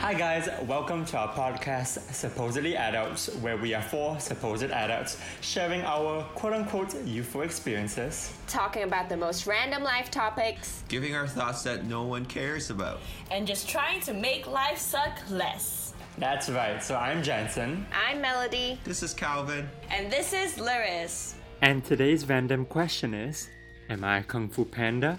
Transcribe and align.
Hi, 0.00 0.14
guys, 0.14 0.48
welcome 0.68 1.04
to 1.06 1.18
our 1.18 1.28
podcast, 1.32 1.98
Supposedly 2.12 2.76
Adults, 2.76 3.34
where 3.36 3.56
we 3.56 3.74
are 3.74 3.82
four 3.82 4.20
supposed 4.20 4.70
adults 4.70 5.20
sharing 5.40 5.80
our 5.82 6.22
quote 6.36 6.52
unquote 6.52 6.94
youthful 7.04 7.42
experiences. 7.42 8.32
talking 8.46 8.84
about 8.84 9.08
the 9.08 9.16
most 9.16 9.48
random 9.48 9.82
life 9.82 10.08
topics. 10.10 10.84
Giving 10.88 11.16
our 11.16 11.26
thoughts 11.26 11.64
that 11.64 11.84
no 11.84 12.04
one 12.04 12.24
cares 12.26 12.70
about. 12.70 13.00
and 13.32 13.44
just 13.44 13.68
trying 13.68 14.00
to 14.02 14.14
make 14.14 14.46
life 14.46 14.78
suck 14.78 15.18
less. 15.30 15.94
That's 16.18 16.48
right, 16.48 16.80
so 16.82 16.94
I'm 16.96 17.24
Jensen. 17.24 17.86
I'm 17.92 18.20
Melody. 18.20 18.78
This 18.84 19.02
is 19.02 19.12
Calvin. 19.14 19.68
And 19.90 20.12
this 20.12 20.32
is 20.32 20.58
Lyris. 20.58 21.34
And 21.62 21.84
today's 21.84 22.28
random 22.28 22.66
question 22.66 23.14
is 23.14 23.48
Am 23.88 24.04
I 24.04 24.18
a 24.18 24.22
Kung 24.22 24.48
Fu 24.48 24.64
Panda? 24.64 25.18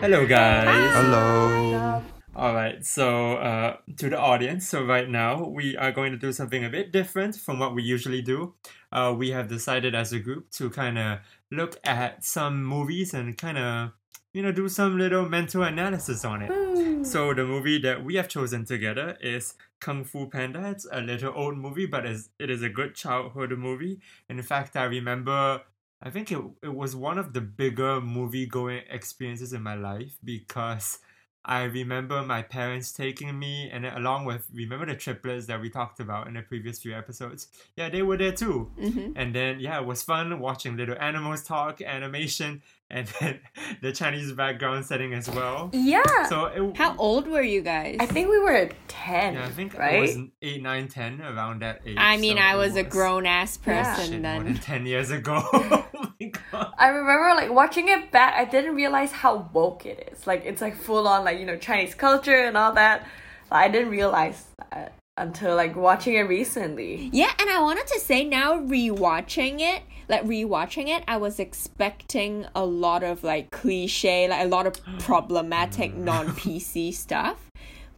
Hello, 0.00 0.24
guys. 0.24 0.94
Hello. 0.94 2.02
Alright, 2.34 2.86
so 2.86 3.36
uh, 3.36 3.76
to 3.98 4.08
the 4.08 4.18
audience, 4.18 4.66
so 4.66 4.82
right 4.82 5.06
now 5.06 5.44
we 5.44 5.76
are 5.76 5.92
going 5.92 6.10
to 6.12 6.16
do 6.16 6.32
something 6.32 6.64
a 6.64 6.70
bit 6.70 6.90
different 6.90 7.36
from 7.36 7.58
what 7.58 7.74
we 7.74 7.82
usually 7.82 8.22
do. 8.22 8.54
Uh, 8.90 9.14
we 9.14 9.30
have 9.32 9.48
decided 9.48 9.94
as 9.94 10.14
a 10.14 10.18
group 10.18 10.50
to 10.52 10.70
kind 10.70 10.98
of 10.98 11.18
look 11.52 11.78
at 11.84 12.24
some 12.24 12.64
movies 12.64 13.12
and 13.12 13.36
kind 13.36 13.58
of, 13.58 13.90
you 14.32 14.42
know, 14.42 14.52
do 14.52 14.70
some 14.70 14.96
little 14.96 15.28
mental 15.28 15.64
analysis 15.64 16.24
on 16.24 16.40
it. 16.42 17.04
So 17.04 17.34
the 17.34 17.44
movie 17.44 17.78
that 17.80 18.02
we 18.02 18.14
have 18.14 18.28
chosen 18.28 18.64
together 18.64 19.18
is 19.20 19.54
Kung 19.80 20.04
Fu 20.04 20.30
Panda. 20.30 20.70
It's 20.70 20.86
a 20.90 21.02
little 21.02 21.34
old 21.36 21.58
movie, 21.58 21.84
but 21.84 22.06
it 22.06 22.50
is 22.50 22.62
a 22.62 22.70
good 22.70 22.94
childhood 22.94 23.52
movie. 23.58 24.00
In 24.30 24.40
fact, 24.42 24.76
I 24.76 24.84
remember, 24.84 25.60
I 26.02 26.10
think 26.10 26.32
it, 26.32 26.40
it 26.62 26.74
was 26.74 26.96
one 26.96 27.18
of 27.18 27.32
the 27.34 27.40
bigger 27.40 28.00
movie 28.00 28.46
going 28.46 28.82
experiences 28.88 29.52
in 29.52 29.62
my 29.62 29.74
life 29.74 30.16
because 30.24 30.98
I 31.44 31.64
remember 31.64 32.22
my 32.22 32.42
parents 32.42 32.92
taking 32.92 33.38
me, 33.38 33.70
and 33.72 33.84
then 33.84 33.94
along 33.94 34.26
with 34.26 34.46
remember 34.52 34.84
the 34.84 34.94
triplets 34.94 35.46
that 35.46 35.58
we 35.60 35.70
talked 35.70 35.98
about 35.98 36.26
in 36.28 36.34
the 36.34 36.42
previous 36.42 36.78
few 36.80 36.94
episodes. 36.94 37.48
Yeah, 37.76 37.88
they 37.88 38.02
were 38.02 38.18
there 38.18 38.32
too. 38.32 38.70
Mm-hmm. 38.78 39.12
And 39.16 39.34
then 39.34 39.58
yeah, 39.58 39.78
it 39.80 39.86
was 39.86 40.02
fun 40.02 40.38
watching 40.38 40.76
little 40.76 40.96
animals 41.00 41.42
talk, 41.42 41.80
animation, 41.80 42.62
and 42.90 43.06
then 43.20 43.40
the 43.80 43.90
Chinese 43.92 44.32
background 44.32 44.84
setting 44.84 45.14
as 45.14 45.30
well. 45.30 45.70
Yeah. 45.72 46.26
So 46.28 46.44
it, 46.46 46.76
How 46.76 46.94
old 46.98 47.26
were 47.26 47.40
you 47.42 47.62
guys? 47.62 47.96
I 48.00 48.06
think 48.06 48.28
we 48.28 48.38
were 48.38 48.68
10, 48.88 49.34
yeah, 49.34 49.46
I 49.46 49.48
think 49.50 49.78
right? 49.78 49.94
I 49.96 50.00
was 50.00 50.18
eight, 50.42 50.62
nine, 50.62 50.88
ten, 50.88 51.22
around 51.22 51.62
that 51.62 51.80
age. 51.86 51.96
I 51.98 52.18
mean, 52.18 52.36
so 52.36 52.42
I 52.42 52.52
it 52.54 52.58
was 52.58 52.76
a 52.76 52.82
grown 52.82 53.24
ass 53.26 53.58
Yeah. 53.66 53.94
person 53.94 54.12
shit, 54.12 54.22
more 54.22 54.42
than 54.42 54.52
then. 54.52 54.62
ten 54.62 54.84
years 54.86 55.10
ago. 55.10 55.40
my 56.20 56.32
god. 56.52 56.72
I 56.78 56.88
remember 56.88 57.34
like 57.34 57.50
watching 57.50 57.88
it 57.88 58.10
back, 58.10 58.34
I 58.34 58.44
didn't 58.44 58.74
realize 58.74 59.12
how 59.12 59.48
woke 59.52 59.86
it 59.86 60.10
is. 60.12 60.26
Like 60.26 60.44
it's 60.44 60.60
like 60.60 60.76
full 60.76 61.08
on 61.08 61.24
like, 61.24 61.38
you 61.38 61.46
know, 61.46 61.56
Chinese 61.56 61.94
culture 61.94 62.36
and 62.36 62.56
all 62.56 62.72
that. 62.74 63.06
I 63.50 63.68
didn't 63.68 63.90
realize 63.90 64.46
that 64.70 64.94
until 65.16 65.56
like 65.56 65.76
watching 65.76 66.14
it 66.14 66.22
recently. 66.22 67.10
Yeah, 67.12 67.32
and 67.38 67.50
I 67.50 67.60
wanted 67.60 67.86
to 67.88 68.00
say 68.00 68.24
now 68.24 68.58
rewatching 68.58 69.60
it, 69.60 69.82
like 70.08 70.24
rewatching 70.24 70.88
it, 70.88 71.04
I 71.06 71.16
was 71.18 71.38
expecting 71.38 72.46
a 72.54 72.64
lot 72.64 73.02
of 73.02 73.22
like 73.22 73.50
cliche, 73.50 74.28
like 74.28 74.44
a 74.44 74.48
lot 74.48 74.66
of 74.66 74.74
problematic 75.00 75.94
mm. 75.94 75.98
non 75.98 76.28
PC 76.28 76.92
stuff. 76.94 77.46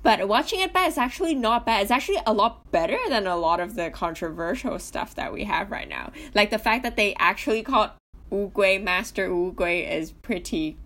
But 0.02 0.26
watching 0.26 0.60
it 0.60 0.72
back 0.72 0.88
is 0.88 0.98
actually 0.98 1.36
not 1.36 1.64
bad. 1.64 1.82
It's 1.82 1.92
actually 1.92 2.18
a 2.26 2.32
lot 2.32 2.68
better 2.72 2.98
than 3.08 3.28
a 3.28 3.36
lot 3.36 3.60
of 3.60 3.76
the 3.76 3.88
controversial 3.90 4.80
stuff 4.80 5.14
that 5.14 5.32
we 5.32 5.44
have 5.44 5.70
right 5.70 5.88
now. 5.88 6.10
Like 6.34 6.50
the 6.50 6.58
fact 6.58 6.82
that 6.82 6.96
they 6.96 7.14
actually 7.20 7.62
called 7.62 7.90
Wu 8.32 8.50
Master 8.78 9.34
Wu 9.34 9.52
Gui 9.52 9.84
is 9.84 10.10
pretty 10.10 10.76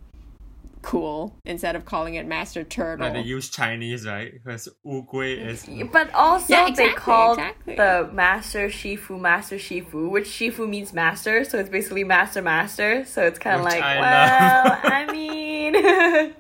cool 0.87 1.35
instead 1.45 1.75
of 1.75 1.85
calling 1.85 2.15
it 2.15 2.27
Master 2.27 2.63
Turtle. 2.63 3.07
Like 3.07 3.15
they 3.15 3.23
use 3.23 3.51
Chinese, 3.51 4.07
right? 4.07 4.33
Because 4.33 4.69
Ugui 4.87 5.45
is 5.45 5.67
But 5.91 6.13
also 6.15 6.53
Yeah, 6.53 6.65
they 6.67 6.71
exactly, 6.71 6.95
called 6.95 7.39
exactly. 7.39 7.77
the 7.77 8.11
master 8.13 8.69
Shifu 8.69 9.21
Master 9.21 9.57
Shifu, 9.57 10.11
which 10.11 10.27
Shifu 10.27 10.69
means 10.69 10.93
master, 10.93 11.45
so 11.45 11.59
it's 11.59 11.69
basically 11.69 12.05
master 12.05 12.41
master. 12.43 13.05
So 13.05 13.23
it's 13.27 13.39
kind 13.39 13.59
of 13.59 13.65
like, 13.65 13.83
I 13.83 14.01
well. 14.01 14.81
I 14.85 15.13
mean, 15.13 16.35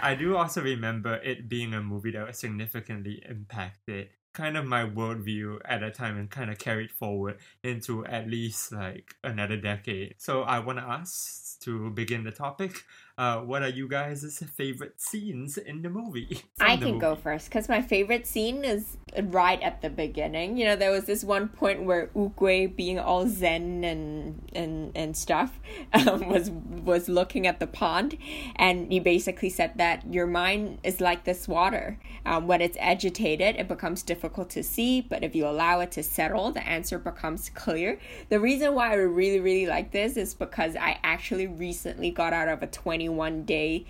I 0.00 0.14
do 0.14 0.36
also 0.36 0.62
remember 0.62 1.16
it 1.16 1.48
being 1.48 1.74
a 1.74 1.82
movie 1.82 2.12
that 2.12 2.26
was 2.26 2.38
significantly 2.38 3.22
impacted 3.28 4.08
kind 4.36 4.56
of 4.58 4.66
my 4.66 4.84
worldview 4.84 5.58
at 5.64 5.80
that 5.80 5.94
time 5.94 6.18
and 6.18 6.30
kind 6.30 6.50
of 6.50 6.58
carried 6.58 6.90
forward 6.90 7.38
into 7.62 8.04
at 8.04 8.28
least 8.28 8.70
like 8.70 9.14
another 9.24 9.56
decade. 9.56 10.14
So 10.18 10.42
I 10.42 10.58
want 10.58 10.78
to 10.78 10.84
ask 10.84 11.58
to 11.60 11.88
begin 11.90 12.22
the 12.22 12.30
topic, 12.30 12.84
uh, 13.18 13.38
what 13.38 13.62
are 13.62 13.70
you 13.70 13.88
guys' 13.88 14.42
favorite 14.54 15.00
scenes 15.00 15.56
in 15.56 15.80
the 15.80 15.88
movie? 15.88 16.42
I 16.60 16.76
the 16.76 16.84
can 16.84 16.98
go 16.98 17.16
first 17.16 17.48
because 17.48 17.66
my 17.66 17.80
favorite 17.80 18.26
scene 18.26 18.62
is 18.62 18.98
right 19.22 19.60
at 19.62 19.80
the 19.80 19.88
beginning. 19.88 20.58
You 20.58 20.66
know, 20.66 20.76
there 20.76 20.90
was 20.90 21.06
this 21.06 21.24
one 21.24 21.48
point 21.48 21.84
where 21.84 22.08
Oogway, 22.08 22.76
being 22.76 22.98
all 22.98 23.26
zen 23.26 23.84
and 23.84 24.50
and 24.52 24.92
and 24.94 25.16
stuff, 25.16 25.58
um, 25.94 26.28
was 26.28 26.50
was 26.50 27.08
looking 27.08 27.46
at 27.46 27.58
the 27.58 27.66
pond, 27.66 28.18
and 28.56 28.92
he 28.92 29.00
basically 29.00 29.48
said 29.48 29.72
that 29.76 30.12
your 30.12 30.26
mind 30.26 30.78
is 30.84 31.00
like 31.00 31.24
this 31.24 31.48
water. 31.48 31.98
Um, 32.26 32.46
when 32.46 32.60
it's 32.60 32.76
agitated, 32.78 33.56
it 33.56 33.66
becomes 33.66 34.02
difficult 34.02 34.50
to 34.50 34.62
see, 34.62 35.00
but 35.00 35.24
if 35.24 35.34
you 35.34 35.46
allow 35.46 35.80
it 35.80 35.92
to 35.92 36.02
settle, 36.02 36.52
the 36.52 36.66
answer 36.66 36.98
becomes 36.98 37.48
clear. 37.48 37.98
The 38.28 38.40
reason 38.40 38.74
why 38.74 38.90
I 38.90 38.94
really 38.96 39.40
really 39.40 39.66
like 39.66 39.92
this 39.92 40.18
is 40.18 40.34
because 40.34 40.76
I 40.76 40.98
actually 41.02 41.46
recently 41.46 42.10
got 42.10 42.34
out 42.34 42.48
of 42.48 42.62
a 42.62 42.66
twenty 42.66 43.05
one 43.08 43.44
day 43.44 43.86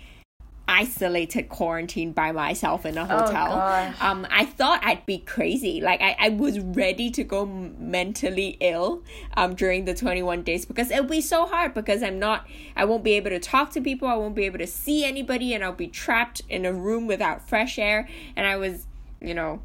isolated 0.67 1.43
quarantine 1.43 2.11
by 2.11 2.31
myself 2.31 2.85
in 2.85 2.97
a 2.97 3.05
hotel. 3.05 3.55
gosh. 3.55 4.01
um, 4.01 4.27
I 4.29 4.45
thought 4.45 4.83
I'd 4.83 5.05
be 5.05 5.19
crazy. 5.19 5.79
Like 5.79 6.01
I, 6.01 6.15
I 6.19 6.29
was 6.29 6.59
ready 6.59 7.09
to 7.11 7.23
go 7.23 7.45
mentally 7.45 8.57
ill 8.59 9.03
um, 9.37 9.55
during 9.55 9.85
the 9.85 9.93
21 9.93 10.43
days 10.43 10.65
because 10.65 10.91
it'll 10.91 11.05
be 11.05 11.21
so 11.21 11.45
hard 11.45 11.73
because 11.73 12.03
I'm 12.03 12.19
not, 12.19 12.47
I 12.75 12.85
won't 12.85 13.03
be 13.03 13.13
able 13.13 13.29
to 13.29 13.39
talk 13.39 13.71
to 13.71 13.81
people. 13.81 14.07
I 14.07 14.15
won't 14.15 14.35
be 14.35 14.43
able 14.43 14.59
to 14.59 14.67
see 14.67 15.05
anybody 15.05 15.53
and 15.53 15.63
I'll 15.63 15.71
be 15.71 15.87
trapped 15.87 16.41
in 16.49 16.65
a 16.65 16.73
room 16.73 17.07
without 17.07 17.47
fresh 17.47 17.79
air. 17.79 18.09
And 18.35 18.45
I 18.45 18.57
was, 18.57 18.87
you 19.21 19.33
know, 19.33 19.61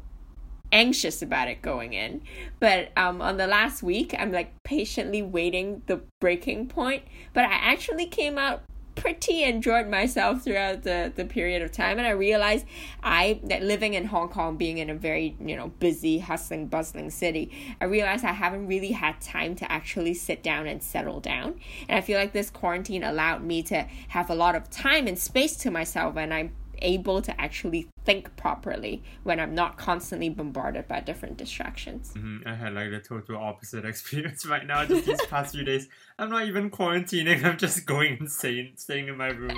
anxious 0.71 1.21
about 1.21 1.49
it 1.49 1.61
going 1.61 1.93
in. 1.93 2.21
But 2.59 2.91
um, 2.97 3.21
on 3.21 3.35
the 3.35 3.45
last 3.45 3.83
week, 3.83 4.15
I'm 4.17 4.31
like 4.31 4.53
patiently 4.63 5.21
waiting 5.21 5.83
the 5.87 6.01
breaking 6.21 6.67
point. 6.67 7.03
But 7.33 7.43
I 7.43 7.53
actually 7.53 8.07
came 8.07 8.37
out 8.37 8.63
pretty 8.95 9.43
enjoyed 9.43 9.87
myself 9.87 10.43
throughout 10.43 10.83
the, 10.83 11.11
the 11.15 11.25
period 11.25 11.61
of 11.61 11.71
time 11.71 11.97
and 11.97 12.07
I 12.07 12.11
realized 12.11 12.65
I 13.01 13.39
that 13.43 13.63
living 13.63 13.93
in 13.93 14.05
Hong 14.05 14.29
Kong 14.29 14.57
being 14.57 14.77
in 14.77 14.89
a 14.89 14.95
very 14.95 15.35
you 15.39 15.55
know 15.55 15.69
busy 15.79 16.19
hustling 16.19 16.67
bustling 16.67 17.09
city 17.09 17.51
I 17.81 17.85
realized 17.85 18.23
I 18.23 18.33
haven't 18.33 18.67
really 18.67 18.91
had 18.91 19.19
time 19.21 19.55
to 19.55 19.71
actually 19.71 20.13
sit 20.13 20.43
down 20.43 20.67
and 20.67 20.81
settle 20.81 21.19
down. 21.19 21.59
And 21.87 21.97
I 21.97 22.01
feel 22.01 22.19
like 22.19 22.33
this 22.33 22.49
quarantine 22.49 23.03
allowed 23.03 23.43
me 23.43 23.63
to 23.63 23.87
have 24.09 24.29
a 24.29 24.35
lot 24.35 24.55
of 24.55 24.69
time 24.69 25.07
and 25.07 25.17
space 25.17 25.55
to 25.57 25.71
myself 25.71 26.17
and 26.17 26.33
I'm 26.33 26.51
able 26.83 27.21
to 27.21 27.41
actually 27.41 27.87
think 28.05 28.35
properly 28.35 29.03
when 29.23 29.39
I'm 29.39 29.55
not 29.55 29.77
constantly 29.77 30.29
bombarded 30.29 30.87
by 30.87 30.99
different 30.99 31.37
distractions. 31.37 32.13
Mhm, 32.15 32.45
I 32.45 32.55
had 32.55 32.73
like 32.73 32.91
the 32.91 32.99
total 32.99 33.37
opposite 33.37 33.85
experience 33.91 34.45
right 34.45 34.65
now. 34.65 34.85
Just 34.85 35.05
these 35.05 35.25
past 35.27 35.55
few 35.55 35.63
days, 35.63 35.87
I'm 36.19 36.29
not 36.29 36.45
even 36.47 36.69
quarantining. 36.69 37.43
I'm 37.43 37.57
just 37.57 37.85
going 37.85 38.17
insane, 38.19 38.73
staying 38.75 39.07
in 39.07 39.17
my 39.17 39.27
room. 39.29 39.57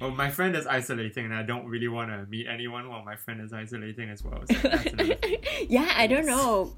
Well, 0.00 0.10
my 0.12 0.30
friend 0.30 0.54
is 0.54 0.66
isolating, 0.66 1.24
and 1.24 1.34
I 1.34 1.42
don't 1.42 1.66
really 1.66 1.88
want 1.88 2.10
to 2.10 2.24
meet 2.30 2.46
anyone 2.46 2.88
while 2.88 3.04
my 3.04 3.16
friend 3.16 3.40
is 3.40 3.52
isolating 3.52 4.10
as 4.10 4.22
well. 4.22 4.42
So 4.50 4.56
that's 4.68 4.86
yeah, 5.68 5.92
I 5.96 6.06
don't 6.06 6.26
know. 6.26 6.72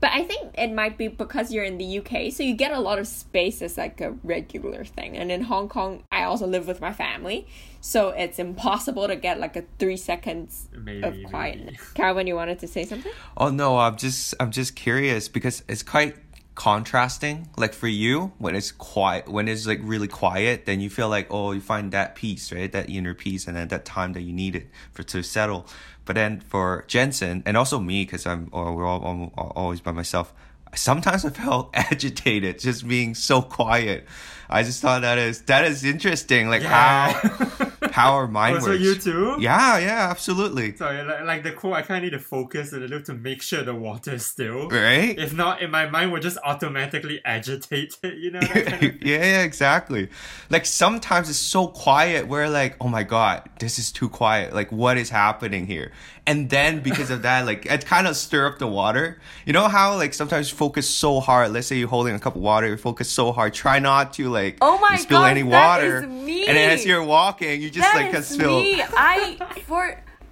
But 0.00 0.10
I 0.12 0.22
think 0.22 0.54
it 0.56 0.72
might 0.72 0.96
be 0.96 1.08
because 1.08 1.52
you're 1.52 1.64
in 1.64 1.78
the 1.78 1.98
UK, 1.98 2.32
so 2.32 2.42
you 2.42 2.54
get 2.54 2.72
a 2.72 2.78
lot 2.78 2.98
of 2.98 3.06
space 3.08 3.62
as 3.62 3.76
like 3.76 4.00
a 4.00 4.12
regular 4.22 4.84
thing. 4.84 5.16
And 5.16 5.32
in 5.32 5.42
Hong 5.42 5.68
Kong, 5.68 6.04
I 6.12 6.22
also 6.24 6.46
live 6.46 6.68
with 6.68 6.80
my 6.80 6.92
family, 6.92 7.46
so 7.80 8.10
it's 8.10 8.38
impossible 8.38 9.08
to 9.08 9.16
get 9.16 9.40
like 9.40 9.56
a 9.56 9.64
three 9.78 9.96
seconds 9.96 10.68
Maybe, 10.72 11.02
of 11.02 11.14
maybe. 11.14 11.24
quietness. 11.24 11.90
Calvin, 11.94 12.26
you 12.26 12.36
wanted 12.36 12.60
to 12.60 12.68
say 12.68 12.84
something? 12.84 13.12
Oh 13.36 13.48
no, 13.50 13.78
I'm 13.78 13.96
just 13.96 14.34
I'm 14.38 14.50
just 14.52 14.76
curious 14.76 15.28
because 15.28 15.62
it's 15.68 15.82
quite 15.82 16.16
contrasting. 16.54 17.48
Like 17.56 17.72
for 17.72 17.86
you, 17.86 18.32
when 18.38 18.56
it's 18.56 18.72
quiet, 18.72 19.28
when 19.28 19.46
it's 19.48 19.64
like 19.66 19.78
really 19.82 20.08
quiet, 20.08 20.66
then 20.66 20.80
you 20.80 20.90
feel 20.90 21.08
like 21.08 21.28
oh, 21.30 21.52
you 21.52 21.60
find 21.60 21.92
that 21.92 22.14
peace, 22.14 22.52
right? 22.52 22.70
That 22.70 22.90
inner 22.90 23.14
peace, 23.14 23.46
and 23.46 23.56
then 23.56 23.68
that 23.68 23.84
time 23.84 24.12
that 24.14 24.22
you 24.22 24.32
need 24.32 24.56
it 24.56 24.68
for 24.92 25.02
to 25.04 25.22
settle. 25.22 25.66
But 26.08 26.14
then 26.14 26.40
for 26.40 26.86
Jensen 26.88 27.42
and 27.44 27.54
also 27.54 27.78
me, 27.78 28.06
because 28.06 28.24
I'm 28.24 28.48
uh, 28.50 28.72
we're 28.72 28.86
all, 28.86 29.30
always 29.36 29.82
by 29.82 29.92
myself. 29.92 30.32
Sometimes 30.74 31.24
I 31.24 31.30
felt 31.30 31.70
agitated 31.74 32.58
just 32.58 32.86
being 32.86 33.14
so 33.14 33.42
quiet. 33.42 34.06
I 34.50 34.62
just 34.62 34.80
thought 34.80 35.02
that 35.02 35.18
is 35.18 35.42
that 35.42 35.66
is 35.66 35.84
interesting. 35.84 36.48
Like 36.48 36.62
Yeah. 36.62 37.12
how 37.12 37.70
how 37.92 38.12
our 38.14 38.28
mind 38.28 38.56
Oh, 38.56 38.60
so 38.60 38.66
works. 38.70 38.82
you 38.82 38.94
too? 38.94 39.36
Yeah, 39.40 39.78
yeah, 39.78 40.08
absolutely. 40.10 40.74
Sorry, 40.76 41.02
like, 41.02 41.24
like 41.24 41.42
the 41.42 41.52
quote, 41.52 41.74
I 41.74 41.82
kind 41.82 41.98
of 41.98 42.10
need 42.10 42.16
to 42.16 42.22
focus 42.22 42.72
a 42.72 42.78
little 42.78 43.02
to 43.02 43.14
make 43.14 43.42
sure 43.42 43.62
the 43.62 43.74
water 43.74 44.14
is 44.14 44.24
still. 44.24 44.68
Right? 44.68 45.18
If 45.18 45.34
not, 45.34 45.60
in 45.60 45.70
my 45.70 45.88
mind, 45.90 46.12
will 46.12 46.20
just 46.20 46.38
automatically 46.44 47.20
agitate 47.24 47.96
it, 48.02 48.14
you 48.18 48.30
know? 48.30 48.40
Kind 48.40 48.82
of 48.84 49.02
yeah, 49.02 49.18
yeah, 49.18 49.42
exactly. 49.42 50.08
Like 50.48 50.64
sometimes 50.64 51.28
it's 51.28 51.38
so 51.38 51.66
quiet, 51.68 52.28
we're 52.28 52.48
like, 52.48 52.76
oh 52.80 52.88
my 52.88 53.02
god, 53.02 53.48
this 53.58 53.78
is 53.78 53.92
too 53.92 54.08
quiet. 54.08 54.54
Like, 54.54 54.70
what 54.72 54.96
is 54.96 55.10
happening 55.10 55.66
here? 55.66 55.92
And 56.28 56.50
then 56.50 56.80
because 56.80 57.10
of 57.10 57.22
that, 57.22 57.46
like 57.46 57.64
it 57.66 57.86
kind 57.86 58.06
of 58.06 58.14
stir 58.16 58.46
up 58.46 58.58
the 58.58 58.66
water. 58.66 59.18
You 59.46 59.52
know 59.54 59.66
how 59.68 59.96
like 59.96 60.12
sometimes 60.12 60.50
you 60.50 60.56
focus 60.56 60.88
so 60.88 61.20
hard. 61.20 61.52
Let's 61.52 61.66
say 61.66 61.76
you're 61.78 61.88
holding 61.88 62.14
a 62.14 62.18
cup 62.20 62.36
of 62.36 62.42
water, 62.42 62.68
you 62.68 62.76
focus 62.76 63.08
so 63.10 63.32
hard, 63.32 63.54
try 63.54 63.78
not 63.78 64.12
to 64.14 64.28
like 64.28 64.58
Oh 64.60 64.78
my 64.78 64.96
spill 64.96 65.20
God, 65.20 65.30
any 65.30 65.42
water. 65.42 66.00
is 66.02 66.06
me. 66.06 66.46
And 66.46 66.58
as 66.58 66.84
you're 66.84 67.02
walking, 67.02 67.62
you 67.62 67.70
just 67.70 67.88
That 67.92 67.96
like 67.96 68.10
can 68.12 68.22
spill. 68.22 68.60
me. 68.60 68.82
I 68.82 69.38
for 69.66 69.82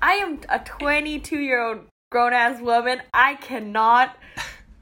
I 0.02 0.12
am 0.24 0.40
a 0.50 0.58
22 0.58 1.38
year 1.38 1.60
old 1.66 1.78
grown 2.12 2.32
ass 2.34 2.60
woman. 2.60 3.00
I 3.14 3.34
cannot 3.36 4.14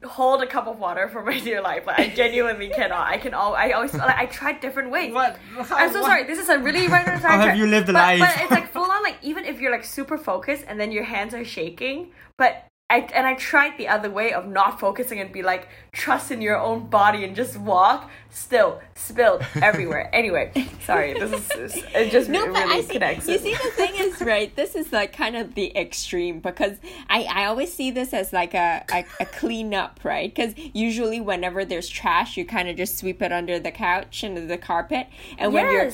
hold 0.05 0.41
a 0.41 0.47
cup 0.47 0.67
of 0.67 0.79
water 0.79 1.09
for 1.09 1.23
my 1.29 1.39
dear 1.39 1.61
life. 1.61 1.85
Like 1.85 1.99
I 1.99 2.07
genuinely 2.09 2.69
cannot. 2.69 3.07
I 3.07 3.17
can 3.17 3.33
all. 3.33 3.55
I 3.55 3.71
always 3.71 3.93
like 3.93 4.17
I 4.17 4.25
tried 4.25 4.59
different 4.59 4.91
ways. 4.91 5.13
What? 5.13 5.37
I'm 5.57 5.65
so 5.91 6.01
What? 6.01 6.05
sorry. 6.05 6.23
This 6.23 6.39
is 6.39 6.49
a 6.49 6.59
really 6.59 6.87
random 6.95 7.19
How 7.19 7.39
have 7.39 7.57
you 7.57 7.67
lived 7.67 7.87
but, 7.87 7.95
life? 7.95 8.19
But 8.19 8.41
it's 8.41 8.51
like 8.51 8.71
full 8.71 8.89
on. 8.89 9.03
Like 9.03 9.17
even 9.21 9.45
if 9.45 9.59
you're 9.59 9.71
like 9.71 9.83
super 9.83 10.17
focused 10.17 10.63
and 10.67 10.79
then 10.79 10.91
your 10.91 11.03
hands 11.03 11.33
are 11.33 11.45
shaking, 11.45 12.11
but. 12.37 12.65
I, 12.87 12.99
and 13.15 13.25
I 13.25 13.33
tried 13.33 13.79
the 13.79 13.87
other 13.87 14.11
way 14.11 14.31
of 14.31 14.47
not 14.47 14.79
focusing 14.79 15.19
and 15.19 15.31
be 15.31 15.41
like 15.41 15.69
trust 15.91 16.29
in 16.29 16.39
your 16.39 16.55
own 16.59 16.85
body 16.87 17.23
and 17.23 17.35
just 17.35 17.57
walk. 17.57 18.11
Still 18.29 18.79
spilled 18.93 19.43
everywhere. 19.55 20.07
anyway, 20.13 20.51
sorry. 20.83 21.13
This 21.15 21.49
is 21.51 21.83
it. 21.95 22.11
Just 22.11 22.29
No, 22.29 22.45
but 22.45 22.53
really 22.63 22.75
I 22.75 22.81
see, 22.81 22.93
connects. 22.93 23.27
you 23.27 23.39
see, 23.39 23.53
the 23.55 23.71
thing 23.71 23.93
is, 23.95 24.21
right? 24.21 24.55
This 24.55 24.75
is 24.75 24.93
like 24.93 25.13
kind 25.13 25.35
of 25.35 25.55
the 25.55 25.75
extreme 25.75 26.41
because 26.41 26.77
I, 27.09 27.23
I 27.23 27.45
always 27.45 27.73
see 27.73 27.89
this 27.89 28.13
as 28.13 28.31
like 28.31 28.53
a, 28.53 28.85
a, 28.93 29.03
a 29.19 29.25
cleanup, 29.25 30.01
right? 30.03 30.33
Because 30.33 30.53
usually, 30.73 31.19
whenever 31.19 31.65
there's 31.65 31.89
trash, 31.89 32.37
you 32.37 32.45
kind 32.45 32.69
of 32.69 32.75
just 32.77 32.99
sweep 32.99 33.19
it 33.23 33.31
under 33.31 33.57
the 33.57 33.71
couch, 33.71 34.23
under 34.23 34.45
the 34.45 34.59
carpet. 34.59 35.07
And 35.39 35.53
when 35.53 35.71
you're 35.71 35.91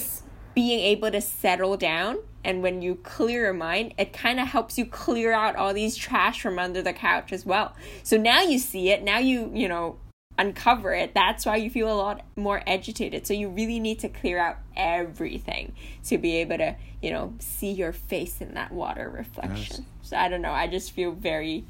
being 0.54 0.82
able 0.82 1.10
to 1.12 1.22
settle 1.22 1.78
down 1.78 2.18
and 2.44 2.64
when 2.64 2.82
you 2.82 2.96
clear 2.96 3.44
your 3.44 3.54
mind, 3.54 3.94
it 3.98 4.14
kind 4.14 4.40
of 4.40 4.48
helps 4.48 4.78
you 4.78 4.86
clear 4.86 5.32
out 5.32 5.56
all 5.56 5.74
these 5.74 5.96
trash 5.96 6.42
from 6.42 6.60
under 6.60 6.82
the 6.82 6.94
couch 6.94 7.32
as 7.32 7.46
well. 7.46 7.76
So 8.04 8.18
now 8.18 8.42
you 8.42 8.60
see 8.60 8.90
it, 8.90 9.04
now 9.04 9.20
you, 9.20 9.52
you 9.54 9.68
know, 9.68 9.98
uncover 10.38 10.94
it. 10.94 11.14
That's 11.14 11.46
why 11.46 11.58
you 11.58 11.70
feel 11.70 11.92
a 11.92 11.96
lot 11.96 12.22
more 12.36 12.62
agitated. 12.66 13.28
So 13.28 13.34
you 13.34 13.50
really 13.50 13.80
need 13.80 14.00
to 14.00 14.10
clear 14.10 14.40
out 14.40 14.58
everything 14.76 15.74
to 16.06 16.18
be 16.18 16.38
able 16.38 16.58
to, 16.58 16.76
you 17.02 17.12
know, 17.12 17.34
see 17.40 17.72
your 17.72 17.94
face 17.94 18.42
in 18.42 18.56
that 18.56 18.72
water 18.72 19.10
reflection. 19.10 19.86
So 20.02 20.18
I 20.18 20.30
don't 20.30 20.42
know, 20.42 20.52
I 20.52 20.68
just 20.68 20.92
feel 20.92 21.12
very 21.12 21.66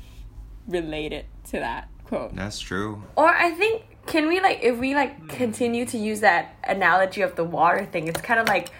related 0.67 1.25
to 1.45 1.59
that 1.59 1.89
quote. 2.05 2.35
That's 2.35 2.59
true. 2.59 3.03
Or 3.15 3.27
I 3.27 3.51
think 3.51 3.83
can 4.07 4.27
we 4.27 4.39
like 4.39 4.59
if 4.63 4.77
we 4.77 4.95
like 4.95 5.17
hmm. 5.17 5.27
continue 5.27 5.85
to 5.85 5.97
use 5.97 6.21
that 6.21 6.55
analogy 6.63 7.21
of 7.21 7.35
the 7.35 7.43
water 7.43 7.85
thing, 7.85 8.07
it's 8.07 8.21
kind 8.21 8.39
of 8.39 8.47
like 8.47 8.71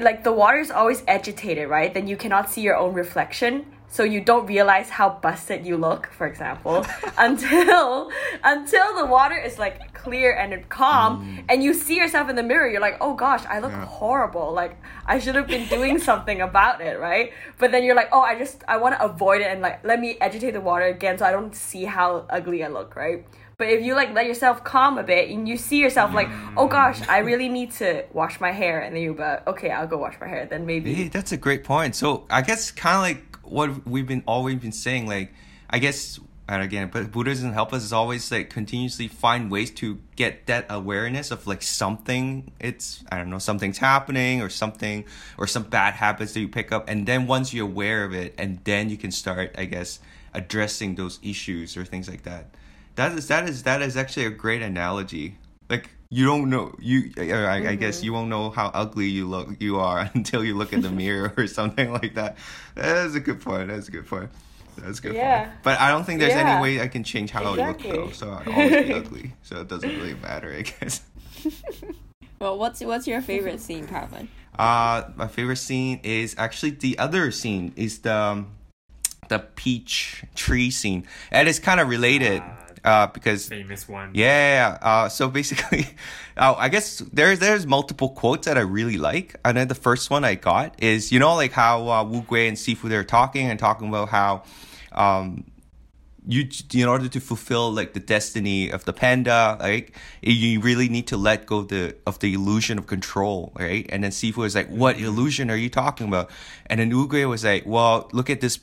like 0.00 0.22
the 0.24 0.32
water 0.32 0.58
is 0.58 0.70
always 0.70 1.02
agitated, 1.08 1.68
right? 1.68 1.92
Then 1.92 2.06
you 2.06 2.16
cannot 2.16 2.50
see 2.50 2.60
your 2.62 2.76
own 2.76 2.94
reflection. 2.94 3.66
So 3.92 4.04
you 4.04 4.20
don't 4.20 4.46
realize 4.46 4.88
how 4.88 5.18
busted 5.20 5.66
you 5.66 5.76
look, 5.76 6.06
for 6.12 6.24
example, 6.28 6.86
until 7.18 8.08
until 8.44 8.94
the 8.96 9.06
water 9.06 9.36
is 9.36 9.58
like 9.58 9.92
clear 9.94 10.32
and 10.36 10.68
calm, 10.68 11.12
mm. 11.26 11.44
and 11.48 11.62
you 11.64 11.74
see 11.74 11.96
yourself 11.96 12.30
in 12.30 12.36
the 12.36 12.42
mirror. 12.44 12.68
You're 12.70 12.80
like, 12.80 12.98
oh 13.00 13.14
gosh, 13.14 13.44
I 13.48 13.58
look 13.58 13.72
Yeah. 13.72 13.84
horrible. 13.86 14.52
Like 14.52 14.76
I 15.06 15.18
should 15.18 15.34
have 15.34 15.48
been 15.48 15.66
doing 15.68 15.98
something 16.10 16.40
about 16.40 16.80
it, 16.80 17.00
right? 17.00 17.32
But 17.58 17.72
then 17.72 17.82
you're 17.82 17.96
like, 17.96 18.10
oh, 18.12 18.20
I 18.20 18.38
just 18.38 18.62
I 18.68 18.76
want 18.76 18.94
to 18.94 19.02
avoid 19.04 19.40
it 19.40 19.48
and 19.50 19.60
like 19.60 19.84
let 19.84 19.98
me 19.98 20.16
agitate 20.20 20.54
the 20.54 20.60
water 20.60 20.84
again, 20.86 21.18
so 21.18 21.26
I 21.26 21.32
don't 21.32 21.54
see 21.54 21.84
how 21.84 22.26
ugly 22.30 22.62
I 22.62 22.68
look, 22.68 22.94
right? 22.94 23.26
But 23.60 23.68
if 23.68 23.84
you 23.84 23.94
like 23.94 24.14
let 24.14 24.24
yourself 24.24 24.64
calm 24.64 24.96
a 24.96 25.02
bit 25.02 25.28
and 25.28 25.46
you 25.46 25.58
see 25.58 25.76
yourself 25.76 26.14
like, 26.14 26.28
oh 26.56 26.66
mm. 26.66 26.70
gosh, 26.70 27.06
I 27.06 27.18
really 27.18 27.50
need 27.50 27.72
to 27.72 28.06
wash 28.10 28.40
my 28.40 28.52
hair, 28.52 28.80
and 28.80 28.96
then 28.96 29.02
you 29.02 29.12
but 29.12 29.46
okay, 29.46 29.70
I'll 29.70 29.86
go 29.86 29.98
wash 29.98 30.16
my 30.18 30.28
hair. 30.28 30.46
Then 30.46 30.64
maybe 30.64 30.94
Hey, 30.94 31.08
that's 31.08 31.30
a 31.32 31.36
great 31.36 31.62
point. 31.62 31.94
So 31.94 32.24
I 32.30 32.40
guess 32.40 32.70
kind 32.70 32.96
of 32.96 33.02
like 33.02 33.36
what 33.44 33.86
we've 33.86 34.06
been 34.06 34.22
always 34.26 34.56
been 34.56 34.72
saying, 34.72 35.06
like 35.06 35.34
I 35.68 35.78
guess 35.78 36.18
and 36.48 36.62
again, 36.62 36.88
but 36.90 37.12
Buddhism 37.12 37.52
help 37.52 37.74
us 37.74 37.84
is 37.84 37.92
always 37.92 38.32
like 38.32 38.48
continuously 38.48 39.08
find 39.08 39.50
ways 39.50 39.70
to 39.72 39.98
get 40.16 40.46
that 40.46 40.64
awareness 40.70 41.30
of 41.30 41.46
like 41.46 41.60
something 41.60 42.50
it's 42.60 43.04
I 43.12 43.18
don't 43.18 43.28
know 43.28 43.38
something's 43.38 43.76
happening 43.76 44.40
or 44.40 44.48
something 44.48 45.04
or 45.36 45.46
some 45.46 45.64
bad 45.64 45.92
habits 45.92 46.32
that 46.32 46.40
you 46.40 46.48
pick 46.48 46.72
up, 46.72 46.88
and 46.88 47.04
then 47.04 47.26
once 47.26 47.52
you're 47.52 47.66
aware 47.66 48.04
of 48.04 48.14
it, 48.14 48.34
and 48.38 48.58
then 48.64 48.88
you 48.88 48.96
can 48.96 49.10
start 49.10 49.54
I 49.58 49.66
guess 49.66 50.00
addressing 50.32 50.94
those 50.94 51.18
issues 51.22 51.76
or 51.76 51.84
things 51.84 52.08
like 52.08 52.22
that. 52.22 52.46
That 52.96 53.12
is 53.12 53.28
that 53.28 53.48
is 53.48 53.62
that 53.64 53.82
is 53.82 53.96
actually 53.96 54.26
a 54.26 54.30
great 54.30 54.62
analogy. 54.62 55.36
Like 55.68 55.90
you 56.10 56.26
don't 56.26 56.50
know 56.50 56.74
you 56.80 57.12
I, 57.16 57.68
I 57.68 57.74
guess 57.76 58.02
you 58.02 58.12
won't 58.12 58.28
know 58.28 58.50
how 58.50 58.66
ugly 58.74 59.06
you 59.08 59.28
look 59.28 59.48
you 59.60 59.78
are 59.78 60.10
until 60.14 60.44
you 60.44 60.56
look 60.56 60.72
in 60.72 60.80
the 60.82 60.90
mirror 61.02 61.32
or 61.36 61.46
something 61.46 61.92
like 62.00 62.14
that. 62.14 62.36
That's 62.74 63.14
a 63.14 63.20
good 63.20 63.40
point. 63.40 63.68
That's 63.68 63.88
a 63.88 63.90
good 63.90 64.06
point. 64.06 64.30
That's 64.76 65.00
good. 65.00 65.14
Yeah. 65.14 65.44
Point. 65.44 65.62
But 65.62 65.80
I 65.80 65.90
don't 65.90 66.04
think 66.04 66.20
there's 66.20 66.32
Yeah. 66.32 66.54
any 66.54 66.62
way 66.62 66.80
I 66.80 66.88
can 66.88 67.04
change 67.04 67.30
how 67.30 67.44
I 67.44 67.68
look 67.68 67.82
though. 67.82 68.10
So 68.10 68.32
I'd 68.32 68.48
always 68.48 68.86
be 68.86 68.92
ugly. 68.92 69.32
So 69.42 69.60
it 69.60 69.68
doesn't 69.68 69.88
really 69.88 70.14
matter, 70.14 70.52
I 70.52 70.62
guess. 70.62 71.02
Well, 72.40 72.58
what's 72.58 72.80
what's 72.80 73.06
your 73.06 73.20
favorite 73.20 73.60
scene, 73.60 73.86
Calvin? 73.86 74.28
Uh, 74.58 75.10
my 75.16 75.28
favorite 75.28 75.56
scene 75.56 76.00
is 76.02 76.34
actually 76.38 76.70
the 76.70 76.98
other 76.98 77.30
scene 77.30 77.72
is 77.76 77.98
the 78.00 78.14
um, 78.14 78.52
the 79.28 79.38
peach 79.38 80.24
tree 80.34 80.70
scene, 80.70 81.06
and 81.30 81.48
it's 81.48 81.58
kind 81.58 81.80
of 81.80 81.88
related. 81.88 82.42
Uh, 82.82 83.06
because 83.08 83.48
famous 83.48 83.88
one. 83.88 84.10
Yeah. 84.14 84.78
Uh, 84.80 85.08
so 85.08 85.28
basically, 85.28 85.86
uh, 86.36 86.54
I 86.56 86.68
guess 86.68 86.98
there's 86.98 87.38
there's 87.38 87.66
multiple 87.66 88.10
quotes 88.10 88.46
that 88.46 88.56
I 88.56 88.62
really 88.62 88.96
like. 88.96 89.36
And 89.44 89.56
then 89.56 89.68
the 89.68 89.74
first 89.74 90.10
one 90.10 90.24
I 90.24 90.34
got 90.34 90.82
is 90.82 91.12
you 91.12 91.18
know 91.18 91.34
like 91.34 91.52
how 91.52 91.88
uh, 91.88 92.04
Wu 92.04 92.22
Gui 92.22 92.48
and 92.48 92.56
Sifu 92.56 92.88
they're 92.88 93.04
talking 93.04 93.50
and 93.50 93.58
talking 93.58 93.88
about 93.88 94.08
how, 94.08 94.44
um, 94.92 95.44
you 96.26 96.48
in 96.74 96.88
order 96.88 97.08
to 97.08 97.20
fulfill 97.20 97.70
like 97.72 97.92
the 97.92 98.00
destiny 98.00 98.70
of 98.70 98.84
the 98.84 98.92
panda, 98.92 99.58
like 99.60 99.94
you 100.22 100.60
really 100.60 100.88
need 100.88 101.06
to 101.08 101.16
let 101.16 101.46
go 101.46 101.58
of 101.58 101.68
the 101.68 101.96
of 102.06 102.18
the 102.20 102.32
illusion 102.32 102.78
of 102.78 102.86
control, 102.86 103.52
right? 103.58 103.84
And 103.90 104.04
then 104.04 104.10
Sifu 104.10 104.46
is 104.46 104.54
like, 104.54 104.68
"What 104.68 104.98
illusion 104.98 105.50
are 105.50 105.56
you 105.56 105.68
talking 105.68 106.08
about?" 106.08 106.30
And 106.66 106.80
then 106.80 106.88
Wu 106.90 107.08
Gui 107.08 107.26
was 107.26 107.44
like, 107.44 107.64
"Well, 107.66 108.08
look 108.12 108.30
at 108.30 108.40
this 108.40 108.58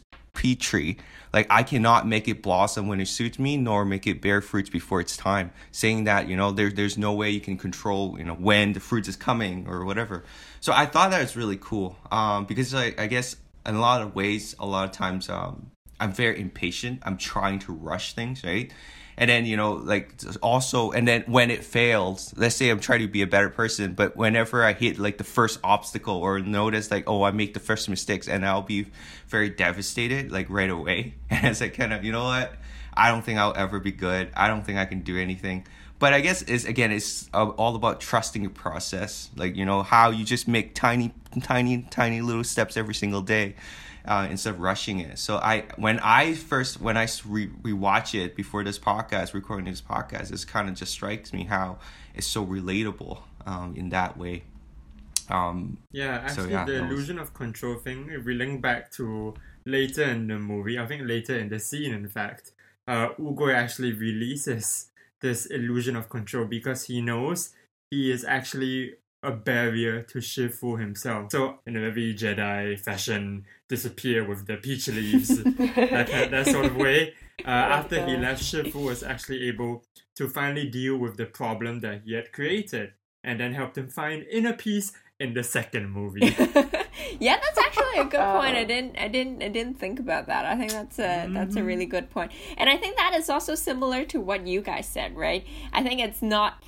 tree." 0.56 0.98
Like 1.34 1.48
I 1.50 1.64
cannot 1.64 2.08
make 2.08 2.28
it 2.28 2.42
blossom 2.42 2.88
when 2.88 3.00
it 3.00 3.08
suits 3.08 3.38
me, 3.38 3.58
nor 3.58 3.86
make 3.86 4.08
it 4.08 4.22
bear 4.22 4.42
fruits 4.42 4.70
before 4.70 5.02
it's 5.02 5.18
time. 5.18 5.52
Saying 5.72 6.06
that, 6.06 6.28
you 6.28 6.36
know, 6.36 6.52
there, 6.52 6.72
there's 6.72 6.98
no 6.98 7.14
way 7.14 7.30
you 7.30 7.42
can 7.42 7.58
control, 7.58 8.18
you 8.18 8.24
know, 8.24 8.34
when 8.34 8.74
the 8.74 8.80
fruits 8.80 9.08
is 9.08 9.16
coming 9.16 9.68
or 9.68 9.86
whatever. 9.86 10.24
So 10.62 10.74
I 10.74 10.86
thought 10.86 11.12
that 11.12 11.22
was 11.22 11.36
really 11.36 11.58
cool. 11.60 11.98
Um, 12.12 12.46
because 12.46 12.74
I 12.74 13.08
guess 13.08 13.36
in 13.66 13.76
a 13.76 13.80
lot 13.80 14.02
of 14.02 14.16
ways, 14.16 14.56
a 14.60 14.66
lot 14.66 14.86
of 14.86 14.92
times, 14.92 15.30
um, 15.30 15.72
I'm 16.00 16.14
very 16.14 16.40
impatient. 16.40 17.02
I'm 17.04 17.18
trying 17.18 17.60
to 17.60 17.74
rush 17.74 18.14
things, 18.14 18.44
right? 18.44 18.72
And 19.20 19.30
then, 19.30 19.46
you 19.48 19.58
know, 19.58 19.74
like 19.74 20.14
also, 20.44 20.92
and 20.92 21.08
then 21.08 21.24
when 21.26 21.50
it 21.50 21.64
fails, 21.64 22.34
let's 22.38 22.56
say 22.56 22.70
I'm 22.70 22.80
trying 22.80 23.00
to 23.00 23.08
be 23.08 23.24
a 23.24 23.28
better 23.28 23.50
person, 23.50 23.94
but 23.94 24.16
whenever 24.16 24.64
I 24.64 24.74
hit 24.74 25.00
like 25.00 25.18
the 25.18 25.24
first 25.24 25.60
obstacle 25.64 26.16
or 26.18 26.40
notice 26.40 26.92
like, 26.92 27.06
oh, 27.08 27.24
I 27.24 27.32
make 27.32 27.56
the 27.56 27.60
first 27.60 27.90
mistakes 27.90 28.28
and 28.28 28.46
I'll 28.46 28.62
be 28.62 28.86
very 29.28 29.50
devastated 29.50 30.32
like 30.32 30.50
right 30.50 30.70
away. 30.70 31.16
And 31.32 31.48
it's 31.48 31.62
like 31.62 31.74
kind 31.74 31.94
of, 31.94 32.04
you 32.04 32.12
know 32.12 32.26
what? 32.26 32.54
I 32.94 33.10
don't 33.10 33.24
think 33.24 33.40
I'll 33.40 33.56
ever 33.56 33.80
be 33.80 33.92
good. 33.92 34.30
I 34.36 34.48
don't 34.48 34.64
think 34.64 34.78
I 34.78 34.86
can 34.86 35.02
do 35.02 35.18
anything. 35.18 35.66
But 36.00 36.14
I 36.14 36.22
guess 36.22 36.44
it's 36.44 36.66
again, 36.66 36.92
it's 36.92 37.28
uh, 37.34 37.48
all 37.50 37.76
about 37.76 38.02
trusting 38.02 38.44
your 38.44 38.52
process. 38.52 39.32
Like, 39.36 39.56
you 39.56 39.66
know, 39.66 39.82
how 39.82 40.12
you 40.12 40.26
just 40.26 40.48
make 40.48 40.76
tiny, 40.76 41.12
tiny, 41.42 41.88
tiny 41.90 42.22
little 42.22 42.44
steps 42.44 42.78
every 42.78 42.94
single 42.94 43.22
day 43.22 43.56
uh, 44.08 44.28
instead 44.30 44.52
of 44.56 44.60
rushing 44.60 45.00
it. 45.00 45.20
So 45.20 45.38
I, 45.38 45.66
when 45.76 46.00
I 46.00 46.34
first, 46.34 46.82
when 46.82 46.98
I 46.98 47.08
re 47.26 47.48
rewatch 47.48 48.16
it 48.20 48.36
before 48.36 48.64
this 48.64 48.80
podcast, 48.80 49.34
recording 49.34 49.66
this 49.66 49.82
podcast, 49.82 50.30
this 50.30 50.46
kind 50.46 50.70
of 50.70 50.76
just 50.76 50.92
strikes 50.94 51.34
me 51.34 51.44
how 51.44 51.78
it's 52.16 52.28
so 52.28 52.46
relatable 52.46 53.20
um, 53.46 53.76
in 53.76 53.90
that 53.90 54.18
way. 54.18 54.44
Um, 55.30 55.78
Yeah, 55.92 56.26
So, 56.28 56.42
actually, 56.44 56.52
yeah, 56.54 56.66
the 56.66 56.72
was- 56.82 56.82
illusion 56.92 57.20
of 57.20 57.34
control 57.34 57.76
thing, 57.76 58.10
if 58.10 58.26
we 58.26 58.34
link 58.34 58.62
back 58.62 58.92
to 58.94 59.34
later 59.66 60.04
in 60.04 60.28
the 60.28 60.40
movie, 60.40 60.80
I 60.80 60.86
think 60.88 61.08
later 61.08 61.38
in 61.38 61.50
the 61.50 61.60
scene, 61.60 61.94
in 61.94 62.08
fact, 62.08 62.52
uh, 62.88 63.10
Oogway 63.20 63.54
actually 63.54 63.92
releases 63.92 64.90
this 65.20 65.46
illusion 65.48 65.96
of 65.98 66.08
control 66.10 66.46
because 66.46 66.86
he 66.86 67.02
knows 67.02 67.54
he 67.92 68.12
is 68.12 68.24
actually 68.24 68.94
a 69.24 69.32
barrier 69.32 70.02
to 70.04 70.20
Shifu 70.20 70.80
himself. 70.80 71.32
So, 71.32 71.60
in 71.66 71.76
a 71.76 71.80
very 71.80 72.14
Jedi 72.14 72.80
fashion, 72.80 73.46
disappear 73.68 74.24
with 74.28 74.46
the 74.48 74.58
peach 74.58 74.88
leaves, 74.88 75.30
that, 75.44 76.08
kind- 76.10 76.32
that 76.34 76.48
sort 76.48 76.66
of 76.66 76.76
way. 76.76 77.14
Uh, 77.46 77.50
after 77.50 78.04
he 78.06 78.16
left, 78.18 78.42
Shifu 78.44 78.84
was 78.86 79.04
actually 79.04 79.48
able 79.48 79.84
to 80.16 80.28
finally 80.28 80.68
deal 80.70 80.98
with 80.98 81.18
the 81.18 81.26
problem 81.26 81.80
that 81.82 82.02
he 82.06 82.14
had 82.14 82.32
created 82.32 82.94
and 83.24 83.40
then 83.40 83.54
helped 83.54 83.78
him 83.78 83.88
find 83.90 84.24
inner 84.32 84.54
peace 84.54 84.92
in 85.20 85.34
the 85.34 85.44
second 85.44 85.90
movie. 85.92 86.20
yeah, 87.20 87.38
that's 87.42 87.58
actually 87.58 87.98
a 88.00 88.06
good 88.06 88.20
point. 88.20 88.56
I 88.56 88.62
Oh. 88.64 88.66
didn't, 88.66 88.98
I 89.00 89.08
didn't, 89.08 89.42
I 89.44 89.50
didn't 89.50 89.80
think 89.80 90.00
about 90.00 90.28
that. 90.28 90.46
I 90.46 90.56
think 90.56 90.72
that's 90.72 91.00
a 91.00 91.28
that's 91.32 91.56
a 91.56 91.64
really 91.64 91.86
good 91.86 92.10
point, 92.12 92.32
and 92.58 92.70
I 92.70 92.78
think 92.78 92.96
that 92.98 93.14
is 93.16 93.30
also 93.30 93.56
similar 93.56 94.06
to 94.06 94.20
what 94.22 94.46
you 94.48 94.62
guys 94.62 94.88
said, 94.88 95.16
right? 95.16 95.44
I 95.74 95.82
think 95.84 96.02
it's 96.02 96.22
not, 96.22 96.64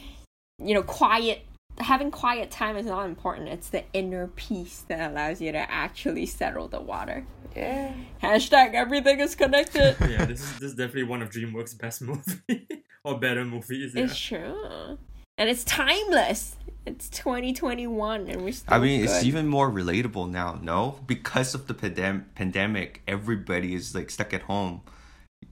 you 0.57 0.73
know, 0.73 0.83
quiet. 0.83 1.45
Having 1.79 2.11
quiet 2.11 2.51
time 2.51 2.75
is 2.77 2.85
not 2.85 3.05
important. 3.05 3.49
It's 3.49 3.69
the 3.69 3.83
inner 3.93 4.27
peace 4.35 4.85
that 4.87 5.11
allows 5.11 5.41
you 5.41 5.51
to 5.51 5.71
actually 5.71 6.25
settle 6.25 6.67
the 6.67 6.81
water. 6.81 7.25
Yeah. 7.55 7.93
Hashtag 8.21 8.73
everything 8.73 9.19
is 9.19 9.35
connected. 9.35 9.95
yeah, 10.01 10.25
this 10.25 10.41
is 10.41 10.53
this 10.59 10.71
is 10.71 10.75
definitely 10.75 11.03
one 11.03 11.21
of 11.21 11.29
DreamWorks' 11.29 11.77
best 11.77 12.01
movie 12.09 12.67
or 13.03 13.19
better 13.19 13.45
movies. 13.45 13.93
Yeah. 13.95 14.03
It's 14.03 14.19
true, 14.19 14.97
and 15.37 15.49
it's 15.49 15.63
timeless. 15.63 16.55
It's 16.85 17.09
2021, 17.09 18.27
and 18.27 18.41
we're 18.43 18.51
still. 18.51 18.73
I 18.73 18.79
mean, 18.79 19.03
it's 19.03 19.23
even 19.23 19.47
more 19.47 19.69
relatable 19.69 20.29
now, 20.29 20.59
no? 20.61 20.99
Because 21.05 21.53
of 21.53 21.67
the 21.67 21.73
pandem- 21.73 22.25
pandemic, 22.35 23.01
everybody 23.07 23.75
is 23.75 23.93
like 23.93 24.09
stuck 24.09 24.33
at 24.33 24.43
home. 24.43 24.81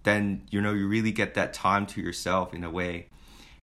Then, 0.04 0.44
you 0.50 0.62
know, 0.62 0.74
you 0.74 0.88
really 0.88 1.12
get 1.12 1.34
that 1.36 1.54
time 1.54 1.86
to 1.88 2.02
yourself 2.02 2.54
in 2.54 2.64
a 2.64 2.70
way. 2.70 3.10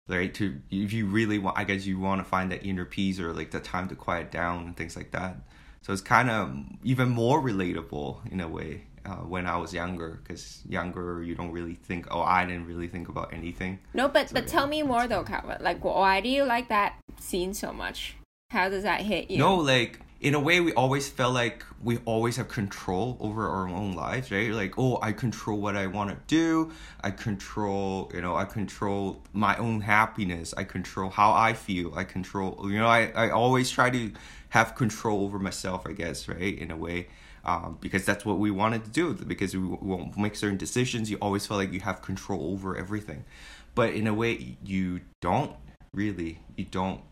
Right? 0.09 0.33
To 0.35 0.61
if 0.71 0.93
you 0.93 1.07
really 1.07 1.39
want 1.39 1.59
I 1.59 1.65
guess 1.65 1.87
you 1.87 1.99
want 1.99 2.21
to 2.21 2.25
find 2.25 2.53
that 2.53 2.65
inner 2.65 2.85
peace 2.85 3.19
or 3.19 3.33
like 3.33 3.51
the 3.51 3.61
time 3.61 3.89
to 3.89 3.95
quiet 3.95 4.31
down 4.31 4.67
and 4.67 4.77
things 4.77 4.97
like 4.97 5.13
that. 5.13 5.37
So 5.83 5.93
it's 5.93 6.03
kind 6.03 6.31
of 6.31 6.55
even 6.83 7.09
more 7.09 7.41
relatable 7.41 8.31
in 8.31 8.41
a 8.41 8.49
way 8.49 8.85
uh, 9.07 9.17
when 9.17 9.47
I 9.47 9.57
was 9.57 9.73
younger 9.73 10.21
because 10.23 10.63
younger 10.69 11.23
you 11.23 11.35
don't 11.35 11.53
really 11.53 11.75
think 11.75 12.07
oh 12.11 12.23
I 12.23 12.45
didn't 12.45 12.67
really 12.67 12.89
think 12.89 13.09
about 13.09 13.33
anything. 13.33 13.79
No, 13.93 14.09
but 14.09 14.33
but 14.33 14.45
yeah, 14.45 14.51
tell 14.51 14.67
me 14.67 14.83
more 14.83 15.07
though, 15.07 15.25
Calvin. 15.25 15.59
Like, 15.61 15.85
why 15.85 16.21
do 16.21 16.29
you 16.29 16.45
like 16.45 16.69
that 16.69 16.97
scene 17.19 17.55
so 17.55 17.73
much? 17.73 18.17
How 18.51 18.69
does 18.69 18.85
that 18.85 19.01
hit 19.01 19.31
you? 19.31 19.39
No, 19.39 19.57
like 19.57 20.01
in 20.25 20.35
a 20.35 20.41
way, 20.41 20.59
we 20.59 20.73
always 20.73 21.07
felt 21.07 21.35
like 21.35 21.63
we 21.83 21.99
always 22.07 22.37
have 22.39 22.49
control 22.49 23.19
over 23.21 23.47
our 23.47 23.69
own 23.69 23.93
lives, 23.95 24.31
right? 24.31 24.51
Like, 24.53 24.79
oh, 24.79 24.99
I 25.03 25.13
control 25.13 25.61
what 25.61 25.77
I 25.77 25.87
want 25.87 26.09
to 26.09 26.17
do. 26.27 26.73
I 27.03 27.11
control, 27.11 28.11
you 28.15 28.23
know, 28.23 28.35
I 28.35 28.47
control 28.47 29.23
my 29.35 29.55
own 29.59 29.83
happiness. 29.83 30.55
I 30.57 30.65
control 30.65 31.11
how 31.11 31.33
I 31.33 31.53
feel. 31.53 31.95
I 31.95 32.05
control, 32.05 32.59
you 32.71 32.79
know, 32.79 32.87
I, 32.87 33.13
I 33.15 33.31
always 33.33 33.71
try 33.71 33.91
to 33.91 34.13
have 34.49 34.75
control 34.75 35.25
over 35.25 35.39
myself, 35.39 35.87
I 35.87 35.93
guess, 35.93 36.27
right? 36.27 36.59
In 36.59 36.71
a 36.71 36.77
way. 36.77 37.09
Um, 37.45 37.77
because 37.83 38.07
that's 38.07 38.25
what 38.25 38.39
we 38.39 38.51
wanted 38.51 38.85
to 38.85 38.91
do. 38.91 39.13
Because 39.13 39.55
we 39.55 39.63
won't 39.63 40.17
make 40.17 40.37
certain 40.37 40.57
decisions, 40.57 41.11
you 41.11 41.19
always 41.21 41.47
feel 41.47 41.59
like 41.59 41.71
you 41.71 41.81
have 41.81 42.01
control 42.01 42.51
over 42.51 42.79
everything. 42.79 43.27
But 43.75 43.93
in 43.93 44.07
a 44.07 44.15
way, 44.15 44.57
you 44.65 45.03
don't 45.21 45.55
really. 45.93 46.39
You 46.57 46.65
don't 46.65 47.03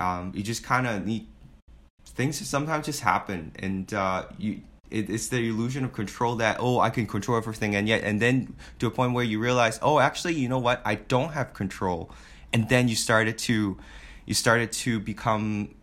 um, 0.00 0.32
you 0.34 0.42
just 0.42 0.62
kind 0.62 0.86
of 0.86 1.06
need 1.06 1.26
things 2.16 2.46
sometimes 2.48 2.86
just 2.86 3.00
happen 3.00 3.52
and 3.58 3.94
uh, 3.94 4.24
you 4.38 4.62
it, 4.90 5.10
it's 5.10 5.28
the 5.28 5.48
illusion 5.48 5.84
of 5.84 5.92
control 5.92 6.36
that 6.36 6.56
oh 6.60 6.78
i 6.78 6.90
can 6.90 7.06
control 7.06 7.36
everything 7.36 7.74
and 7.74 7.88
yet 7.88 8.02
and 8.02 8.20
then 8.22 8.54
to 8.78 8.86
a 8.86 8.90
point 8.90 9.12
where 9.12 9.24
you 9.24 9.38
realize 9.38 9.78
oh 9.82 9.98
actually 9.98 10.34
you 10.34 10.48
know 10.48 10.58
what? 10.58 10.80
I 10.84 10.96
don't 10.96 11.32
have 11.32 11.54
control. 11.54 12.10
And 12.52 12.68
then 12.68 12.88
you 12.88 12.96
started 12.96 13.38
to 13.38 13.76
you 14.24 14.34
started 14.34 14.72
to 14.72 15.00
become 15.00 15.74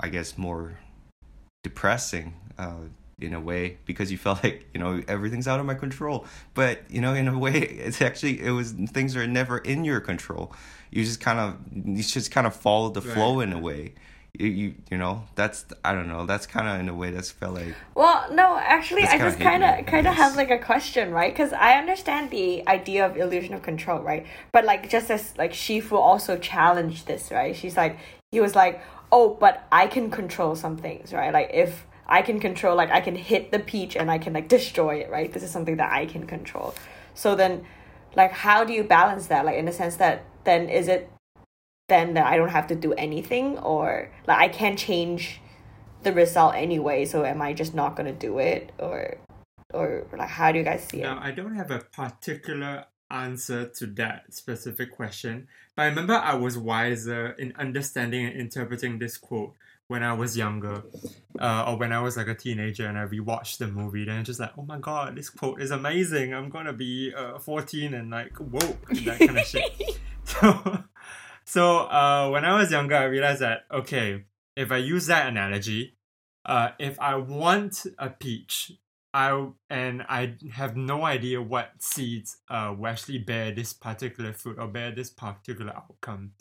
i 0.00 0.08
guess 0.08 0.36
more 0.36 0.78
depressing 1.62 2.34
uh, 2.58 2.86
in 3.18 3.32
a 3.32 3.40
way 3.40 3.78
because 3.86 4.12
you 4.12 4.18
felt 4.18 4.42
like 4.44 4.66
you 4.74 4.80
know 4.80 5.02
everything's 5.08 5.48
out 5.48 5.60
of 5.60 5.66
my 5.66 5.74
control. 5.74 6.26
But 6.54 6.82
you 6.88 7.00
know 7.00 7.14
in 7.14 7.28
a 7.28 7.38
way 7.38 7.58
it's 7.60 8.00
actually 8.02 8.40
it 8.40 8.50
was 8.50 8.72
things 8.72 9.16
are 9.16 9.26
never 9.26 9.58
in 9.58 9.84
your 9.84 10.00
control. 10.00 10.52
You 10.90 11.04
just 11.04 11.20
kind 11.20 11.38
of 11.38 11.56
you 11.72 12.02
just 12.02 12.30
kind 12.30 12.46
of 12.46 12.54
follow 12.54 12.90
the 12.90 13.02
flow 13.02 13.40
in 13.40 13.52
a 13.52 13.58
way 13.58 13.94
you, 14.38 14.46
you 14.46 14.74
you 14.90 14.98
know 14.98 15.24
that's 15.34 15.66
i 15.84 15.92
don't 15.92 16.08
know 16.08 16.26
that's 16.26 16.46
kind 16.46 16.68
of 16.68 16.78
in 16.80 16.88
a 16.88 16.94
way 16.94 17.10
that's 17.10 17.30
felt 17.30 17.54
like 17.54 17.74
Well, 17.94 18.26
no, 18.32 18.58
actually, 18.58 19.04
I 19.04 19.18
just 19.18 19.40
kind 19.40 19.64
of 19.64 19.86
kind 19.86 20.06
of 20.06 20.14
have 20.14 20.36
like 20.36 20.50
a 20.50 20.58
question, 20.58 21.12
right? 21.12 21.32
Because 21.32 21.52
I 21.52 21.78
understand 21.78 22.30
the 22.30 22.66
idea 22.68 23.06
of 23.06 23.16
illusion 23.16 23.54
of 23.54 23.62
control, 23.62 24.00
right? 24.00 24.26
But 24.52 24.64
like, 24.64 24.90
just 24.90 25.10
as 25.10 25.36
like 25.38 25.52
Shifu 25.52 25.92
also 25.92 26.36
challenged 26.36 27.06
this, 27.06 27.30
right? 27.30 27.56
She's 27.56 27.76
like, 27.76 27.98
he 28.32 28.40
was 28.40 28.54
like, 28.54 28.82
oh, 29.10 29.34
but 29.40 29.66
I 29.72 29.86
can 29.86 30.10
control 30.10 30.56
some 30.56 30.76
things, 30.76 31.12
right? 31.12 31.32
Like 31.32 31.50
if 31.52 31.86
I 32.06 32.22
can 32.22 32.38
control, 32.38 32.76
like 32.76 32.90
I 32.90 33.00
can 33.00 33.16
hit 33.16 33.50
the 33.50 33.58
peach 33.58 33.96
and 33.96 34.10
I 34.10 34.18
can 34.18 34.32
like 34.32 34.48
destroy 34.48 34.96
it, 34.96 35.10
right? 35.10 35.32
This 35.32 35.42
is 35.42 35.50
something 35.50 35.76
that 35.78 35.92
I 35.92 36.06
can 36.06 36.26
control. 36.26 36.74
So 37.14 37.34
then, 37.34 37.64
like, 38.14 38.32
how 38.32 38.64
do 38.64 38.72
you 38.72 38.84
balance 38.84 39.28
that? 39.28 39.44
Like 39.46 39.56
in 39.56 39.64
the 39.64 39.72
sense 39.72 39.96
that 39.96 40.24
then 40.44 40.68
is 40.68 40.88
it 40.88 41.10
then 41.88 42.14
that 42.14 42.26
I 42.26 42.36
don't 42.36 42.50
have 42.50 42.66
to 42.68 42.74
do 42.74 42.92
anything, 42.94 43.58
or 43.58 44.10
like 44.26 44.38
I 44.38 44.48
can't 44.48 44.78
change 44.78 45.40
the 46.02 46.12
result 46.12 46.54
anyway 46.54 47.04
so 47.04 47.24
am 47.24 47.42
i 47.42 47.52
just 47.52 47.74
not 47.74 47.96
gonna 47.96 48.12
do 48.12 48.38
it 48.38 48.70
or 48.78 49.16
or 49.74 50.06
like 50.16 50.28
how 50.28 50.52
do 50.52 50.58
you 50.58 50.64
guys 50.64 50.86
see 50.86 51.00
it 51.00 51.02
Now, 51.02 51.18
I 51.20 51.32
don't 51.32 51.56
have 51.56 51.72
a 51.72 51.80
particular 51.80 52.84
answer 53.10 53.66
to 53.66 53.86
that 53.86 54.32
specific 54.32 54.92
question, 54.92 55.48
but 55.74 55.82
I 55.82 55.86
remember 55.86 56.14
I 56.14 56.34
was 56.34 56.56
wiser 56.56 57.30
in 57.32 57.52
understanding 57.58 58.24
and 58.26 58.40
interpreting 58.40 58.98
this 58.98 59.16
quote 59.16 59.54
when 59.88 60.02
I 60.02 60.12
was 60.12 60.36
younger, 60.36 60.82
uh, 61.38 61.64
or 61.68 61.76
when 61.76 61.92
I 61.92 62.00
was 62.00 62.16
like 62.16 62.26
a 62.28 62.34
teenager 62.34 62.86
and 62.86 62.98
I 62.98 63.04
rewatched 63.06 63.58
the 63.58 63.68
movie. 63.68 64.04
Then 64.04 64.24
just 64.24 64.40
like, 64.40 64.50
oh 64.58 64.62
my 64.62 64.78
god, 64.78 65.16
this 65.16 65.30
quote 65.30 65.60
is 65.60 65.70
amazing. 65.70 66.34
I'm 66.34 66.48
gonna 66.48 66.72
be 66.72 67.12
uh, 67.16 67.38
14 67.38 67.94
and 67.94 68.10
like 68.10 68.38
woke, 68.40 68.88
that 69.04 69.18
kind 69.18 69.38
of 69.38 69.44
shit. 69.46 69.64
So, 70.24 70.82
so 71.46 71.78
uh, 71.78 72.28
when 72.30 72.44
I 72.44 72.58
was 72.58 72.70
younger, 72.70 72.96
I 72.96 73.04
realized 73.04 73.40
that 73.40 73.64
okay, 73.72 74.24
if 74.56 74.72
I 74.72 74.78
use 74.78 75.06
that 75.06 75.28
analogy, 75.28 75.96
uh, 76.44 76.70
if 76.78 76.98
I 77.00 77.16
want 77.16 77.86
a 77.98 78.10
peach, 78.10 78.72
I 79.14 79.48
and 79.70 80.02
I 80.08 80.34
have 80.52 80.76
no 80.76 81.04
idea 81.04 81.40
what 81.40 81.70
seeds 81.78 82.38
uh 82.48 82.74
will 82.76 82.88
actually 82.88 83.18
bear 83.18 83.52
this 83.52 83.72
particular 83.72 84.32
fruit 84.32 84.58
or 84.58 84.68
bear 84.68 84.90
this 84.90 85.10
particular 85.10 85.72
outcome. 85.74 86.32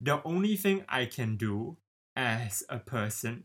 The 0.00 0.22
only 0.24 0.56
thing 0.56 0.84
I 0.88 1.06
can 1.06 1.36
do 1.36 1.76
as 2.16 2.62
a 2.68 2.78
person 2.78 3.44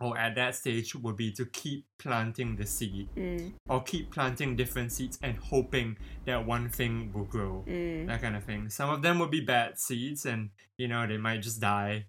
or 0.00 0.16
at 0.16 0.34
that 0.34 0.54
stage 0.54 0.94
would 0.94 1.16
be 1.16 1.30
to 1.32 1.44
keep 1.46 1.84
planting 1.98 2.56
the 2.56 2.66
seed 2.66 3.08
Mm, 3.16 3.52
or 3.68 3.82
keep 3.82 4.10
planting 4.10 4.56
different 4.56 4.92
seeds 4.92 5.18
and 5.22 5.36
hoping 5.36 5.96
that 6.24 6.46
one 6.46 6.68
thing 6.68 7.12
will 7.12 7.24
grow 7.24 7.64
mm, 7.68 8.06
that 8.06 8.20
kind 8.22 8.34
of 8.36 8.44
thing. 8.44 8.68
Some 8.70 8.90
of 8.90 9.02
them 9.02 9.18
will 9.18 9.28
be 9.28 9.40
bad 9.40 9.78
seeds 9.78 10.26
and 10.26 10.50
you 10.78 10.88
know 10.88 11.06
they 11.06 11.18
might 11.18 11.42
just 11.42 11.60
die. 11.60 12.06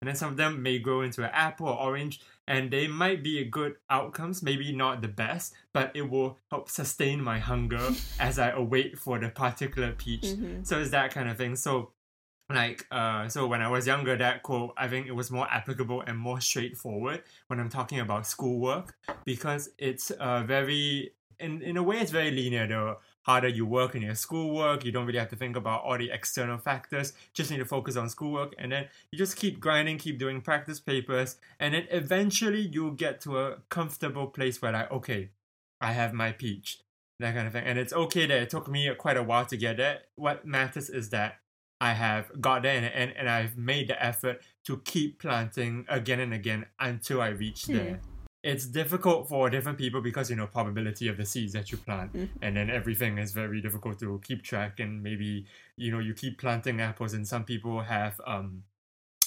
And 0.00 0.06
then 0.08 0.14
some 0.16 0.30
of 0.30 0.36
them 0.36 0.62
may 0.62 0.78
grow 0.78 1.00
into 1.02 1.22
an 1.24 1.30
apple 1.32 1.68
or 1.68 1.78
orange 1.80 2.20
and 2.46 2.70
they 2.70 2.86
might 2.86 3.22
be 3.22 3.44
good 3.44 3.76
outcomes, 3.90 4.42
maybe 4.42 4.72
not 4.72 5.02
the 5.02 5.08
best, 5.08 5.54
but 5.72 5.90
it 5.94 6.08
will 6.08 6.38
help 6.50 6.68
sustain 6.70 7.20
my 7.22 7.38
hunger 7.38 7.90
as 8.20 8.38
I 8.38 8.50
await 8.50 8.98
for 8.98 9.18
the 9.18 9.28
particular 9.28 9.92
peach. 9.92 10.22
Mhm. 10.22 10.66
So 10.66 10.78
it's 10.80 10.90
that 10.90 11.12
kind 11.12 11.28
of 11.28 11.36
thing. 11.36 11.56
So 11.56 11.92
like 12.50 12.86
uh 12.90 13.28
so 13.28 13.46
when 13.46 13.60
I 13.60 13.68
was 13.68 13.86
younger 13.86 14.16
that 14.16 14.42
quote 14.42 14.72
I 14.76 14.88
think 14.88 15.06
it 15.06 15.12
was 15.12 15.30
more 15.30 15.46
applicable 15.50 16.02
and 16.06 16.16
more 16.16 16.40
straightforward 16.40 17.22
when 17.48 17.60
I'm 17.60 17.68
talking 17.68 18.00
about 18.00 18.26
schoolwork 18.26 18.96
because 19.24 19.70
it's 19.78 20.10
uh 20.10 20.42
very 20.44 21.12
in 21.38 21.62
in 21.62 21.76
a 21.76 21.82
way 21.82 21.98
it's 21.98 22.10
very 22.10 22.30
linear 22.30 22.66
the 22.66 22.96
harder 23.22 23.48
you 23.48 23.66
work 23.66 23.94
in 23.94 24.00
your 24.00 24.14
schoolwork? 24.14 24.86
You 24.86 24.92
don't 24.92 25.04
really 25.04 25.18
have 25.18 25.28
to 25.28 25.36
think 25.36 25.54
about 25.54 25.84
all 25.84 25.98
the 25.98 26.10
external 26.10 26.56
factors. 26.56 27.12
Just 27.34 27.50
need 27.50 27.58
to 27.58 27.66
focus 27.66 27.94
on 27.94 28.08
schoolwork 28.08 28.54
and 28.58 28.72
then 28.72 28.88
you 29.12 29.18
just 29.18 29.36
keep 29.36 29.60
grinding 29.60 29.98
keep 29.98 30.18
doing 30.18 30.40
practice 30.40 30.80
papers 30.80 31.36
and 31.60 31.74
then 31.74 31.86
eventually 31.90 32.62
you'll 32.62 32.92
get 32.92 33.20
to 33.22 33.38
a 33.38 33.56
comfortable 33.68 34.26
place 34.26 34.62
where 34.62 34.72
like 34.72 34.90
okay 34.90 35.28
I 35.80 35.92
have 35.92 36.14
my 36.14 36.32
peach 36.32 36.80
that 37.20 37.34
kind 37.34 37.46
of 37.46 37.52
thing. 37.52 37.64
And 37.64 37.78
it's 37.78 37.92
okay 37.92 38.26
that 38.26 38.42
it 38.42 38.50
took 38.50 38.68
me 38.68 38.92
quite 38.96 39.16
a 39.16 39.22
while 39.22 39.44
to 39.46 39.56
get 39.56 39.76
there. 39.76 40.02
What 40.14 40.46
matters 40.46 40.88
is 40.88 41.10
that 41.10 41.38
I 41.80 41.92
have 41.92 42.40
got 42.40 42.62
there 42.62 42.80
the 42.80 42.96
and 42.96 43.28
I've 43.28 43.56
made 43.56 43.88
the 43.88 44.02
effort 44.02 44.42
to 44.64 44.78
keep 44.78 45.20
planting 45.20 45.86
again 45.88 46.20
and 46.20 46.34
again 46.34 46.66
until 46.80 47.20
I 47.20 47.28
reach 47.28 47.66
there. 47.66 48.00
It's 48.42 48.66
difficult 48.66 49.28
for 49.28 49.50
different 49.50 49.78
people 49.78 50.00
because 50.00 50.30
you 50.30 50.36
know 50.36 50.46
probability 50.46 51.08
of 51.08 51.16
the 51.16 51.26
seeds 51.26 51.52
that 51.52 51.70
you 51.70 51.78
plant 51.78 52.12
and 52.42 52.56
then 52.56 52.70
everything 52.70 53.18
is 53.18 53.32
very 53.32 53.60
difficult 53.60 53.98
to 54.00 54.20
keep 54.24 54.42
track 54.42 54.80
and 54.80 55.02
maybe 55.02 55.46
you 55.76 55.90
know 55.92 55.98
you 55.98 56.14
keep 56.14 56.38
planting 56.38 56.80
apples 56.80 57.14
and 57.14 57.26
some 57.26 57.44
people 57.44 57.80
have 57.80 58.20
um 58.26 58.62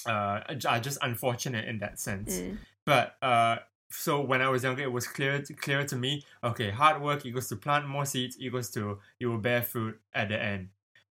uh 0.06 0.40
are 0.66 0.80
just 0.80 0.98
unfortunate 1.02 1.66
in 1.68 1.78
that 1.78 1.98
sense. 1.98 2.38
mm. 2.38 2.58
But 2.84 3.16
uh 3.22 3.56
so 3.90 4.20
when 4.20 4.40
I 4.40 4.48
was 4.48 4.64
younger, 4.64 4.82
it 4.82 4.90
was 4.92 5.06
clear 5.06 5.42
to, 5.42 5.52
clear 5.52 5.84
to 5.84 5.96
me. 5.96 6.24
Okay, 6.42 6.70
hard 6.70 7.02
work 7.02 7.26
equals 7.26 7.48
to 7.48 7.56
plant 7.56 7.86
more 7.86 8.06
seeds 8.06 8.36
equals 8.40 8.70
to 8.70 8.98
you 9.18 9.30
will 9.30 9.38
bear 9.38 9.62
fruit 9.62 10.00
at 10.14 10.28
the 10.30 10.42
end. 10.42 10.68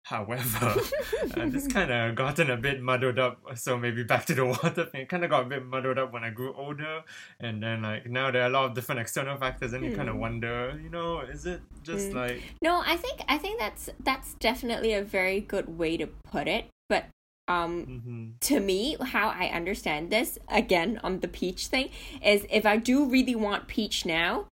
However, 0.03 0.75
uh, 1.38 1.45
this 1.50 1.67
kind 1.67 1.91
of 1.91 2.15
gotten 2.15 2.50
a 2.50 2.57
bit 2.57 2.81
muddled 2.81 3.19
up. 3.19 3.39
So 3.55 3.77
maybe 3.77 4.03
back 4.03 4.25
to 4.25 4.33
the 4.36 4.45
water 4.53 4.86
thing. 4.86 5.01
It 5.01 5.10
kind 5.10 5.24
of 5.24 5.29
got 5.29 5.43
a 5.43 5.50
bit 5.50 5.65
muddled 5.65 5.98
up 5.98 6.12
when 6.12 6.24
I 6.24 6.29
grew 6.29 6.53
older, 6.53 7.03
and 7.39 7.63
then 7.63 7.83
like 7.83 8.10
now 8.10 8.29
there 8.31 8.43
are 8.43 8.48
a 8.48 8.50
lot 8.50 8.65
of 8.65 8.74
different 8.75 9.01
external 9.01 9.38
factors, 9.38 9.74
and 9.74 9.83
you 9.86 9.91
kind 9.91 10.10
of 10.10 10.17
wonder, 10.17 10.77
you 10.83 10.89
know, 10.89 11.22
is 11.22 11.45
it 11.45 11.62
just 11.83 12.12
Hmm. 12.12 12.17
like 12.17 12.41
No, 12.62 12.81
I 12.86 12.98
think 12.98 13.24
I 13.27 13.38
think 13.38 13.60
that's 13.60 13.89
that's 14.03 14.33
definitely 14.36 14.93
a 14.93 15.03
very 15.03 15.39
good 15.39 15.77
way 15.77 15.98
to 15.98 16.07
put 16.31 16.48
it. 16.48 16.65
But 16.89 17.05
um 17.48 17.86
hmm 17.86 18.29
to 18.41 18.60
me, 18.60 18.98
how 19.01 19.29
I 19.29 19.48
understand 19.48 20.10
this, 20.10 20.38
again, 20.50 21.00
on 21.03 21.19
the 21.22 21.27
peach 21.29 21.67
thing, 21.67 21.89
is 22.22 22.45
if 22.50 22.65
I 22.65 22.75
do 22.77 23.05
really 23.05 23.36
want 23.36 23.67
peach 23.67 24.05
now, 24.05 24.48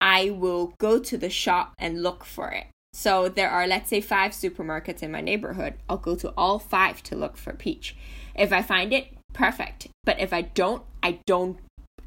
I 0.00 0.30
will 0.30 0.72
go 0.78 0.98
to 0.98 1.18
the 1.18 1.28
shop 1.30 1.74
and 1.78 2.02
look 2.02 2.24
for 2.24 2.48
it. 2.50 2.66
So 2.92 3.28
there 3.28 3.50
are, 3.50 3.66
let's 3.66 3.88
say, 3.88 4.00
five 4.00 4.32
supermarkets 4.32 5.02
in 5.02 5.10
my 5.10 5.20
neighborhood. 5.20 5.74
I'll 5.88 5.96
go 5.96 6.14
to 6.16 6.32
all 6.36 6.58
five 6.58 7.02
to 7.04 7.16
look 7.16 7.36
for 7.36 7.52
peach. 7.52 7.96
If 8.34 8.52
I 8.52 8.62
find 8.62 8.92
it, 8.92 9.08
perfect. 9.32 9.88
But 10.04 10.20
if 10.20 10.32
I 10.32 10.42
don't, 10.42 10.82
I 11.02 11.20
don't. 11.26 11.58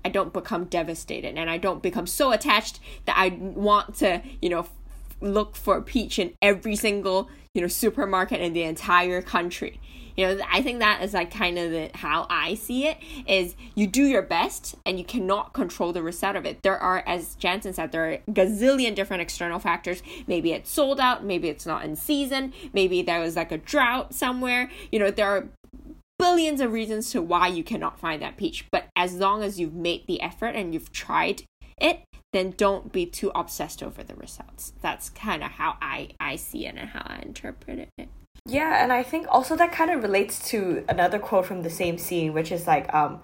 I 0.04 0.10
don't 0.10 0.32
become 0.32 0.66
devastated 0.66 1.36
and 1.36 1.50
I 1.50 1.58
don't 1.58 1.82
become 1.82 2.06
so 2.06 2.32
attached 2.32 2.80
that 3.06 3.16
I 3.18 3.30
want 3.30 3.96
to, 3.96 4.22
you 4.40 4.50
know, 4.50 4.68
look 5.20 5.56
for 5.56 5.82
peach 5.82 6.20
in 6.20 6.34
every 6.44 6.76
single 6.76 7.28
you 7.56 7.62
know 7.62 7.68
supermarket 7.68 8.40
in 8.40 8.54
the 8.54 8.62
entire 8.62 9.24
country. 9.24 9.80
You 10.16 10.28
know 10.28 10.44
i 10.50 10.62
think 10.62 10.80
that 10.80 11.02
is 11.02 11.14
like 11.14 11.30
kind 11.30 11.58
of 11.58 11.72
the, 11.72 11.90
how 11.94 12.26
i 12.30 12.54
see 12.54 12.88
it 12.88 12.98
is 13.28 13.54
you 13.74 13.86
do 13.86 14.04
your 14.04 14.22
best 14.22 14.76
and 14.86 14.98
you 14.98 15.04
cannot 15.04 15.52
control 15.52 15.92
the 15.92 16.02
result 16.02 16.36
of 16.38 16.46
it. 16.46 16.62
There 16.62 16.78
are 16.78 17.04
as 17.06 17.36
jensen 17.36 17.74
said 17.74 17.92
there 17.92 18.12
are 18.12 18.18
gazillion 18.30 18.96
different 18.96 19.22
external 19.22 19.60
factors. 19.60 20.04
Maybe 20.28 20.52
it's 20.54 20.70
sold 20.70 21.00
out 21.00 21.26
maybe 21.26 21.50
it's 21.50 21.66
not 21.66 21.84
in 21.84 21.96
season 21.96 22.54
maybe 22.72 23.02
there 23.02 23.20
was 23.20 23.36
like 23.36 23.52
a 23.52 23.58
drought 23.58 24.14
somewhere. 24.14 24.70
You 24.92 25.00
know 25.00 25.12
there 25.12 25.28
are 25.28 25.50
billions 26.18 26.62
of 26.62 26.72
reasons 26.72 27.12
to 27.12 27.22
why 27.22 27.48
you 27.48 27.64
cannot 27.64 28.00
find 28.00 28.22
that 28.22 28.38
peach. 28.38 28.66
But 28.72 28.86
as 28.96 29.16
long 29.16 29.44
as 29.44 29.60
you've 29.60 29.74
made 29.74 30.08
the 30.08 30.22
effort 30.22 30.56
and 30.56 30.74
you've 30.74 30.94
tried 30.94 31.44
it 31.80 32.02
then 32.34 32.54
don't 32.58 32.92
be 32.92 33.06
too 33.06 33.32
obsessed 33.34 33.82
over 33.82 34.04
the 34.04 34.16
results. 34.16 34.74
That's 34.82 35.10
kind 35.10 35.44
of 35.44 35.52
how 35.52 35.78
i 35.82 36.10
i 36.20 36.36
see 36.36 36.66
it 36.66 36.76
and 36.76 36.90
how 36.90 37.04
i 37.06 37.22
interpret 37.22 37.90
it. 37.98 38.10
Yeah, 38.48 38.84
and 38.84 38.94
I 38.94 39.02
think 39.02 39.28
also 39.30 39.56
that 39.56 39.72
kind 39.72 39.90
of 39.90 40.04
relates 40.04 40.50
to 40.50 40.84
another 40.88 41.18
quote 41.18 41.48
from 41.48 41.64
the 41.64 41.70
same 41.70 41.98
scene, 41.98 42.34
which 42.34 42.52
is 42.52 42.68
like, 42.68 42.94
um, 42.94 43.22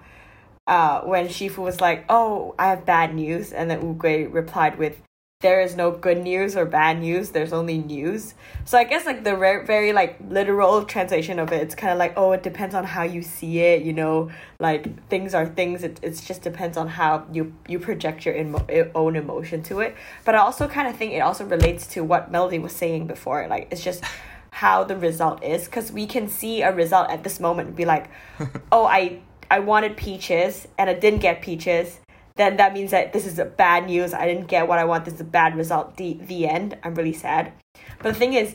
uh, 0.66 1.02
when 1.02 1.28
Shifu 1.28 1.58
was 1.58 1.80
like, 1.80 2.04
"Oh, 2.08 2.54
I 2.58 2.68
have 2.68 2.84
bad 2.84 3.14
news," 3.14 3.52
and 3.52 3.70
then 3.70 3.82
Ugui 3.82 4.32
replied 4.32 4.78
with, 4.78 5.00
"There 5.42 5.60
is 5.60 5.76
no 5.76 5.90
good 5.90 6.18
news 6.18 6.56
or 6.56 6.64
bad 6.64 7.00
news. 7.00 7.30
There's 7.30 7.52
only 7.52 7.78
news." 7.78 8.34
So 8.64 8.78
I 8.78 8.84
guess 8.84 9.04
like 9.04 9.24
the 9.24 9.36
very, 9.36 9.66
very 9.66 9.92
like 9.92 10.16
literal 10.28 10.84
translation 10.84 11.38
of 11.38 11.52
it, 11.52 11.60
it's 11.62 11.74
kind 11.74 11.92
of 11.92 11.98
like, 11.98 12.14
"Oh, 12.16 12.32
it 12.32 12.42
depends 12.42 12.74
on 12.74 12.84
how 12.84 13.02
you 13.02 13.22
see 13.22 13.58
it." 13.60 13.82
You 13.82 13.92
know, 13.92 14.30
like 14.58 15.08
things 15.08 15.34
are 15.34 15.46
things. 15.46 15.84
It 15.84 16.00
it 16.02 16.20
just 16.24 16.42
depends 16.42 16.76
on 16.76 16.88
how 16.88 17.26
you 17.32 17.52
you 17.68 17.78
project 17.78 18.24
your 18.24 18.36
emo- 18.36 18.66
own 18.94 19.16
emotion 19.16 19.62
to 19.64 19.80
it. 19.80 19.94
But 20.24 20.34
I 20.34 20.38
also 20.38 20.66
kind 20.68 20.88
of 20.88 20.96
think 20.96 21.12
it 21.12 21.20
also 21.20 21.44
relates 21.44 21.86
to 21.88 22.02
what 22.02 22.30
Melody 22.30 22.58
was 22.58 22.72
saying 22.72 23.06
before. 23.06 23.46
Like 23.48 23.68
it's 23.70 23.84
just 23.84 24.02
how 24.52 24.84
the 24.84 24.96
result 24.96 25.42
is 25.42 25.64
because 25.64 25.90
we 25.90 26.06
can 26.06 26.28
see 26.28 26.62
a 26.62 26.72
result 26.72 27.08
at 27.10 27.24
this 27.24 27.40
moment 27.40 27.68
and 27.68 27.76
be 27.76 27.86
like 27.86 28.10
oh 28.72 28.84
i 28.84 29.18
i 29.50 29.58
wanted 29.58 29.96
peaches 29.96 30.68
and 30.78 30.90
i 30.90 30.94
didn't 30.94 31.20
get 31.20 31.40
peaches 31.40 31.98
then 32.36 32.56
that 32.56 32.72
means 32.72 32.90
that 32.90 33.12
this 33.12 33.26
is 33.26 33.38
a 33.38 33.44
bad 33.44 33.86
news 33.86 34.14
i 34.14 34.26
didn't 34.26 34.46
get 34.46 34.68
what 34.68 34.78
i 34.78 34.84
want 34.84 35.04
this 35.04 35.14
is 35.14 35.20
a 35.20 35.24
bad 35.24 35.56
result 35.56 35.96
the 35.96 36.14
the 36.22 36.46
end 36.46 36.76
i'm 36.82 36.94
really 36.94 37.12
sad 37.12 37.52
but 37.98 38.12
the 38.12 38.18
thing 38.18 38.34
is 38.34 38.54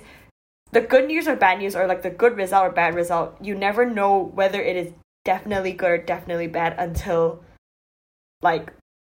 the 0.72 0.81
good 0.81 1.07
news 1.07 1.27
or 1.27 1.36
bad 1.36 1.60
news 1.60 1.75
or 1.75 1.88
like 1.88 2.01
the 2.01 2.10
good 2.10 2.36
result 2.36 2.65
or 2.65 2.72
bad 2.72 2.93
result 2.96 3.36
you 3.41 3.55
never 3.55 3.86
know 3.86 4.31
whether 4.34 4.62
it 4.62 4.75
is 4.75 4.91
definitely 5.25 5.72
good 5.72 5.91
or 5.91 5.98
definitely 5.98 6.48
bad 6.48 6.75
until 6.77 7.43
like 8.41 8.74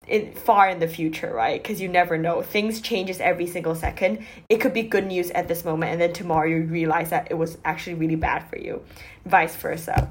in 0.06 0.32
far 0.32 0.68
in 0.68 0.78
the 0.78 0.88
future, 0.88 1.32
right? 1.32 1.62
Because 1.62 1.80
you 1.80 1.88
never 1.88 2.16
know. 2.16 2.42
Things 2.42 2.80
changes 2.80 3.20
every 3.20 3.46
single 3.46 3.74
second. 3.74 4.26
It 4.48 4.58
could 4.58 4.72
be 4.72 4.82
good 4.82 5.06
news 5.06 5.30
at 5.30 5.46
this 5.46 5.64
moment, 5.64 5.92
and 5.92 6.00
then 6.00 6.12
tomorrow 6.12 6.48
you 6.48 6.62
realize 6.62 7.10
that 7.10 7.28
it 7.30 7.34
was 7.34 7.58
actually 7.64 7.94
really 7.94 8.16
bad 8.16 8.48
for 8.48 8.58
you, 8.58 8.82
vice 9.24 9.54
versa. 9.56 10.10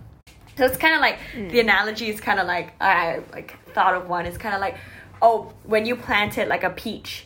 So 0.57 0.65
it's 0.65 0.77
kind 0.77 0.93
of 0.93 1.01
like 1.01 1.19
the 1.33 1.49
hmm. 1.49 1.69
analogy 1.69 2.09
is 2.09 2.19
kind 2.19 2.39
of 2.39 2.45
like 2.45 2.73
I 2.81 3.21
like 3.31 3.55
thought 3.73 3.93
of 3.93 4.07
one. 4.07 4.25
It's 4.25 4.37
kind 4.37 4.55
of 4.55 4.61
like, 4.61 4.77
oh, 5.21 5.53
when 5.63 5.85
you 5.85 5.95
planted 5.95 6.47
like 6.47 6.63
a 6.63 6.69
peach, 6.69 7.25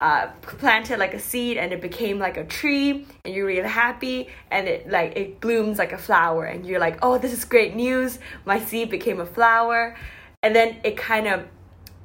uh, 0.00 0.28
planted 0.42 0.98
like 0.98 1.12
a 1.12 1.18
seed 1.18 1.58
and 1.58 1.72
it 1.72 1.80
became 1.80 2.18
like 2.18 2.36
a 2.36 2.44
tree, 2.44 3.06
and 3.24 3.34
you're 3.34 3.46
really 3.46 3.68
happy, 3.68 4.28
and 4.50 4.66
it 4.66 4.88
like 4.88 5.16
it 5.16 5.40
blooms 5.40 5.78
like 5.78 5.92
a 5.92 5.98
flower, 5.98 6.44
and 6.44 6.64
you're 6.66 6.80
like, 6.80 6.98
oh, 7.02 7.18
this 7.18 7.32
is 7.32 7.44
great 7.44 7.74
news. 7.74 8.18
My 8.44 8.58
seed 8.58 8.90
became 8.90 9.20
a 9.20 9.26
flower, 9.26 9.96
and 10.42 10.56
then 10.56 10.76
it 10.84 10.96
kind 10.96 11.26
of 11.26 11.46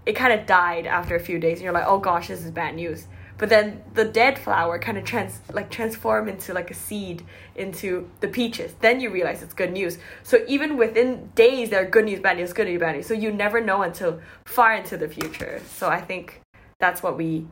it 0.05 0.13
kind 0.13 0.39
of 0.39 0.45
died 0.45 0.85
after 0.85 1.15
a 1.15 1.19
few 1.19 1.39
days 1.39 1.57
and 1.57 1.63
you're 1.63 1.73
like 1.73 1.87
oh 1.87 1.97
gosh 1.97 2.27
this 2.27 2.43
is 2.43 2.51
bad 2.51 2.75
news 2.75 3.07
but 3.37 3.49
then 3.49 3.83
the 3.93 4.05
dead 4.05 4.39
flower 4.39 4.79
kind 4.79 4.97
of 4.97 5.03
trans 5.03 5.39
like 5.51 5.69
transform 5.69 6.27
into 6.27 6.53
like 6.53 6.71
a 6.71 6.73
seed 6.73 7.23
into 7.55 8.09
the 8.19 8.27
peaches. 8.27 8.73
Then 8.79 8.99
you 8.99 9.09
realize 9.09 9.43
it's 9.43 9.53
good 9.53 9.71
news. 9.71 9.97
So 10.23 10.43
even 10.47 10.77
within 10.77 11.31
days 11.35 11.69
there 11.69 11.81
are 11.83 11.89
good 11.89 12.05
news 12.05 12.19
bad 12.19 12.37
news 12.37 12.53
good 12.53 12.67
news 12.67 12.79
bad 12.79 12.95
news. 12.95 13.07
So 13.07 13.13
you 13.13 13.31
never 13.31 13.61
know 13.61 13.81
until 13.81 14.19
far 14.45 14.73
into 14.73 14.97
the 14.97 15.07
future. 15.07 15.61
So 15.67 15.89
i 15.89 16.01
think 16.01 16.41
that's 16.79 17.01
what 17.01 17.17
we 17.17 17.47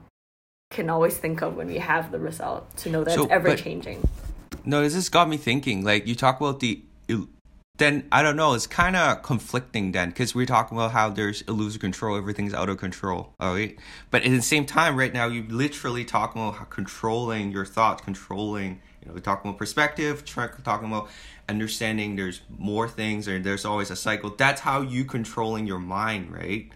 can 0.70 0.90
always 0.90 1.18
think 1.18 1.42
of 1.42 1.56
when 1.56 1.68
we 1.68 1.78
have 1.78 2.12
the 2.12 2.20
result 2.20 2.76
to 2.78 2.90
know 2.90 3.04
that 3.04 3.14
So, 3.14 3.24
it's 3.24 3.32
ever 3.32 3.56
changing 3.56 4.08
No, 4.66 4.82
this 4.82 4.94
just 4.94 5.12
got 5.12 5.30
me 5.30 5.38
thinking. 5.38 5.84
Like 5.84 6.08
you 6.08 6.16
talk 6.16 6.40
about 6.40 6.60
the, 6.60 6.82
then 7.78 8.08
I 8.12 8.22
don't 8.22 8.36
know. 8.36 8.54
It's 8.54 8.68
kind 8.68 8.96
of 8.96 9.24
conflicting 9.24 9.94
then 9.94 10.10
because 10.10 10.36
we're 10.36 10.46
talking 10.46 10.78
about 10.78 10.92
how 10.92 11.10
there's 11.10 11.42
illusory 11.44 11.80
control, 11.80 12.16
everything's 12.16 12.54
out 12.54 12.70
of 12.70 12.78
control. 12.78 13.34
All 13.40 13.54
right, 13.54 13.78
but 14.12 14.24
at 14.24 14.30
the 14.30 14.42
same 14.42 14.66
time, 14.66 14.96
right 14.96 15.12
now 15.12 15.28
you're 15.28 15.46
literally 15.46 16.06
talking 16.06 16.42
about 16.42 16.56
how 16.56 16.66
controlling 16.66 17.52
your 17.52 17.66
thoughts, 17.66 18.04
controlling. 18.04 18.82
You 19.02 19.08
know, 19.08 19.14
we're 19.16 19.22
talking 19.22 19.50
about 19.50 19.58
perspective, 19.58 20.24
talking 20.24 20.88
about 20.88 21.10
understanding. 21.50 22.16
There's 22.16 22.42
more 22.58 22.88
things, 22.88 23.28
and 23.28 23.44
there's 23.44 23.66
always 23.66 23.90
a 23.90 23.96
cycle. 23.96 24.30
That's 24.30 24.62
how 24.62 24.82
you 24.82 25.04
controlling 25.04 25.66
your 25.66 25.80
mind, 25.80 26.32
right? 26.32 26.72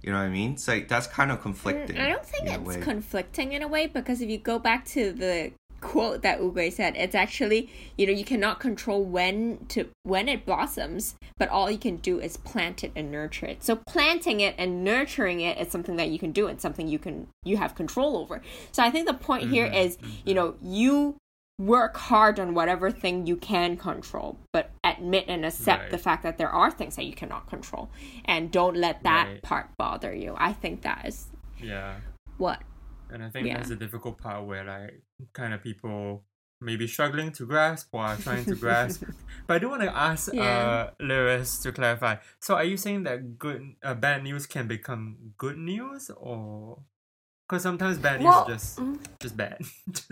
You 0.00 0.12
know 0.12 0.18
what 0.18 0.26
I 0.26 0.30
mean? 0.30 0.52
It's 0.52 0.68
like 0.68 0.86
that's 0.86 1.08
kind 1.08 1.32
of 1.32 1.42
conflicting. 1.42 1.96
Mm, 1.96 2.04
I 2.04 2.08
don't 2.08 2.24
think 2.24 2.48
it's 2.48 2.60
way. 2.60 2.80
conflicting 2.80 3.52
in 3.52 3.62
a 3.62 3.68
way 3.68 3.88
because 3.88 4.20
if 4.20 4.30
you 4.30 4.38
go 4.38 4.60
back 4.60 4.84
to 4.86 5.12
the 5.12 5.52
quote 5.86 6.22
that 6.22 6.40
Ugui 6.40 6.72
said, 6.72 6.96
it's 6.96 7.14
actually 7.14 7.70
you 7.96 8.06
know 8.06 8.12
you 8.12 8.24
cannot 8.24 8.60
control 8.60 9.04
when 9.04 9.66
to 9.68 9.88
when 10.02 10.28
it 10.28 10.44
blossoms, 10.44 11.14
but 11.38 11.48
all 11.48 11.70
you 11.70 11.78
can 11.78 11.96
do 11.96 12.18
is 12.20 12.36
plant 12.36 12.82
it 12.84 12.92
and 12.96 13.10
nurture 13.10 13.46
it. 13.46 13.62
So 13.62 13.76
planting 13.76 14.40
it 14.40 14.54
and 14.58 14.82
nurturing 14.84 15.40
it 15.40 15.58
is 15.58 15.70
something 15.70 15.96
that 15.96 16.08
you 16.08 16.18
can 16.18 16.32
do 16.32 16.46
and 16.46 16.60
something 16.60 16.88
you 16.88 16.98
can 16.98 17.28
you 17.44 17.56
have 17.56 17.74
control 17.74 18.16
over. 18.16 18.42
So 18.72 18.82
I 18.82 18.90
think 18.90 19.06
the 19.06 19.14
point 19.14 19.44
mm-hmm. 19.44 19.52
here 19.52 19.66
is 19.66 19.98
you 20.24 20.34
know 20.34 20.56
you 20.62 21.16
work 21.58 21.96
hard 21.96 22.38
on 22.38 22.52
whatever 22.52 22.90
thing 22.90 23.26
you 23.26 23.36
can 23.36 23.78
control, 23.78 24.38
but 24.52 24.70
admit 24.84 25.24
and 25.26 25.46
accept 25.46 25.84
Right. 25.84 25.90
the 25.90 25.98
fact 25.98 26.22
that 26.22 26.36
there 26.36 26.50
are 26.50 26.70
things 26.70 26.96
that 26.96 27.06
you 27.06 27.14
cannot 27.14 27.48
control, 27.48 27.88
and 28.26 28.50
don't 28.50 28.76
let 28.76 29.02
that 29.04 29.26
Right. 29.28 29.42
part 29.42 29.70
bother 29.78 30.14
you. 30.14 30.34
I 30.36 30.52
think 30.52 30.82
that 30.82 31.06
is 31.06 31.28
Yeah. 31.58 32.00
what 32.36 32.60
And 33.08 33.22
I 33.22 33.30
think 33.30 33.46
Yeah. 33.46 33.56
that's 33.58 33.68
the 33.68 33.76
difficult 33.76 34.18
part 34.18 34.44
where 34.44 34.64
like 34.64 35.00
kind 35.32 35.54
of 35.54 35.62
people 35.62 36.24
maybe 36.60 36.86
struggling 36.86 37.30
to 37.32 37.44
grasp 37.46 37.88
or 37.92 38.00
are 38.02 38.16
trying 38.16 38.44
to 38.44 38.54
grasp. 38.54 39.04
But 39.46 39.56
I 39.56 39.58
do 39.60 39.68
want 39.70 39.82
to 39.82 39.94
ask 39.96 40.32
Yeah. 40.32 40.42
uh 40.42 40.90
Lyris 41.00 41.62
to 41.62 41.70
clarify. 41.72 42.16
So 42.40 42.54
are 42.56 42.64
you 42.64 42.76
saying 42.76 43.04
that 43.04 43.38
good 43.38 43.74
uh, 43.82 43.94
bad 43.94 44.22
news 44.24 44.46
can 44.46 44.66
become 44.66 45.16
good 45.38 45.56
news 45.58 46.10
or 46.16 46.80
because 47.48 47.62
sometimes 47.62 47.98
bad 47.98 48.20
news 48.20 48.26
Well, 48.26 48.46
is 48.48 48.52
just 48.54 48.78
mm. 48.78 48.98
just 49.20 49.36
bad. 49.36 49.58
just, 49.92 50.10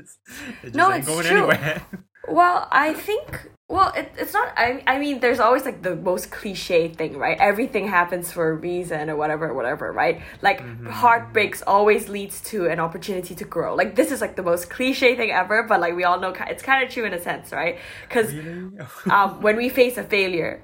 it 0.63 0.63
just 0.63 0.75
No, 0.75 0.89
ain't 0.93 0.99
it's 0.99 1.09
going 1.09 1.25
true. 1.27 1.49
anywhere. 1.51 1.83
Well, 2.29 2.69
I 2.73 2.95
think 2.95 3.51
well, 3.75 3.93
it, 3.97 4.13
it's 4.17 4.33
not. 4.33 4.53
I 4.57 4.85
I 4.87 5.01
mean, 5.01 5.19
there's 5.19 5.41
always 5.41 5.65
like 5.65 5.83
the 5.83 5.97
most 5.97 6.31
cliche 6.31 6.87
thing, 6.87 7.19
right? 7.19 7.37
Everything 7.41 7.89
happens 7.89 8.31
for 8.31 8.51
a 8.51 8.55
reason 8.55 9.11
or 9.11 9.17
whatever, 9.17 9.53
whatever, 9.53 9.91
right? 9.91 10.23
Like 10.43 10.63
heartbreaks 10.87 11.61
always 11.67 12.09
leads 12.09 12.41
to 12.53 12.67
an 12.67 12.79
opportunity 12.79 13.35
to 13.35 13.45
grow. 13.45 13.75
Like 13.75 13.97
this 13.97 14.13
is 14.13 14.21
like 14.21 14.37
the 14.37 14.45
most 14.45 14.71
cliche 14.71 15.17
thing 15.17 15.33
ever, 15.33 15.65
but 15.65 15.81
like 15.81 15.97
we 15.97 16.05
all 16.05 16.21
know 16.21 16.33
it's 16.49 16.63
kind 16.63 16.85
of 16.85 16.89
true 16.89 17.05
in 17.05 17.13
a 17.15 17.21
sense, 17.21 17.51
right? 17.51 17.81
Because 18.09 18.33
really? 18.33 18.79
um, 19.11 19.43
when 19.43 19.57
we 19.57 19.69
face 19.69 19.97
a 19.97 20.05
failure. 20.05 20.63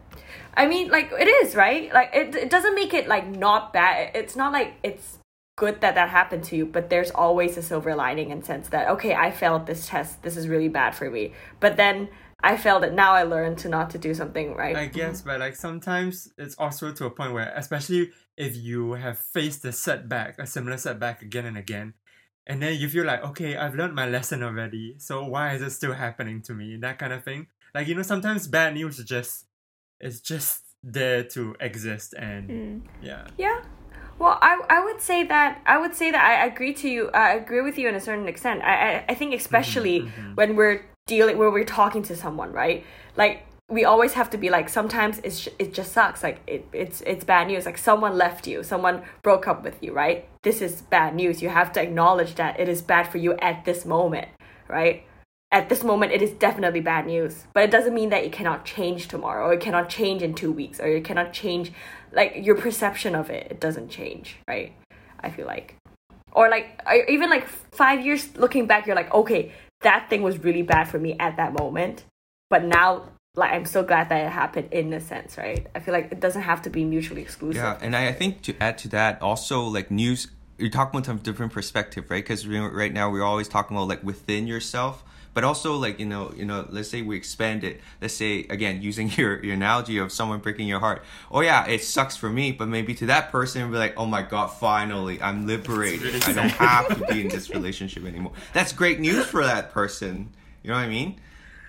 I 0.54 0.66
mean, 0.68 0.88
like 0.88 1.10
it 1.10 1.26
is 1.26 1.56
right. 1.56 1.92
Like 1.92 2.10
it, 2.14 2.36
it 2.36 2.48
doesn't 2.48 2.76
make 2.76 2.94
it 2.94 3.08
like 3.08 3.26
not 3.26 3.72
bad. 3.72 4.12
It's 4.14 4.36
not 4.36 4.52
like 4.52 4.74
it's 4.84 5.18
good 5.56 5.80
that 5.80 5.96
that 5.96 6.10
happened 6.10 6.44
to 6.44 6.56
you, 6.56 6.64
but 6.64 6.90
there's 6.90 7.10
always 7.10 7.56
a 7.56 7.62
silver 7.62 7.96
lining 7.96 8.30
in 8.30 8.44
sense 8.44 8.68
that 8.68 8.88
okay, 8.90 9.14
I 9.16 9.32
failed 9.32 9.66
this 9.66 9.88
test. 9.88 10.22
This 10.22 10.36
is 10.36 10.46
really 10.46 10.68
bad 10.68 10.94
for 10.94 11.10
me. 11.10 11.32
But 11.58 11.76
then 11.76 12.08
I 12.42 12.56
failed 12.56 12.84
it. 12.84 12.92
Now 12.92 13.12
I 13.12 13.22
learned 13.24 13.58
to 13.58 13.68
not 13.68 13.90
to 13.90 13.98
do 13.98 14.14
something 14.14 14.54
right. 14.54 14.76
I 14.76 14.86
guess, 14.86 15.22
but 15.22 15.40
like 15.40 15.56
sometimes 15.56 16.32
it's 16.38 16.54
also 16.56 16.92
to 16.92 17.06
a 17.06 17.10
point 17.10 17.32
where, 17.32 17.52
especially 17.56 18.10
if 18.36 18.56
you 18.56 18.92
have 18.92 19.18
faced 19.18 19.64
a 19.64 19.72
setback, 19.72 20.38
a 20.38 20.46
similar 20.46 20.76
setback 20.76 21.22
again 21.22 21.46
and 21.46 21.56
again, 21.56 21.94
and 22.46 22.62
then 22.62 22.78
you 22.78 22.88
feel 22.88 23.04
like, 23.04 23.22
okay, 23.22 23.56
I've 23.56 23.74
learned 23.74 23.94
my 23.94 24.08
lesson 24.08 24.42
already, 24.42 24.96
so 24.98 25.24
why 25.24 25.54
is 25.54 25.62
it 25.62 25.70
still 25.70 25.92
happening 25.92 26.42
to 26.42 26.54
me? 26.54 26.76
That 26.76 26.98
kind 26.98 27.12
of 27.12 27.24
thing. 27.24 27.48
Like 27.74 27.88
you 27.88 27.94
know, 27.94 28.02
sometimes 28.02 28.48
bad 28.48 28.74
news 28.74 28.98
is 28.98 29.04
just 29.04 29.46
it's 30.00 30.20
just 30.20 30.62
there 30.82 31.24
to 31.24 31.54
exist, 31.60 32.14
and 32.18 32.48
Mm. 32.50 32.80
yeah, 33.02 33.26
Yeah. 33.36 33.60
Well, 34.18 34.38
I, 34.42 34.60
I 34.68 34.84
would 34.84 35.00
say 35.00 35.24
that 35.24 35.62
I 35.64 35.78
would 35.78 35.94
say 35.94 36.10
that 36.10 36.22
I 36.22 36.44
agree 36.44 36.74
to 36.74 36.88
you. 36.88 37.08
I 37.10 37.32
agree 37.34 37.62
with 37.62 37.78
you 37.78 37.88
in 37.88 37.94
a 37.94 38.00
certain 38.00 38.28
extent. 38.28 38.62
I 38.62 38.74
I, 38.74 39.04
I 39.08 39.14
think 39.14 39.34
especially 39.34 40.00
when 40.34 40.56
we're 40.56 40.89
dealing 41.10 41.38
where 41.38 41.50
we're 41.50 41.64
talking 41.64 42.02
to 42.04 42.16
someone, 42.16 42.52
right? 42.52 42.84
Like 43.16 43.44
we 43.68 43.84
always 43.84 44.14
have 44.14 44.30
to 44.30 44.38
be 44.38 44.50
like 44.50 44.68
sometimes 44.68 45.20
it's 45.22 45.48
it 45.58 45.74
just 45.74 45.92
sucks. 45.92 46.22
Like 46.22 46.38
it, 46.46 46.66
it's 46.72 47.00
it's 47.02 47.24
bad 47.24 47.48
news. 47.48 47.66
Like 47.66 47.78
someone 47.78 48.16
left 48.16 48.46
you. 48.46 48.62
Someone 48.62 49.02
broke 49.22 49.46
up 49.46 49.62
with 49.62 49.82
you 49.82 49.92
right? 49.92 50.28
This 50.42 50.62
is 50.62 50.82
bad 50.82 51.14
news. 51.14 51.42
You 51.42 51.48
have 51.48 51.72
to 51.72 51.82
acknowledge 51.82 52.34
that 52.36 52.58
it 52.58 52.68
is 52.68 52.80
bad 52.80 53.08
for 53.08 53.18
you 53.18 53.34
at 53.38 53.64
this 53.64 53.84
moment 53.84 54.28
right? 54.68 55.04
At 55.52 55.68
this 55.68 55.82
moment 55.82 56.12
it 56.12 56.22
is 56.22 56.30
definitely 56.30 56.80
bad 56.80 57.06
news. 57.06 57.44
But 57.54 57.64
it 57.64 57.70
doesn't 57.70 57.94
mean 57.94 58.10
that 58.10 58.24
it 58.24 58.32
cannot 58.32 58.64
change 58.64 59.08
tomorrow 59.08 59.46
or 59.46 59.52
it 59.54 59.60
cannot 59.60 59.88
change 59.88 60.22
in 60.22 60.34
two 60.34 60.52
weeks 60.52 60.78
or 60.80 60.86
it 60.86 61.04
cannot 61.04 61.32
change 61.32 61.72
like 62.12 62.32
your 62.36 62.56
perception 62.56 63.14
of 63.14 63.30
it. 63.30 63.48
It 63.50 63.60
doesn't 63.60 63.88
change 63.88 64.36
right? 64.48 64.72
I 65.20 65.30
feel 65.30 65.46
like. 65.46 65.76
Or 66.32 66.48
like 66.48 66.80
even 67.08 67.30
like 67.30 67.48
five 67.48 68.04
years 68.06 68.36
looking 68.36 68.66
back 68.66 68.86
you're 68.86 68.96
like 68.96 69.12
okay 69.12 69.52
that 69.80 70.08
thing 70.10 70.22
was 70.22 70.38
really 70.38 70.62
bad 70.62 70.84
for 70.84 70.98
me 70.98 71.16
at 71.18 71.36
that 71.36 71.52
moment 71.52 72.04
but 72.48 72.64
now 72.64 73.04
like 73.36 73.52
I'm 73.52 73.64
so 73.64 73.82
glad 73.82 74.08
that 74.08 74.26
it 74.26 74.30
happened 74.30 74.72
in 74.72 74.92
a 74.92 75.00
sense, 75.00 75.38
right? 75.38 75.66
I 75.74 75.80
feel 75.80 75.94
like 75.94 76.10
it 76.10 76.20
doesn't 76.20 76.42
have 76.42 76.62
to 76.62 76.70
be 76.70 76.84
mutually 76.84 77.22
exclusive. 77.22 77.62
Yeah, 77.62 77.78
and 77.80 77.94
I, 77.94 78.08
I 78.08 78.12
think 78.12 78.42
to 78.42 78.54
add 78.60 78.78
to 78.78 78.88
that, 78.88 79.22
also 79.22 79.62
like 79.62 79.90
news, 79.90 80.28
you're 80.58 80.68
talking 80.68 80.98
about 80.98 81.08
a 81.08 81.22
different 81.22 81.52
perspective, 81.52 82.10
right? 82.10 82.22
Because 82.22 82.46
right 82.46 82.92
now 82.92 83.10
we're 83.10 83.22
always 83.22 83.48
talking 83.48 83.76
about 83.76 83.88
like 83.88 84.02
within 84.02 84.46
yourself, 84.46 85.04
but 85.34 85.44
also 85.44 85.76
like 85.76 86.00
you 86.00 86.06
know, 86.06 86.32
you 86.36 86.44
know, 86.44 86.66
let's 86.70 86.88
say 86.88 87.02
we 87.02 87.16
expand 87.16 87.64
it. 87.64 87.80
Let's 88.00 88.14
say 88.14 88.46
again, 88.50 88.82
using 88.82 89.10
your 89.16 89.42
your 89.44 89.54
analogy 89.54 89.98
of 89.98 90.12
someone 90.12 90.40
breaking 90.40 90.68
your 90.68 90.80
heart. 90.80 91.02
Oh 91.30 91.40
yeah, 91.40 91.66
it 91.66 91.82
sucks 91.82 92.16
for 92.16 92.28
me, 92.28 92.52
but 92.52 92.68
maybe 92.68 92.94
to 92.96 93.06
that 93.06 93.30
person, 93.30 93.70
be 93.70 93.78
like, 93.78 93.94
oh 93.96 94.06
my 94.06 94.22
god, 94.22 94.48
finally, 94.48 95.20
I'm 95.22 95.46
liberated. 95.46 96.02
really 96.02 96.22
I 96.22 96.32
don't 96.32 96.48
have 96.50 96.88
to 96.88 97.06
be 97.12 97.20
in 97.20 97.28
this 97.28 97.50
relationship 97.50 98.04
anymore. 98.04 98.32
That's 98.52 98.72
great 98.72 99.00
news 99.00 99.26
for 99.26 99.44
that 99.44 99.72
person. 99.72 100.30
You 100.62 100.70
know 100.70 100.76
what 100.76 100.82
I 100.82 100.88
mean? 100.88 101.20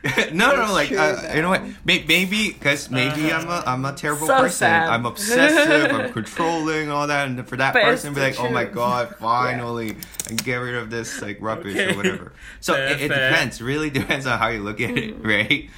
no, 0.33 0.55
no, 0.55 0.73
like 0.73 0.87
true, 0.87 0.97
uh, 0.97 1.31
you 1.35 1.41
know 1.43 1.49
what? 1.49 1.61
Maybe 1.85 2.51
because 2.51 2.89
maybe 2.89 3.31
I'm 3.31 3.47
a 3.47 3.63
I'm 3.67 3.85
a 3.85 3.93
terrible 3.93 4.25
So 4.25 4.39
person. 4.39 4.57
sad. 4.57 4.89
I'm 4.89 5.05
obsessive. 5.05 5.91
I'm 5.93 6.11
controlling 6.13 6.89
all 6.89 7.05
that, 7.07 7.27
and 7.27 7.47
for 7.47 7.55
that 7.57 7.73
But 7.73 7.83
it's 7.83 8.01
person, 8.01 8.13
be 8.15 8.19
the 8.21 8.27
like, 8.27 8.39
oh 8.39 8.49
my 8.49 8.65
god, 8.65 9.15
finally, 9.19 9.95
and 10.27 10.43
get 10.43 10.55
rid 10.55 10.75
of 10.75 10.89
this 10.89 11.21
like 11.21 11.37
rubbish 11.39 11.75
Okay. 11.75 11.93
or 11.93 11.97
whatever. 11.97 12.33
So 12.61 12.73
Fair, 12.73 12.87
it, 12.87 13.01
it 13.01 13.07
fair. 13.09 13.29
depends. 13.29 13.61
Really 13.61 13.89
depends 13.91 14.25
on 14.25 14.39
how 14.39 14.47
you 14.47 14.61
look 14.63 14.81
at 14.81 14.89
it, 14.97 15.23
right? 15.23 15.69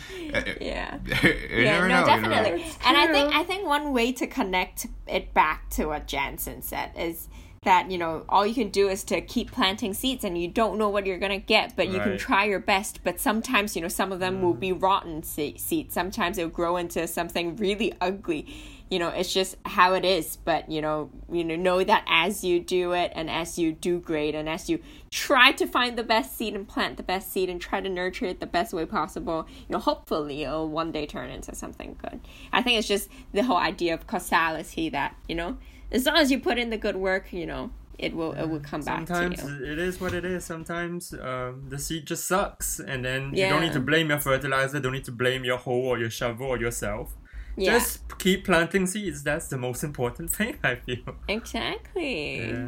Yeah. 0.62 0.62
Yeah, 0.62 0.98
no, 1.02 1.02
know, 1.02 1.84
you 1.84 1.88
know. 1.90 2.06
definitely. 2.06 2.66
And 2.86 2.98
I 2.98 3.08
think 3.08 3.36
I 3.36 3.44
think 3.44 3.68
one 3.68 3.92
way 3.94 4.12
to 4.14 4.26
connect 4.26 4.88
it 5.06 5.34
back 5.34 5.70
to 5.72 5.86
what 5.88 6.08
Jensen 6.08 6.62
said 6.62 6.92
is 6.98 7.28
that 7.64 7.90
you 7.90 7.98
know 7.98 8.26
all 8.30 8.46
you 8.46 8.54
can 8.54 8.70
do 8.70 8.90
is 8.90 9.04
to 9.06 9.22
keep 9.22 9.52
planting 9.52 9.94
seeds 9.94 10.24
and 10.24 10.38
you 10.38 10.48
don't 10.48 10.78
know 10.78 10.90
what 10.90 11.06
you're 11.06 11.18
gonna 11.18 11.38
get 11.38 11.76
but 11.76 11.88
you 11.88 12.00
can 12.00 12.18
try 12.18 12.46
your 12.46 12.60
best. 12.60 13.04
But 13.04 13.20
sometimes 13.20 13.76
you 13.76 13.82
know 13.82 13.88
some 13.88 14.12
of 14.12 14.20
them 14.20 14.42
will 14.42 14.54
be 14.54 14.72
mm. 14.72 14.82
rotten 14.82 15.24
se- 15.24 15.58
seeds. 15.58 15.94
Sometimes 15.94 16.38
it'll 16.38 16.50
grow 16.50 16.78
into 16.78 17.08
something 17.08 17.56
really 17.56 17.94
ugly. 18.02 18.48
You 18.90 19.00
know 19.00 19.10
it's 19.10 19.34
just 19.34 19.56
how 19.66 19.94
it 19.94 20.06
is. 20.06 20.38
But 20.38 20.70
you 20.70 20.82
know 20.82 21.10
you 21.32 21.44
know 21.44 21.56
know 21.56 21.84
that 21.84 22.06
as 22.08 22.44
you 22.44 22.60
do 22.60 22.92
it 22.94 23.12
and 23.16 23.30
as 23.30 23.58
you 23.58 23.72
do 23.72 24.00
great 24.00 24.36
and 24.36 24.50
as 24.50 24.70
you 24.70 24.80
try 25.10 25.52
to 25.54 25.66
find 25.66 25.98
the 25.98 26.04
best 26.04 26.38
seed 26.38 26.56
and 26.56 26.68
plant 26.68 26.98
the 26.98 27.04
best 27.04 27.32
seed 27.32 27.50
and 27.50 27.62
try 27.62 27.80
to 27.82 27.90
nurture 27.90 28.26
it 28.26 28.40
the 28.40 28.46
best 28.46 28.74
way 28.74 28.86
possible 28.86 29.48
you 29.68 29.74
know 29.74 29.80
hopefully 29.80 30.44
it'll 30.44 30.68
one 30.68 30.92
day 30.92 31.06
turn 31.06 31.30
into 31.30 31.56
something 31.56 31.98
good. 32.02 32.20
I 32.52 32.62
think 32.62 32.80
it's 32.80 32.88
just 32.88 33.10
the 33.32 33.44
whole 33.44 33.58
idea 33.58 33.94
of 33.94 34.08
causality 34.08 34.90
that 34.90 35.16
you 35.28 35.36
know 35.36 35.58
as 35.94 36.06
long 36.06 36.18
as 36.18 36.32
you 36.32 36.40
put 36.40 36.58
in 36.58 36.70
the 36.70 36.78
good 36.78 36.96
work 36.96 37.32
you 37.32 37.46
know 37.46 37.70
it 38.00 38.14
will 38.16 38.34
it 38.34 38.46
will 38.50 38.60
come 38.60 38.82
back 38.82 39.08
Sometimes 39.08 39.44
it 39.44 39.78
is 39.78 40.02
what 40.02 40.14
it 40.14 40.26
is. 40.26 40.44
Sometimes 40.44 41.14
um, 41.14 41.66
the 41.70 41.78
seed 41.78 42.08
just 42.08 42.26
sucks, 42.26 42.80
and 42.80 43.06
then 43.06 43.34
you 43.34 43.48
don't 43.48 43.62
need 43.62 43.74
to 43.74 43.80
blame 43.80 44.10
your 44.10 44.20
fertilizer. 44.20 44.80
Don't 44.80 44.94
need 44.94 45.06
to 45.06 45.12
blame 45.12 45.46
your 45.46 45.58
hoe 45.58 45.72
or 45.92 46.00
your 46.00 46.10
shovel 46.10 46.48
or 46.48 46.58
yourself. 46.58 47.16
yeah 47.56 47.74
Just 47.74 48.18
keep 48.18 48.46
planting 48.46 48.88
seeds. 48.88 49.22
That's 49.24 49.48
the 49.48 49.58
most 49.58 49.84
important 49.84 50.32
thing. 50.38 50.58
I 50.64 50.76
feel. 50.76 51.16
exactly 51.28 52.50
Yeah. 52.50 52.68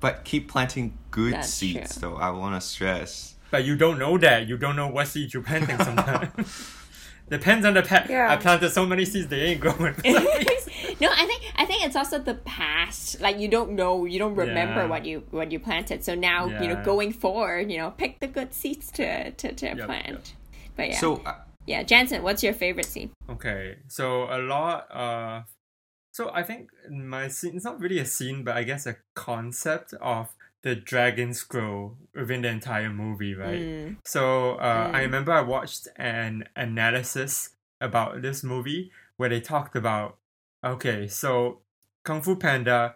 But 0.00 0.24
keep 0.24 0.48
planting 0.50 0.96
good 1.10 1.34
That's 1.34 1.50
seeds, 1.50 1.98
true. 1.98 2.10
though. 2.12 2.16
I 2.16 2.30
want 2.30 2.54
to 2.60 2.66
stress. 2.66 3.34
But 3.50 3.64
you 3.64 3.76
don't 3.76 3.98
know 3.98 4.16
that. 4.18 4.48
You 4.48 4.56
don't 4.56 4.76
know 4.76 4.88
what 4.88 5.06
seed 5.08 5.34
you're 5.34 5.42
planting 5.42 5.76
sometimes. 5.78 6.32
Depends 7.38 7.64
on 7.66 7.74
the 7.74 7.82
pet. 7.82 8.08
Yeah. 8.10 8.30
I 8.32 8.36
planted 8.36 8.70
so 8.70 8.84
many 8.86 9.04
seeds 9.04 9.26
they 9.28 9.40
ain't 9.48 9.60
growing. 9.60 9.94
no 11.00 11.08
i 11.22 11.24
think 11.26 11.40
i 11.56 11.64
think 11.64 11.84
it's 11.86 11.96
also 11.96 12.18
the 12.18 12.34
past 12.34 13.20
like 13.20 13.36
you 13.42 13.48
don't 13.48 13.70
know 13.80 14.04
you 14.04 14.18
don't 14.18 14.34
remember 14.36 14.82
Yeah. 14.82 14.86
what 14.92 15.02
you 15.04 15.16
what 15.30 15.50
you 15.50 15.58
planted 15.58 16.04
so 16.04 16.14
now 16.14 16.38
you 16.60 16.68
know 16.68 16.78
going 16.84 17.12
forward 17.12 17.70
you 17.72 17.78
know 17.78 17.90
pick 18.02 18.20
the 18.20 18.26
good 18.38 18.52
seeds 18.60 18.90
to 18.98 19.30
to, 19.40 19.52
to 19.60 19.66
Yep, 19.66 19.86
plant 19.86 20.08
yep. 20.08 20.24
but 20.76 20.88
yeah 20.90 20.98
So 21.04 21.08
uh, 21.24 21.34
yeah 21.66 21.82
jensen 21.82 22.22
what's 22.22 22.42
your 22.46 22.52
favorite 22.64 22.86
scene 22.86 23.10
Okay, 23.30 23.76
so 23.88 24.04
a 24.30 24.38
lot. 24.38 24.78
Uh, 25.02 25.42
so 26.12 26.30
I 26.40 26.42
think 26.42 26.68
my 26.90 27.28
scene. 27.28 27.56
It's 27.56 27.64
not 27.64 27.80
really 27.80 27.98
a 27.98 28.04
scene, 28.04 28.44
but 28.44 28.54
I 28.60 28.62
guess 28.62 28.86
a 28.86 28.96
concept 29.14 29.94
of 29.94 30.28
the 30.62 30.74
dragon 30.74 31.34
scroll 31.34 31.96
within 32.14 32.42
the 32.42 32.48
entire 32.48 32.90
movie, 32.90 33.34
right? 33.34 33.60
Mm. 33.60 33.96
So 34.04 34.52
uh, 34.54 34.90
I 34.92 35.00
Mm. 35.00 35.02
remember 35.02 35.32
I 35.32 35.40
watched 35.42 35.88
an 35.96 36.44
analysis 36.56 37.50
about 37.80 38.22
this 38.22 38.42
movie 38.44 38.90
where 39.16 39.28
they 39.28 39.40
talked 39.40 39.76
about 39.76 40.18
okay, 40.64 41.08
so 41.08 41.62
Kung 42.04 42.22
Fu 42.22 42.36
Panda, 42.36 42.94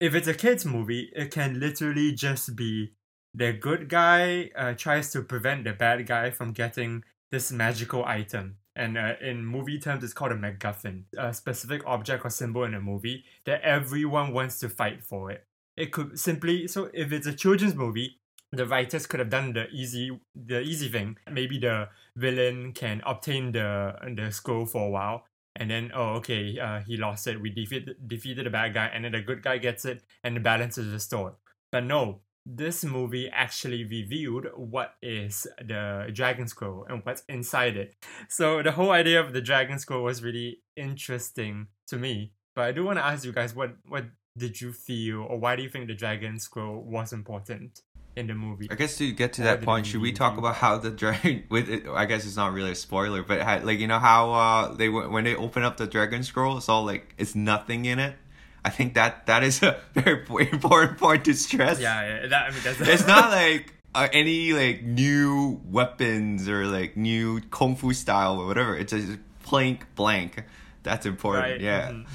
if 0.00 0.14
it's 0.14 0.26
a 0.28 0.34
kids 0.34 0.64
movie, 0.64 1.12
it 1.14 1.30
can 1.30 1.60
literally 1.60 2.12
just 2.12 2.56
be 2.56 2.92
the 3.34 3.52
good 3.52 3.88
guy 3.88 4.50
uh, 4.56 4.74
tries 4.74 5.12
to 5.12 5.22
prevent 5.22 5.64
the 5.64 5.72
bad 5.72 6.06
guy 6.06 6.30
from 6.30 6.52
getting 6.52 7.04
this 7.30 7.52
magical 7.52 8.04
item. 8.04 8.56
And 8.74 8.96
uh, 8.96 9.14
in 9.20 9.44
movie 9.44 9.78
terms, 9.80 10.04
it's 10.04 10.12
called 10.12 10.32
a 10.32 10.36
MacGuffin, 10.36 11.04
a 11.16 11.34
specific 11.34 11.82
object 11.84 12.24
or 12.24 12.30
symbol 12.30 12.64
in 12.64 12.74
a 12.74 12.80
movie 12.80 13.24
that 13.44 13.60
everyone 13.62 14.32
wants 14.32 14.60
to 14.60 14.68
fight 14.68 15.02
for 15.04 15.30
it. 15.32 15.44
It 15.78 15.92
could 15.92 16.18
simply 16.18 16.66
so 16.66 16.90
if 16.92 17.12
it's 17.12 17.26
a 17.26 17.32
children's 17.32 17.74
movie, 17.74 18.18
the 18.50 18.66
writers 18.66 19.06
could 19.06 19.20
have 19.20 19.30
done 19.30 19.52
the 19.52 19.68
easy 19.70 20.10
the 20.34 20.60
easy 20.60 20.88
thing. 20.88 21.16
Maybe 21.30 21.58
the 21.58 21.88
villain 22.16 22.72
can 22.72 23.00
obtain 23.06 23.52
the 23.52 23.94
the 24.16 24.32
scroll 24.32 24.66
for 24.66 24.86
a 24.86 24.90
while, 24.90 25.24
and 25.54 25.70
then 25.70 25.92
oh 25.94 26.16
okay, 26.16 26.58
uh, 26.58 26.80
he 26.80 26.96
lost 26.96 27.26
it. 27.28 27.40
We 27.40 27.50
defeated 27.50 27.96
defeated 28.08 28.46
the 28.46 28.50
bad 28.50 28.74
guy, 28.74 28.86
and 28.86 29.04
then 29.04 29.12
the 29.12 29.22
good 29.22 29.42
guy 29.42 29.58
gets 29.58 29.84
it, 29.84 30.02
and 30.24 30.34
the 30.36 30.40
balance 30.40 30.78
is 30.78 30.92
restored. 30.92 31.34
But 31.70 31.84
no, 31.84 32.22
this 32.44 32.84
movie 32.84 33.28
actually 33.28 33.84
revealed 33.84 34.46
what 34.56 34.94
is 35.02 35.46
the 35.58 36.10
Dragon 36.12 36.48
Scroll 36.48 36.86
and 36.88 37.02
what's 37.04 37.22
inside 37.28 37.76
it. 37.76 37.94
So 38.28 38.62
the 38.62 38.72
whole 38.72 38.90
idea 38.90 39.20
of 39.20 39.32
the 39.32 39.42
Dragon 39.42 39.78
Scroll 39.78 40.04
was 40.04 40.22
really 40.22 40.62
interesting 40.76 41.68
to 41.88 41.98
me. 41.98 42.32
But 42.56 42.64
I 42.64 42.72
do 42.72 42.84
want 42.84 42.98
to 42.98 43.04
ask 43.04 43.24
you 43.24 43.32
guys, 43.32 43.54
what 43.54 43.76
what 43.86 44.06
did 44.38 44.60
you 44.60 44.72
feel, 44.72 45.22
or 45.22 45.38
why 45.38 45.56
do 45.56 45.62
you 45.62 45.68
think 45.68 45.88
the 45.88 45.94
Dragon 45.94 46.38
Scroll 46.38 46.80
was 46.80 47.12
important 47.12 47.82
in 48.16 48.26
the 48.26 48.34
movie? 48.34 48.68
I 48.70 48.74
guess 48.74 48.96
to 48.98 49.10
get 49.12 49.32
to 49.34 49.42
that 49.42 49.62
point, 49.62 49.86
should 49.86 50.00
we 50.00 50.12
talk 50.12 50.38
about 50.38 50.56
how 50.56 50.78
the 50.78 50.90
dragon 50.90 51.44
with 51.50 51.68
it? 51.68 51.86
I 51.86 52.04
guess 52.06 52.24
it's 52.26 52.36
not 52.36 52.52
really 52.52 52.70
a 52.72 52.74
spoiler, 52.74 53.22
but 53.22 53.42
how, 53.42 53.60
like 53.60 53.78
you 53.78 53.86
know 53.86 53.98
how 53.98 54.32
uh, 54.32 54.74
they 54.74 54.88
when 54.88 55.24
they 55.24 55.34
open 55.36 55.62
up 55.62 55.76
the 55.76 55.86
dragon 55.86 56.22
scroll, 56.22 56.56
it's 56.58 56.68
all 56.68 56.84
like 56.84 57.14
it's 57.18 57.34
nothing 57.34 57.84
in 57.84 57.98
it. 57.98 58.16
I 58.64 58.70
think 58.70 58.94
that 58.94 59.26
that 59.26 59.42
is 59.44 59.62
a 59.62 59.80
very 59.94 60.48
important 60.50 60.98
point 60.98 61.24
to 61.26 61.34
stress. 61.34 61.80
Yeah, 61.80 62.02
yeah. 62.22 62.26
That, 62.28 62.46
I 62.46 62.50
mean, 62.50 62.60
that's 62.64 62.80
it's 62.80 63.06
not 63.16 63.30
like 63.30 63.72
uh, 63.94 64.08
any 64.12 64.52
like 64.52 64.82
new 64.82 65.60
weapons 65.64 66.48
or 66.48 66.66
like 66.66 66.96
new 66.96 67.40
kung 67.50 67.76
fu 67.76 67.92
style 67.92 68.40
or 68.40 68.46
whatever. 68.46 68.76
It's 68.76 68.92
just 68.92 69.18
plain 69.44 69.78
blank. 69.94 70.44
That's 70.82 71.06
important. 71.06 71.44
Right, 71.44 71.60
Yeah. 71.60 71.90
mhm. 71.90 72.06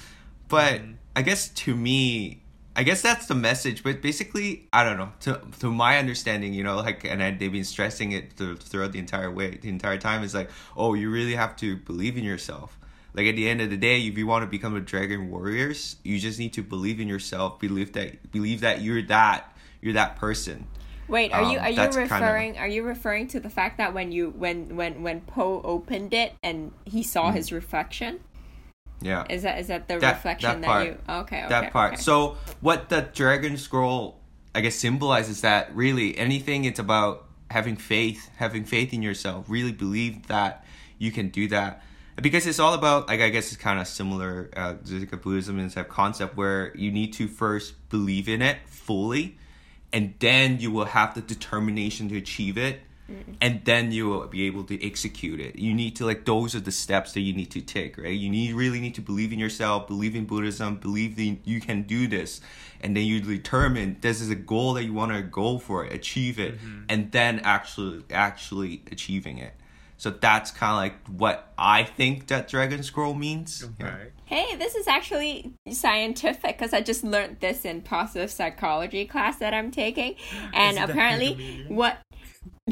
But 0.49 0.81
I 1.15 1.21
guess 1.21 1.49
to 1.49 1.75
me, 1.75 2.41
I 2.75 2.83
guess 2.83 3.01
that's 3.01 3.27
the 3.27 3.35
message. 3.35 3.83
But 3.83 4.01
basically, 4.01 4.67
I 4.73 4.83
don't 4.83 4.97
know. 4.97 5.11
To 5.21 5.41
to 5.59 5.71
my 5.71 5.97
understanding, 5.97 6.53
you 6.53 6.63
know, 6.63 6.77
like, 6.77 7.03
and 7.05 7.21
I, 7.21 7.31
they've 7.31 7.51
been 7.51 7.63
stressing 7.63 8.11
it 8.13 8.35
th- 8.37 8.57
throughout 8.59 8.91
the 8.93 8.99
entire 8.99 9.29
way, 9.31 9.57
the 9.61 9.69
entire 9.69 9.97
time. 9.97 10.23
Is 10.23 10.33
like, 10.33 10.49
oh, 10.75 10.93
you 10.95 11.09
really 11.11 11.35
have 11.35 11.55
to 11.57 11.75
believe 11.77 12.17
in 12.17 12.23
yourself. 12.23 12.77
Like 13.15 13.27
at 13.27 13.35
the 13.35 13.47
end 13.47 13.61
of 13.61 13.69
the 13.69 13.77
day, 13.77 14.01
if 14.07 14.17
you 14.17 14.25
want 14.25 14.41
to 14.43 14.47
become 14.47 14.75
a 14.75 14.79
dragon 14.79 15.29
warriors, 15.29 15.97
you 16.03 16.17
just 16.17 16.39
need 16.39 16.53
to 16.53 16.63
believe 16.63 16.99
in 16.99 17.07
yourself. 17.07 17.59
Believe 17.59 17.93
that 17.93 18.31
believe 18.31 18.61
that 18.61 18.81
you're 18.81 19.03
that 19.03 19.55
you're 19.81 19.93
that 19.93 20.15
person. 20.15 20.65
Wait, 21.07 21.31
are 21.31 21.43
you 21.43 21.59
Um, 21.59 21.65
are 21.65 21.69
you 21.69 21.75
that's 21.75 21.95
kinda- 21.95 22.11
referring 22.15 22.57
are 22.57 22.67
you 22.67 22.81
referring 22.81 23.27
to 23.27 23.39
the 23.39 23.51
fact 23.51 23.77
that 23.77 23.93
when 23.93 24.11
you 24.11 24.31
when 24.31 24.75
when 24.75 25.03
when 25.03 25.21
Po 25.21 25.61
opened 25.63 26.11
it 26.15 26.33
and 26.41 26.71
he 26.85 27.03
saw 27.03 27.25
Mm-hmm. 27.27 27.35
his 27.37 27.51
reflection? 27.51 28.19
Yeah. 29.01 29.25
Is 29.29 29.43
that 29.43 29.59
is 29.59 29.67
that 29.67 29.87
the 29.87 29.99
That- 29.99 30.15
reflection 30.15 30.49
that 30.49 30.61
that, 30.61 30.67
part. 30.67 30.85
you 30.85 30.97
okay, 31.09 31.39
okay 31.39 31.49
that 31.49 31.73
part. 31.73 31.93
okay. 31.93 32.01
So 32.01 32.37
what 32.61 32.89
the 32.89 33.01
dragon 33.13 33.57
scroll 33.57 34.19
I 34.55 34.61
guess 34.61 34.75
symbolizes 34.75 35.41
that 35.41 35.75
really 35.75 36.17
anything 36.17 36.65
it's 36.65 36.79
about 36.79 37.25
having 37.49 37.75
faith, 37.75 38.29
having 38.37 38.63
faith 38.65 38.93
in 38.93 39.01
yourself, 39.01 39.45
really 39.49 39.71
believe 39.71 40.27
that 40.27 40.63
you 40.97 41.11
can 41.11 41.29
do 41.29 41.47
that. 41.49 41.83
Because 42.21 42.45
it's 42.45 42.59
all 42.59 42.73
about 42.75 43.07
like 43.07 43.19
I 43.21 43.29
guess 43.29 43.51
it's 43.51 43.61
kind 43.61 43.79
of 43.79 43.87
similar 43.87 44.49
uh 44.55 44.75
to 44.85 44.99
like 44.99 45.21
Buddhism 45.21 45.57
and 45.59 45.71
type 45.71 45.89
concept 45.89 46.37
where 46.37 46.71
you 46.75 46.91
need 46.91 47.13
to 47.13 47.27
first 47.27 47.73
believe 47.89 48.29
in 48.29 48.41
it 48.41 48.57
fully 48.67 49.37
and 49.91 50.13
then 50.19 50.59
you 50.59 50.71
will 50.71 50.85
have 50.85 51.13
the 51.15 51.21
determination 51.21 52.09
to 52.09 52.17
achieve 52.17 52.57
it 52.57 52.81
and 53.41 53.63
then 53.65 53.91
you 53.91 54.07
will 54.07 54.27
be 54.27 54.45
able 54.45 54.63
to 54.63 54.85
execute 54.85 55.39
it. 55.39 55.57
You 55.57 55.73
need 55.73 55.95
to 55.97 56.05
like 56.05 56.25
those 56.25 56.55
are 56.55 56.59
the 56.59 56.71
steps 56.71 57.13
that 57.13 57.21
you 57.21 57.33
need 57.33 57.51
to 57.51 57.61
take 57.61 57.97
right? 57.97 58.07
You 58.17 58.29
need 58.29 58.53
really 58.53 58.79
need 58.79 58.95
to 58.95 59.01
believe 59.01 59.33
in 59.33 59.39
yourself 59.39 59.87
believe 59.87 60.15
in 60.15 60.25
buddhism 60.25 60.77
believe 60.77 61.15
that 61.17 61.37
you 61.43 61.59
can 61.59 61.83
do 61.83 62.07
this. 62.07 62.41
And 62.81 62.97
then 62.97 63.05
you 63.05 63.21
determine 63.21 63.97
this 64.01 64.19
is 64.19 64.29
a 64.29 64.35
goal 64.35 64.73
that 64.73 64.83
you 64.83 64.93
want 64.93 65.13
to 65.13 65.21
go 65.21 65.57
for 65.57 65.83
achieve 65.83 66.39
it 66.39 66.55
and 66.89 67.11
then 67.11 67.39
actually 67.39 68.03
actually 68.11 68.83
achieving 68.91 69.37
it. 69.37 69.53
So 69.97 70.09
that's 70.09 70.51
kind 70.51 70.71
of 70.71 70.77
like 70.77 71.07
what 71.17 71.53
i 71.57 71.83
think 71.83 72.27
that 72.27 72.49
dragon 72.49 72.83
scroll 72.83 73.13
means. 73.13 73.65
Yeah. 73.79 73.95
Hey, 74.25 74.55
this 74.55 74.75
is 74.75 74.87
actually 74.87 75.53
scientific 75.69 76.57
because 76.57 76.73
I 76.73 76.81
just 76.81 77.03
learned 77.03 77.37
this 77.39 77.65
in 77.65 77.81
positive 77.81 78.31
psychology 78.31 79.05
class 79.05 79.37
that 79.37 79.53
I'm 79.53 79.69
taking, 79.69 80.15
and 80.53 80.77
apparently, 80.77 81.65
what 81.67 81.99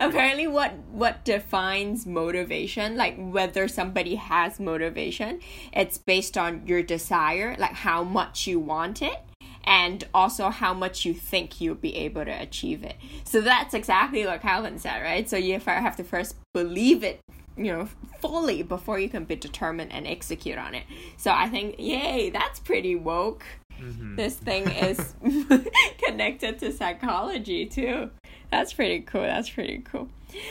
apparently 0.00 0.46
what 0.46 0.74
what 0.90 1.24
defines 1.24 2.06
motivation, 2.06 2.96
like 2.96 3.16
whether 3.18 3.66
somebody 3.66 4.14
has 4.14 4.60
motivation, 4.60 5.40
it's 5.72 5.98
based 5.98 6.38
on 6.38 6.66
your 6.66 6.82
desire, 6.82 7.56
like 7.58 7.72
how 7.72 8.04
much 8.04 8.46
you 8.46 8.60
want 8.60 9.02
it. 9.02 9.18
And 9.64 10.04
also 10.14 10.48
how 10.48 10.72
much 10.72 11.04
you 11.04 11.12
think 11.12 11.60
you'll 11.60 11.74
be 11.74 11.94
able 11.94 12.24
to 12.24 12.30
achieve 12.30 12.84
it. 12.84 12.96
So 13.24 13.42
that's 13.42 13.74
exactly 13.74 14.24
what 14.24 14.40
Calvin 14.40 14.78
said, 14.78 15.02
right? 15.02 15.28
So 15.28 15.36
you 15.36 15.58
have 15.60 15.96
to 15.96 16.04
first 16.04 16.36
believe 16.54 17.04
it 17.04 17.20
you 17.58 17.72
know 17.72 17.88
fully 18.20 18.62
before 18.62 18.98
you 18.98 19.08
can 19.08 19.24
be 19.24 19.36
determined 19.36 19.92
and 19.92 20.06
execute 20.06 20.58
on 20.58 20.74
it 20.74 20.84
so 21.16 21.32
i 21.32 21.48
think 21.48 21.74
yay 21.78 22.30
that's 22.30 22.60
pretty 22.60 22.94
woke 22.94 23.44
mm-hmm. 23.80 24.16
this 24.16 24.36
thing 24.36 24.68
is 24.70 25.14
connected 26.06 26.58
to 26.58 26.72
psychology 26.72 27.66
too 27.66 28.10
that's 28.50 28.72
pretty 28.72 29.00
cool. 29.00 29.22
That's 29.22 29.48
pretty 29.50 29.78
cool. 29.78 30.08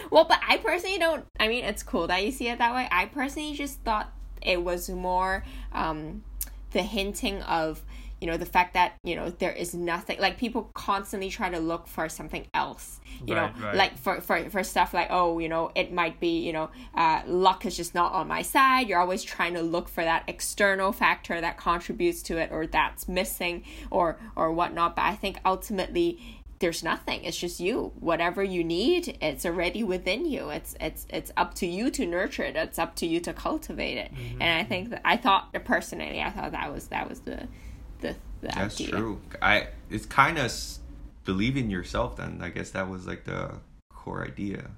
Well 0.09 0.25
but 0.25 0.39
i 0.47 0.57
personally 0.57 0.97
don't 0.97 1.25
i 1.39 1.47
mean 1.47 1.63
it's 1.63 1.83
cool 1.83 2.07
that 2.07 2.25
you 2.25 2.31
see 2.31 2.47
it 2.47 2.57
that 2.57 2.73
way. 2.73 2.87
I 2.91 3.05
personally 3.05 3.53
just 3.53 3.79
thought 3.81 4.11
it 4.41 4.63
was 4.63 4.89
more 4.89 5.43
um 5.71 6.23
the 6.71 6.81
hinting 6.81 7.41
of 7.43 7.83
you 8.19 8.25
know 8.25 8.37
the 8.37 8.45
fact 8.47 8.73
that 8.73 8.93
you 9.03 9.15
know 9.15 9.29
there 9.29 9.51
is 9.51 9.75
nothing 9.75 10.19
like 10.19 10.39
people 10.39 10.71
constantly 10.73 11.29
try 11.29 11.49
to 11.49 11.59
look 11.59 11.87
for 11.87 12.09
something 12.09 12.47
else 12.53 12.99
you 13.27 13.35
Right, 13.35 13.55
know 13.55 13.65
right. 13.65 13.75
like 13.75 13.97
for, 13.99 14.21
for 14.21 14.49
for 14.49 14.63
stuff 14.63 14.91
like 14.93 15.07
oh 15.11 15.37
you 15.37 15.47
know 15.47 15.71
it 15.75 15.93
might 15.93 16.19
be 16.19 16.39
you 16.39 16.51
know 16.51 16.69
uh, 16.95 17.21
luck 17.27 17.63
is 17.65 17.77
just 17.77 17.93
not 17.93 18.11
on 18.13 18.27
my 18.27 18.41
side. 18.41 18.89
You're 18.89 18.99
always 18.99 19.21
trying 19.23 19.53
to 19.53 19.61
look 19.61 19.87
for 19.87 20.03
that 20.03 20.23
external 20.27 20.91
factor 20.91 21.39
that 21.39 21.57
contributes 21.57 22.23
to 22.23 22.37
it 22.37 22.51
or 22.51 22.65
that's 22.65 23.07
missing 23.07 23.63
or 23.91 24.17
or 24.35 24.51
whatnot. 24.51 24.95
But 24.95 25.03
i 25.05 25.15
think 25.15 25.39
ultimately 25.45 26.36
there's 26.59 26.83
nothing 26.83 27.23
it's 27.23 27.37
just 27.37 27.59
you 27.59 27.91
whatever 27.99 28.43
you 28.43 28.63
need 28.63 29.17
it's 29.21 29.45
already 29.45 29.83
within 29.83 30.25
you 30.25 30.49
it's 30.49 30.75
it's 30.81 31.05
it's 31.09 31.31
up 31.37 31.53
to 31.53 31.67
you 31.67 31.91
to 31.91 32.05
nurture 32.05 32.43
it 32.43 32.55
it's 32.55 32.79
up 32.79 32.95
to 32.95 33.05
you 33.05 33.19
to 33.19 33.31
cultivate 33.33 33.97
it 33.97 34.11
Mm-hmm. 34.13 34.41
and 34.41 34.59
i 34.59 34.63
think 34.63 34.89
that 34.89 35.01
i 35.05 35.17
thought 35.17 35.53
personally 35.65 36.21
i 36.21 36.29
thought 36.31 36.51
that 36.53 36.73
was 36.73 36.87
that 36.87 37.07
was 37.09 37.19
the 37.21 37.47
the, 38.01 38.15
the 38.41 38.47
That's 38.49 38.75
idea. 38.81 38.89
true. 38.95 39.21
I 39.41 39.67
it's 39.89 40.05
kind 40.05 40.37
of 40.37 40.51
believe 41.25 41.57
in 41.57 41.69
yourself. 41.71 42.17
Then 42.17 42.39
I 42.43 42.49
guess 42.49 42.69
that 42.71 42.87
was 42.89 43.07
like 43.07 43.23
the 43.23 43.55
core 43.91 44.23
idea, 44.23 44.69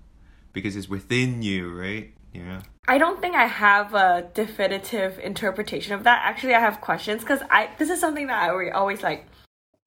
because 0.54 0.78
it's 0.78 0.88
within 0.88 1.42
you, 1.42 1.70
right? 1.78 2.14
Yeah. 2.34 2.62
I 2.88 2.98
don't 2.98 3.20
think 3.20 3.36
I 3.36 3.46
have 3.48 3.94
a 3.94 4.30
definitive 4.34 5.20
interpretation 5.20 5.94
of 5.94 6.04
that. 6.06 6.22
Actually, 6.24 6.56
I 6.56 6.62
have 6.62 6.80
questions 6.80 7.22
because 7.22 7.42
I 7.52 7.70
this 7.78 7.90
is 7.90 8.00
something 8.00 8.28
that 8.28 8.42
I 8.42 8.50
alwa- 8.50 8.72
always 8.74 9.04
like, 9.04 9.26
I, 9.26 9.29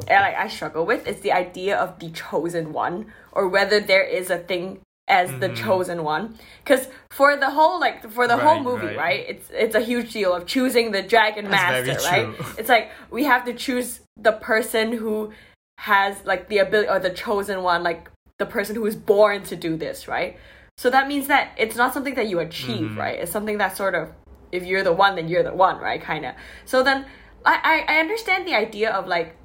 like 0.08 0.36
I 0.36 0.48
struggle 0.48 0.84
with. 0.86 1.06
It's 1.06 1.20
the 1.20 1.32
idea 1.32 1.76
of 1.76 1.98
the 1.98 2.10
chosen 2.10 2.72
one, 2.72 3.12
or 3.32 3.48
whether 3.48 3.80
there 3.80 4.04
is 4.04 4.30
a 4.30 4.38
thing 4.38 4.80
as 5.08 5.30
the 5.40 5.48
chosen 5.50 6.04
one. 6.04 6.36
Because 6.64 6.88
for 7.10 7.36
the 7.36 7.50
whole 7.50 7.80
like 7.80 8.10
for 8.10 8.26
the 8.28 8.36
whole 8.36 8.60
movie, 8.62 8.86
right. 8.86 8.96
right. 8.96 9.24
It's 9.28 9.50
it's 9.50 9.74
a 9.74 9.80
huge 9.80 10.12
deal 10.12 10.32
of 10.32 10.46
choosing 10.46 10.92
the 10.92 11.02
dragon 11.02 11.50
That's 11.50 11.86
master, 11.86 12.08
right? 12.10 12.56
It's 12.58 12.68
like 12.68 12.90
we 13.10 13.24
have 13.24 13.44
to 13.44 13.54
choose 13.54 14.00
the 14.16 14.32
person 14.32 14.92
who 14.92 15.32
has 15.78 16.24
like 16.24 16.48
the 16.48 16.58
ability 16.58 16.88
or 16.88 16.98
the 16.98 17.10
chosen 17.10 17.62
one, 17.62 17.82
like 17.82 18.08
the 18.38 18.46
person 18.46 18.76
who 18.76 18.86
is 18.86 18.96
born 18.96 19.42
to 19.44 19.56
do 19.56 19.76
this, 19.76 20.08
right? 20.08 20.38
So 20.78 20.88
that 20.90 21.06
means 21.08 21.26
that 21.26 21.52
it's 21.58 21.76
not 21.76 21.92
something 21.92 22.14
that 22.14 22.28
you 22.28 22.38
achieve, 22.40 22.90
Mm-hmm. 22.90 22.98
right? 22.98 23.18
It's 23.18 23.30
something 23.32 23.58
that 23.58 23.76
sort 23.76 23.94
of 23.94 24.10
if 24.52 24.64
you're 24.64 24.84
the 24.84 24.92
one, 24.92 25.16
then 25.16 25.28
you're 25.28 25.42
the 25.42 25.54
one, 25.54 25.78
right? 25.78 26.00
Kind 26.00 26.24
of. 26.24 26.34
So 26.64 26.82
then 26.82 27.06
I, 27.44 27.84
I 27.88 27.94
I 27.96 28.00
understand 28.00 28.46
the 28.46 28.54
idea 28.54 28.90
of 28.90 29.06
like 29.06 29.36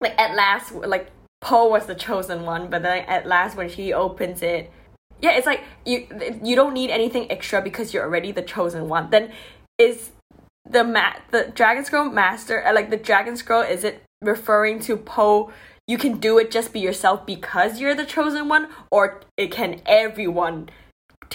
like 0.00 0.18
at 0.18 0.34
last 0.34 0.72
like 0.72 1.10
Po 1.40 1.68
was 1.68 1.86
the 1.86 1.94
chosen 1.94 2.42
one, 2.42 2.70
but 2.70 2.82
then 2.82 3.04
at 3.06 3.26
last 3.26 3.56
when 3.56 3.68
she 3.68 3.92
opens 3.92 4.42
it, 4.42 4.70
yeah, 5.20 5.32
it's 5.32 5.46
like 5.46 5.62
you 5.84 6.06
you 6.42 6.56
don't 6.56 6.74
need 6.74 6.90
anything 6.90 7.30
extra 7.30 7.60
because 7.60 7.92
you're 7.92 8.04
already 8.04 8.32
the 8.32 8.42
chosen 8.42 8.88
one. 8.88 9.10
Then 9.10 9.32
is 9.78 10.10
the 10.68 10.84
ma- 10.84 11.20
the 11.30 11.52
Dragon 11.54 11.84
Scroll 11.84 12.10
master 12.10 12.64
uh, 12.66 12.72
like 12.72 12.90
the 12.90 12.96
Dragon 12.96 13.36
Scroll 13.36 13.62
is 13.62 13.84
it 13.84 14.02
referring 14.22 14.80
to 14.80 14.96
Po? 14.96 15.52
You 15.86 15.98
can 15.98 16.18
do 16.18 16.38
it 16.38 16.50
just 16.50 16.72
be 16.72 16.80
yourself 16.80 17.26
because 17.26 17.78
you're 17.78 17.94
the 17.94 18.06
chosen 18.06 18.48
one, 18.48 18.68
or 18.90 19.20
it 19.36 19.50
can 19.50 19.82
everyone 19.84 20.70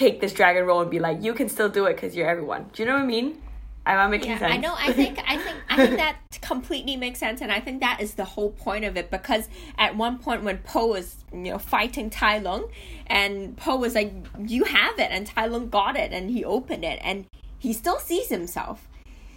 take 0.00 0.20
this 0.20 0.32
dragon 0.32 0.64
scroll 0.64 0.80
and 0.80 0.90
be 0.90 0.98
like, 0.98 1.22
you 1.22 1.34
can 1.34 1.48
still 1.48 1.68
do 1.68 1.84
it 1.86 1.94
because 1.94 2.16
you're 2.16 2.28
everyone. 2.28 2.70
Do 2.72 2.82
you 2.82 2.88
know 2.88 2.94
what 2.94 3.02
I 3.02 3.06
mean? 3.06 3.40
Am 3.86 3.98
I 3.98 4.06
making 4.08 4.30
Yeah, 4.30 4.38
sense? 4.38 4.52
I 4.52 4.56
know. 4.58 4.74
I 4.76 4.92
think. 4.92 5.18
I 5.26 5.36
think. 5.36 5.56
I 5.68 5.76
think 5.76 5.96
that 5.96 6.16
completely 6.42 6.96
makes 6.96 7.18
sense, 7.18 7.40
and 7.40 7.50
I 7.50 7.60
think 7.60 7.80
that 7.80 8.00
is 8.00 8.14
the 8.14 8.24
whole 8.24 8.50
point 8.50 8.84
of 8.84 8.96
it. 8.96 9.10
Because 9.10 9.48
at 9.78 9.96
one 9.96 10.18
point, 10.18 10.42
when 10.42 10.58
Po 10.58 10.88
was, 10.88 11.16
you 11.32 11.38
know, 11.38 11.58
fighting 11.58 12.10
Tai 12.10 12.38
Lung, 12.38 12.70
and 13.06 13.56
Po 13.56 13.76
was 13.76 13.94
like, 13.94 14.12
"You 14.38 14.64
have 14.64 14.98
it," 14.98 15.10
and 15.10 15.26
Tai 15.26 15.46
Lung 15.46 15.68
got 15.70 15.96
it, 15.96 16.12
and 16.12 16.30
he 16.30 16.44
opened 16.44 16.84
it, 16.84 17.00
and 17.02 17.26
he 17.58 17.72
still 17.72 17.98
sees 17.98 18.28
himself. 18.28 18.86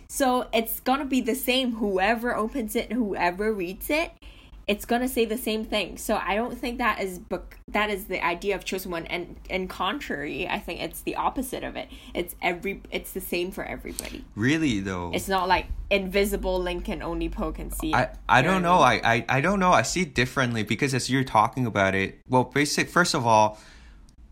So 0.09 0.47
it's 0.53 0.79
gonna 0.81 1.05
be 1.05 1.21
the 1.21 1.35
same. 1.35 1.75
Whoever 1.75 2.35
opens 2.35 2.75
it, 2.75 2.91
whoever 2.91 3.53
reads 3.53 3.89
it, 3.89 4.11
it's 4.65 4.85
gonna 4.85 5.07
say 5.07 5.25
the 5.25 5.37
same 5.37 5.65
thing. 5.65 5.97
So 5.97 6.15
I 6.15 6.35
don't 6.35 6.57
think 6.57 6.77
that 6.77 7.01
is 7.01 7.19
book 7.19 7.57
that 7.69 7.89
is 7.89 8.05
the 8.05 8.23
idea 8.23 8.55
of 8.55 8.63
chosen 8.63 8.91
one. 8.91 9.05
And 9.07 9.35
and 9.49 9.69
contrary, 9.69 10.47
I 10.47 10.59
think 10.59 10.81
it's 10.81 11.01
the 11.01 11.15
opposite 11.15 11.63
of 11.63 11.75
it. 11.75 11.89
It's 12.13 12.35
every. 12.41 12.81
It's 12.91 13.11
the 13.11 13.21
same 13.21 13.51
for 13.51 13.63
everybody. 13.63 14.23
Really 14.35 14.79
though. 14.79 15.11
It's 15.13 15.27
not 15.27 15.47
like 15.47 15.67
invisible 15.89 16.59
link 16.59 16.87
and 16.87 17.03
only 17.03 17.29
Po 17.29 17.51
can 17.51 17.71
see. 17.71 17.93
I, 17.93 18.09
I 18.27 18.41
don't 18.41 18.61
know. 18.61 18.79
I, 18.79 19.01
I, 19.03 19.25
I 19.29 19.41
don't 19.41 19.59
know. 19.59 19.71
I 19.71 19.81
see 19.81 20.01
it 20.01 20.15
differently 20.15 20.63
because 20.63 20.93
as 20.93 21.09
you're 21.09 21.23
talking 21.23 21.65
about 21.65 21.93
it, 21.93 22.19
well, 22.29 22.45
basic. 22.45 22.89
First 22.89 23.13
of 23.13 23.27
all, 23.27 23.59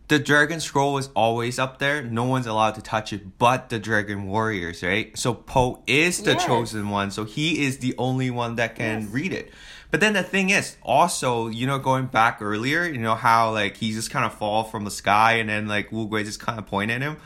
the 0.08 0.20
Dragon 0.20 0.60
Scroll 0.60 0.98
is 0.98 1.10
always 1.16 1.60
up 1.60 1.80
there. 1.80 2.02
No 2.04 2.24
one's 2.24 2.48
allowed 2.48 2.76
to 2.76 2.82
touch 2.82 3.14
it, 3.14 3.38
but 3.38 3.70
the 3.70 3.80
Dragon 3.80 4.28
Warriors, 4.28 4.84
right? 4.84 5.18
So 5.18 5.34
Po 5.34 5.84
is 5.88 6.24
the 6.24 6.34
Yes. 6.34 6.46
chosen 6.46 6.90
one. 6.90 7.12
So 7.12 7.26
he 7.26 7.64
is 7.64 7.78
the 7.78 7.96
only 7.98 8.30
one 8.30 8.56
that 8.56 8.76
can 8.76 9.04
Yes. 9.04 9.10
read 9.12 9.34
it. 9.34 9.52
But 9.92 10.00
then 10.00 10.14
the 10.14 10.24
thing 10.24 10.50
is, 10.50 10.78
also, 10.82 11.48
you 11.48 11.68
know, 11.68 11.78
going 11.78 12.06
back 12.06 12.42
earlier, 12.42 12.86
you 12.86 12.98
know 12.98 13.16
how 13.16 13.52
like 13.52 13.76
he 13.76 13.92
just 13.92 14.10
kind 14.10 14.26
of 14.26 14.34
fall 14.34 14.64
from 14.64 14.86
the 14.86 14.92
sky, 14.92 15.34
and 15.34 15.50
then 15.50 15.68
like 15.68 15.92
Wu 15.92 16.08
Gui 16.08 16.24
just 16.24 16.40
kind 16.40 16.58
of 16.58 16.66
point 16.66 16.92
at 16.92 17.02
him. 17.02 17.18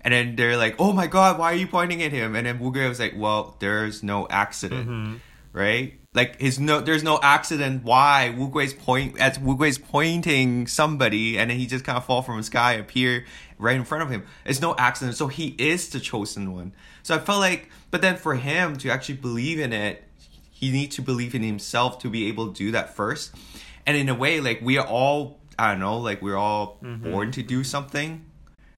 And 0.00 0.14
then 0.14 0.36
they're 0.36 0.56
like, 0.56 0.76
"Oh 0.78 0.92
my 0.92 1.08
God, 1.08 1.38
why 1.38 1.52
are 1.52 1.56
you 1.56 1.66
pointing 1.66 2.02
at 2.02 2.12
him?" 2.12 2.34
And 2.34 2.46
then 2.46 2.58
Wu 2.58 2.72
Gui 2.72 2.88
was 2.88 2.98
like, 2.98 3.14
"Well, 3.16 3.56
there's 3.58 4.02
no 4.02 4.26
accident, 4.28 4.88
mm-hmm. 4.88 5.16
right? 5.52 6.00
Like, 6.14 6.40
his 6.40 6.58
no, 6.58 6.80
there's 6.80 7.02
no 7.02 7.20
accident. 7.22 7.84
Why 7.84 8.30
Wu 8.30 8.48
Gui's 8.48 8.72
point 8.72 9.20
as 9.20 9.38
Wu 9.38 9.58
Gui's 9.58 9.76
pointing 9.76 10.66
somebody, 10.66 11.38
and 11.38 11.50
then 11.50 11.58
he 11.58 11.66
just 11.66 11.84
kind 11.84 11.98
of 11.98 12.06
fall 12.06 12.22
from 12.22 12.38
the 12.38 12.42
sky, 12.42 12.74
appear 12.74 13.26
right 13.58 13.76
in 13.76 13.84
front 13.84 14.04
of 14.04 14.10
him. 14.10 14.24
It's 14.46 14.62
no 14.62 14.74
accident. 14.78 15.18
So 15.18 15.26
he 15.26 15.48
is 15.58 15.90
the 15.90 16.00
chosen 16.00 16.54
one. 16.54 16.72
So 17.02 17.14
I 17.14 17.18
felt 17.18 17.40
like, 17.40 17.68
but 17.90 18.00
then 18.00 18.16
for 18.16 18.34
him 18.34 18.76
to 18.76 18.90
actually 18.90 19.16
believe 19.16 19.60
in 19.60 19.74
it, 19.74 20.05
he 20.58 20.70
needs 20.70 20.96
to 20.96 21.02
believe 21.02 21.34
in 21.34 21.42
himself 21.42 21.98
to 22.00 22.10
be 22.10 22.28
able 22.28 22.48
to 22.48 22.54
do 22.54 22.70
that 22.72 22.94
first. 22.94 23.34
And 23.86 23.96
in 23.96 24.08
a 24.08 24.14
way, 24.14 24.40
like 24.40 24.60
we 24.62 24.78
are 24.78 24.86
all, 24.86 25.40
I 25.58 25.70
don't 25.70 25.80
know, 25.80 25.98
like 25.98 26.22
we're 26.22 26.36
all 26.36 26.78
mm-hmm. 26.82 27.10
born 27.10 27.30
to 27.32 27.42
do 27.42 27.62
something 27.62 28.24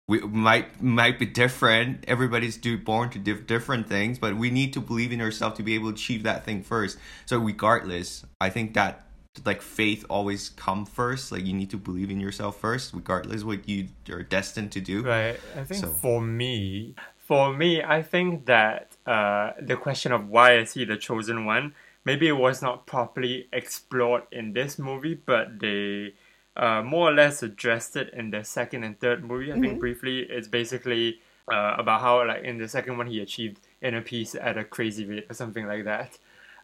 we 0.08 0.20
might 0.20 0.82
might 0.82 1.18
be 1.18 1.26
different. 1.26 2.04
Everybody's 2.08 2.56
do 2.56 2.78
born 2.78 3.10
to 3.10 3.18
diff- 3.18 3.46
different 3.46 3.88
things, 3.88 4.18
but 4.18 4.36
we 4.36 4.50
need 4.50 4.72
to 4.72 4.80
believe 4.80 5.12
in 5.12 5.20
ourselves 5.20 5.58
to 5.58 5.62
be 5.62 5.74
able 5.74 5.90
to 5.90 5.94
achieve 5.94 6.22
that 6.22 6.44
thing 6.44 6.62
first. 6.62 6.98
So 7.26 7.38
regardless, 7.38 8.24
I 8.40 8.48
think 8.48 8.74
that 8.74 9.04
like 9.44 9.60
faith 9.60 10.04
always 10.08 10.48
come 10.48 10.86
first. 10.86 11.30
Like 11.30 11.44
you 11.44 11.52
need 11.52 11.70
to 11.70 11.76
believe 11.76 12.10
in 12.10 12.20
yourself 12.20 12.58
first, 12.58 12.94
regardless 12.94 13.44
what 13.44 13.68
you 13.68 13.88
are 14.10 14.22
destined 14.22 14.72
to 14.72 14.80
do. 14.80 15.02
Right. 15.02 15.38
I 15.54 15.64
think 15.64 15.84
So- 15.84 15.92
for 15.92 16.22
me, 16.22 16.94
for 17.28 17.52
me, 17.52 17.82
I 17.82 18.02
think 18.02 18.46
that 18.46 18.96
uh, 19.06 19.52
the 19.60 19.76
question 19.76 20.12
of 20.12 20.30
why 20.30 20.56
is 20.56 20.72
he 20.72 20.86
the 20.86 20.96
chosen 20.96 21.44
one, 21.44 21.74
maybe 22.06 22.26
it 22.26 22.38
was 22.38 22.62
not 22.62 22.86
properly 22.86 23.48
explored 23.52 24.22
in 24.32 24.54
this 24.54 24.78
movie, 24.78 25.12
but 25.14 25.60
they 25.60 26.14
uh, 26.56 26.80
more 26.82 27.10
or 27.10 27.12
less 27.12 27.42
addressed 27.42 27.96
it 27.96 28.14
in 28.14 28.30
the 28.30 28.44
second 28.44 28.82
and 28.82 28.98
third 28.98 29.22
movie. 29.22 29.52
I 29.52 29.60
think 29.60 29.78
briefly, 29.78 30.20
it's 30.20 30.48
basically 30.48 31.20
uh, 31.52 31.74
about 31.76 32.00
how 32.00 32.26
like 32.26 32.44
in 32.44 32.56
the 32.56 32.66
second 32.66 32.96
one 32.96 33.06
he 33.06 33.20
achieved 33.20 33.60
inner 33.82 34.00
peace 34.00 34.34
at 34.34 34.56
a 34.56 34.64
crazy 34.64 35.04
rate 35.04 35.26
or 35.28 35.34
something 35.34 35.66
like 35.66 35.84
that. 35.84 36.16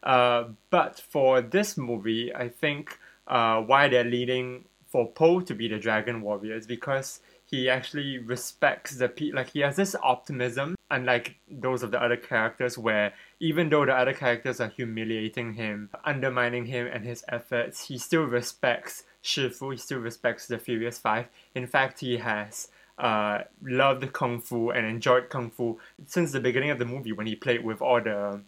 Uh, 0.02 0.44
but 0.70 0.98
for 0.98 1.42
this 1.42 1.76
movie, 1.76 2.34
I 2.34 2.48
think 2.48 2.98
uh, 3.28 3.60
why 3.60 3.88
they're 3.88 4.02
leading 4.02 4.64
for 4.86 5.10
Po 5.10 5.42
to 5.42 5.54
be 5.54 5.68
the 5.68 5.78
dragon 5.78 6.22
warrior 6.22 6.54
is 6.56 6.66
because 6.66 7.20
he 7.44 7.68
actually 7.68 8.18
respects 8.18 8.96
the 8.96 9.08
pe 9.08 9.30
like 9.32 9.50
he 9.50 9.60
has 9.60 9.76
this 9.76 9.94
optimism 10.02 10.74
unlike 10.90 11.36
those 11.50 11.82
of 11.82 11.90
the 11.90 12.00
other 12.00 12.16
characters 12.16 12.76
where 12.78 13.12
even 13.40 13.68
though 13.68 13.84
the 13.84 13.94
other 13.94 14.12
characters 14.12 14.60
are 14.60 14.68
humiliating 14.68 15.54
him 15.54 15.90
undermining 16.04 16.66
him 16.66 16.86
and 16.86 17.04
his 17.04 17.24
efforts 17.28 17.88
he 17.88 17.98
still 17.98 18.24
respects 18.24 19.04
Shifu 19.22 19.72
he 19.72 19.78
still 19.78 19.98
respects 19.98 20.46
the 20.46 20.58
Furious 20.58 20.98
Five. 20.98 21.26
In 21.54 21.66
fact 21.66 22.00
he 22.00 22.18
has 22.18 22.68
uh, 22.98 23.40
loved 23.62 24.12
kung 24.12 24.40
fu 24.40 24.70
and 24.70 24.86
enjoyed 24.86 25.28
kung 25.30 25.50
fu 25.50 25.78
since 26.06 26.32
the 26.32 26.40
beginning 26.40 26.70
of 26.70 26.78
the 26.78 26.84
movie 26.84 27.12
when 27.12 27.26
he 27.26 27.34
played 27.34 27.64
with 27.64 27.82
all 27.82 28.00
the 28.00 28.40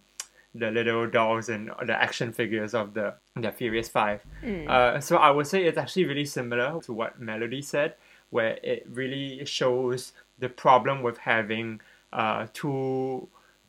the 0.55 0.71
little 0.71 1.07
dolls 1.07 1.49
and 1.49 1.71
the 1.85 1.93
action 1.93 2.33
figures 2.33 2.75
of 2.75 2.95
the 2.95 3.15
the 3.35 3.51
Furious 3.51 3.89
Five. 3.89 4.21
Uh, 4.69 5.01
so 5.01 5.17
I 5.17 5.31
would 5.31 5.47
say 5.47 5.65
it's 5.65 5.79
actually 5.79 6.05
really 6.05 6.25
similar 6.25 6.81
to 6.83 6.93
what 6.93 7.21
Melody 7.21 7.63
said, 7.63 7.95
where 8.37 8.59
it 8.63 8.87
really 8.93 9.43
shows 9.47 10.13
the 10.39 10.51
problem 10.51 11.03
with 11.03 11.17
having 11.17 11.81
uh, 12.13 12.47
too 12.53 13.29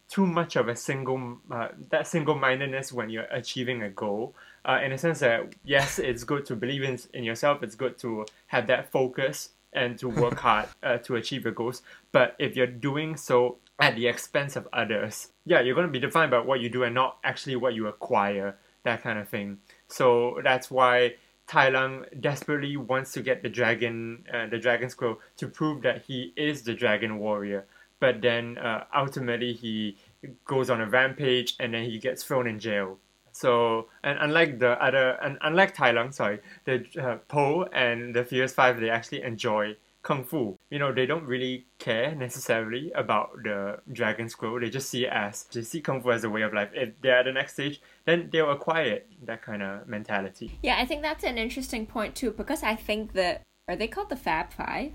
too 0.09 0.25
much 0.25 0.55
of 0.55 0.67
a 0.67 0.75
single 0.75 1.37
uh, 1.49 1.69
that 1.89 2.05
single 2.07 2.35
mindedness 2.35 2.91
when 2.91 3.09
you're 3.09 3.31
achieving 3.31 3.81
a 3.83 3.89
goal. 3.89 4.35
Uh, 4.65 4.79
in 4.83 4.91
a 4.91 4.97
sense 4.97 5.19
that 5.19 5.55
yes, 5.63 5.99
it's 5.99 6.25
good 6.25 6.45
to 6.45 6.55
believe 6.55 6.83
in 6.83 6.99
in 7.13 7.23
yourself. 7.23 7.63
It's 7.63 7.75
good 7.75 7.97
to 7.99 8.25
have 8.47 8.67
that 8.67 8.91
focus 8.91 9.49
and 9.71 9.97
to 9.99 10.09
work 10.09 10.37
hard 10.47 10.67
uh, 10.83 10.97
to 11.05 11.15
achieve 11.15 11.45
your 11.45 11.53
goals. 11.53 11.81
But 12.11 12.35
if 12.39 12.57
you're 12.57 12.75
doing 12.89 13.15
so 13.15 13.57
at 13.79 13.95
the 13.95 14.07
expense 14.07 14.57
of 14.57 14.67
others, 14.73 15.29
yeah, 15.45 15.61
you're 15.61 15.75
going 15.75 15.87
to 15.87 15.99
be 15.99 16.05
defined 16.07 16.31
by 16.31 16.39
what 16.39 16.59
you 16.59 16.69
do 16.69 16.83
and 16.83 16.93
not 16.93 17.19
actually 17.23 17.55
what 17.55 17.73
you 17.73 17.87
acquire, 17.87 18.57
that 18.83 19.01
kind 19.01 19.17
of 19.19 19.29
thing. 19.29 19.59
So 19.87 20.41
that's 20.43 20.69
why 20.69 21.15
Tai 21.47 21.69
Lung 21.69 22.05
desperately 22.19 22.75
wants 22.75 23.13
to 23.13 23.21
get 23.21 23.41
the 23.41 23.49
dragon, 23.49 24.25
uh, 24.33 24.47
the 24.47 24.57
dragon 24.57 24.89
scroll, 24.89 25.19
to 25.37 25.47
prove 25.47 25.81
that 25.81 26.03
he 26.03 26.33
is 26.35 26.63
the 26.63 26.73
dragon 26.73 27.19
warrior. 27.19 27.65
But 27.99 28.21
then 28.21 28.57
uh, 28.57 28.83
ultimately 28.95 29.53
he 29.53 29.97
goes 30.45 30.69
on 30.69 30.81
a 30.81 30.89
rampage 30.89 31.55
and 31.59 31.73
then 31.73 31.85
he 31.85 31.99
gets 31.99 32.23
thrown 32.23 32.47
in 32.47 32.59
jail. 32.59 32.97
So, 33.31 33.87
and 34.03 34.17
unlike 34.19 34.59
the 34.59 34.81
other, 34.83 35.11
and 35.21 35.37
unlike 35.41 35.73
Tai 35.75 35.91
Lung, 35.91 36.11
sorry, 36.11 36.39
the 36.65 36.85
uh, 36.99 37.17
Po 37.27 37.63
and 37.71 38.13
the 38.13 38.25
Furious 38.25 38.53
Five, 38.53 38.79
they 38.79 38.89
actually 38.89 39.21
enjoy 39.21 39.75
kung 40.01 40.23
fu. 40.23 40.56
You 40.69 40.79
know, 40.79 40.91
they 40.91 41.05
don't 41.05 41.25
really 41.25 41.65
care 41.79 42.13
necessarily 42.13 42.91
about 42.91 43.29
the 43.41 43.77
dragon 43.93 44.27
scroll. 44.27 44.59
They 44.59 44.69
just 44.69 44.89
see 44.89 45.05
it 45.05 45.11
as 45.13 45.43
they 45.53 45.61
see 45.61 45.79
kung 45.79 46.01
fu 46.01 46.11
as 46.11 46.23
a 46.25 46.29
way 46.29 46.41
of 46.41 46.53
life. 46.53 46.69
If 46.73 46.99
they're 47.01 47.19
at 47.19 47.25
the 47.25 47.31
next 47.31 47.53
stage, 47.53 47.79
then 48.05 48.29
they'll 48.31 48.51
acquire 48.51 48.83
it. 48.85 49.09
That 49.25 49.41
kind 49.41 49.63
of 49.63 49.87
mentality. 49.87 50.59
Yeah, 50.61 50.77
I 50.77 50.85
think 50.85 51.03
that's 51.03 51.23
an 51.23 51.37
interesting 51.37 51.85
point 51.85 52.15
too 52.15 52.31
because 52.31 52.63
I 52.63 52.75
think 52.75 53.13
that 53.13 53.43
are 53.69 53.75
they 53.77 53.87
called 53.87 54.09
the 54.09 54.17
Fab 54.17 54.51
Five? 54.51 54.91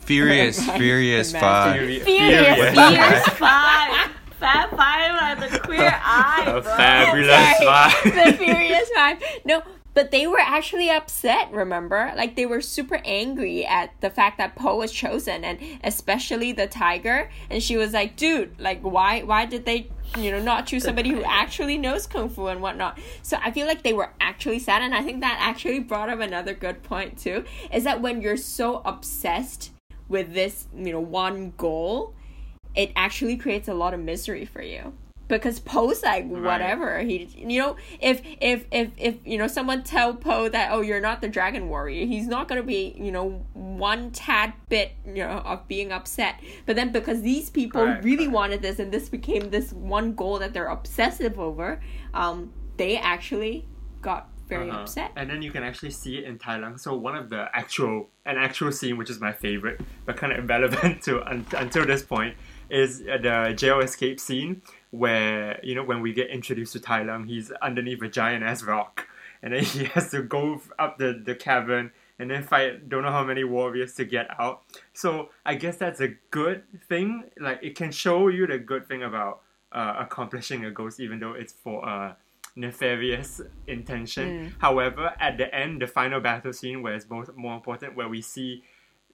Furious, 0.00 0.58
Right. 0.68 0.78
Furious 0.78 1.32
Five. 1.32 1.74
Furious, 1.76 2.04
Furious. 2.04 2.74
Furious 2.74 3.28
Five. 3.30 4.10
Fat 4.38 4.70
Five 4.70 5.38
are 5.40 5.48
the 5.48 5.58
queer 5.58 5.90
eye, 6.04 6.44
A 6.46 6.60
bro. 6.60 6.62
fabulous 6.62 7.28
Sorry, 7.28 7.66
five. 7.66 8.04
the 8.30 8.32
Furious 8.44 8.88
Five. 8.94 9.22
No, 9.44 9.62
but 9.98 10.12
they 10.12 10.28
were 10.28 10.38
actually 10.38 10.88
upset, 10.88 11.50
remember? 11.50 12.12
Like 12.14 12.36
they 12.36 12.46
were 12.46 12.60
super 12.60 13.00
angry 13.04 13.66
at 13.66 14.00
the 14.00 14.10
fact 14.10 14.38
that 14.38 14.54
Po 14.54 14.76
was 14.76 14.92
chosen 14.92 15.42
and 15.42 15.58
especially 15.82 16.52
the 16.52 16.68
tiger. 16.68 17.28
And 17.50 17.60
she 17.60 17.76
was 17.76 17.94
like, 17.94 18.14
dude, 18.14 18.60
like 18.60 18.80
why 18.82 19.22
why 19.22 19.44
did 19.44 19.64
they 19.64 19.90
you 20.16 20.30
know 20.30 20.40
not 20.40 20.68
choose 20.68 20.84
somebody 20.84 21.10
who 21.10 21.24
actually 21.24 21.78
knows 21.78 22.06
kung 22.06 22.28
fu 22.28 22.46
and 22.46 22.62
whatnot? 22.62 22.96
So 23.22 23.38
I 23.42 23.50
feel 23.50 23.66
like 23.66 23.82
they 23.82 23.92
were 23.92 24.12
actually 24.20 24.60
sad 24.60 24.82
and 24.82 24.94
I 24.94 25.02
think 25.02 25.20
that 25.22 25.36
actually 25.40 25.80
brought 25.80 26.08
up 26.08 26.20
another 26.20 26.54
good 26.54 26.84
point 26.84 27.18
too. 27.18 27.44
Is 27.72 27.82
that 27.82 28.00
when 28.00 28.22
you're 28.22 28.36
so 28.36 28.82
obsessed 28.84 29.72
with 30.08 30.32
this, 30.32 30.68
you 30.76 30.92
know, 30.92 31.00
one 31.00 31.54
goal, 31.56 32.14
it 32.76 32.92
actually 32.94 33.36
creates 33.36 33.66
a 33.66 33.74
lot 33.74 33.94
of 33.94 33.98
misery 33.98 34.44
for 34.44 34.62
you 34.62 34.92
because 35.28 35.60
Po's 35.60 36.02
like 36.02 36.26
whatever 36.26 37.00
he 37.00 37.28
you 37.36 37.58
know 37.58 37.76
if 38.00 38.22
if 38.40 38.64
if 38.72 38.90
if 38.96 39.16
you 39.24 39.38
know 39.38 39.46
someone 39.46 39.82
tell 39.82 40.14
Po 40.14 40.48
that 40.48 40.72
oh 40.72 40.80
you're 40.80 41.00
not 41.00 41.20
the 41.20 41.28
dragon 41.28 41.68
warrior 41.68 42.06
he's 42.06 42.26
not 42.26 42.48
gonna 42.48 42.62
be 42.62 42.94
you 42.98 43.12
know 43.12 43.44
one 43.54 44.10
tad 44.10 44.52
bit 44.68 44.92
you 45.06 45.22
know 45.24 45.42
of 45.44 45.66
being 45.68 45.92
upset 45.92 46.36
but 46.66 46.76
then 46.76 46.90
because 46.92 47.22
these 47.22 47.50
people 47.50 47.82
Correct, 47.84 48.04
really 48.04 48.24
correct. 48.24 48.32
wanted 48.32 48.62
this 48.62 48.78
and 48.78 48.90
this 48.90 49.08
became 49.08 49.50
this 49.50 49.72
one 49.72 50.14
goal 50.14 50.38
that 50.38 50.52
they're 50.54 50.68
obsessive 50.68 51.38
over 51.38 51.80
um 52.14 52.52
they 52.76 52.96
actually 52.96 53.66
got 54.02 54.28
very 54.48 54.70
Uh-huh. 54.70 54.80
upset 54.80 55.12
And 55.14 55.28
then 55.28 55.42
you 55.42 55.50
can 55.50 55.62
actually 55.62 55.90
see 55.90 56.16
it 56.18 56.24
in 56.24 56.38
Tai 56.38 56.56
Lung. 56.60 56.78
So 56.78 56.94
one 56.96 57.14
of 57.14 57.28
the 57.28 57.50
actual, 57.52 58.08
an 58.24 58.38
actual 58.38 58.72
scene, 58.72 58.96
which 58.96 59.10
is 59.10 59.20
my 59.20 59.30
favorite, 59.30 59.78
but 60.06 60.16
kind 60.16 60.32
of 60.32 60.38
irrelevant 60.44 61.02
to 61.02 61.22
un, 61.30 61.44
until 61.54 61.84
this 61.84 62.02
point, 62.02 62.34
is 62.70 63.00
the 63.00 63.52
jail 63.54 63.80
escape 63.80 64.18
scene 64.18 64.62
where 64.90 65.60
you 65.62 65.74
know 65.74 65.84
when 65.84 66.00
we 66.00 66.12
get 66.12 66.28
introduced 66.30 66.72
to 66.74 66.80
Tai 66.80 67.04
Lung, 67.04 67.26
he's 67.26 67.50
underneath 67.62 68.02
a 68.02 68.08
giant 68.08 68.44
ass 68.44 68.62
rock, 68.62 69.06
and 69.42 69.52
then 69.52 69.64
he 69.64 69.84
has 69.84 70.10
to 70.10 70.22
go 70.22 70.60
up 70.78 70.98
the 70.98 71.20
the 71.24 71.34
cavern 71.34 71.92
and 72.18 72.30
then 72.30 72.42
fight 72.42 72.88
don't 72.88 73.02
know 73.02 73.12
how 73.12 73.24
many 73.24 73.44
warriors 73.44 73.94
to 73.94 74.04
get 74.04 74.28
out. 74.40 74.62
So 74.92 75.30
I 75.46 75.54
guess 75.54 75.76
that's 75.76 76.00
a 76.00 76.14
good 76.30 76.62
thing. 76.88 77.24
Like 77.38 77.60
it 77.62 77.76
can 77.76 77.92
show 77.92 78.28
you 78.28 78.46
the 78.46 78.58
good 78.58 78.88
thing 78.88 79.02
about 79.02 79.42
uh, 79.72 79.94
accomplishing 79.98 80.64
a 80.64 80.70
goal, 80.70 80.90
even 80.98 81.20
though 81.20 81.32
it's 81.32 81.52
for 81.52 81.84
a 81.86 82.16
nefarious 82.56 83.40
intention. 83.66 84.54
However, 84.58 85.14
at 85.20 85.38
the 85.38 85.54
end, 85.54 85.80
the 85.80 85.86
final 85.86 86.20
battle 86.20 86.52
scene, 86.52 86.82
where 86.82 86.94
it's 86.94 87.08
most 87.08 87.34
more 87.36 87.54
important, 87.54 87.94
where 87.94 88.08
we 88.08 88.20
see 88.20 88.64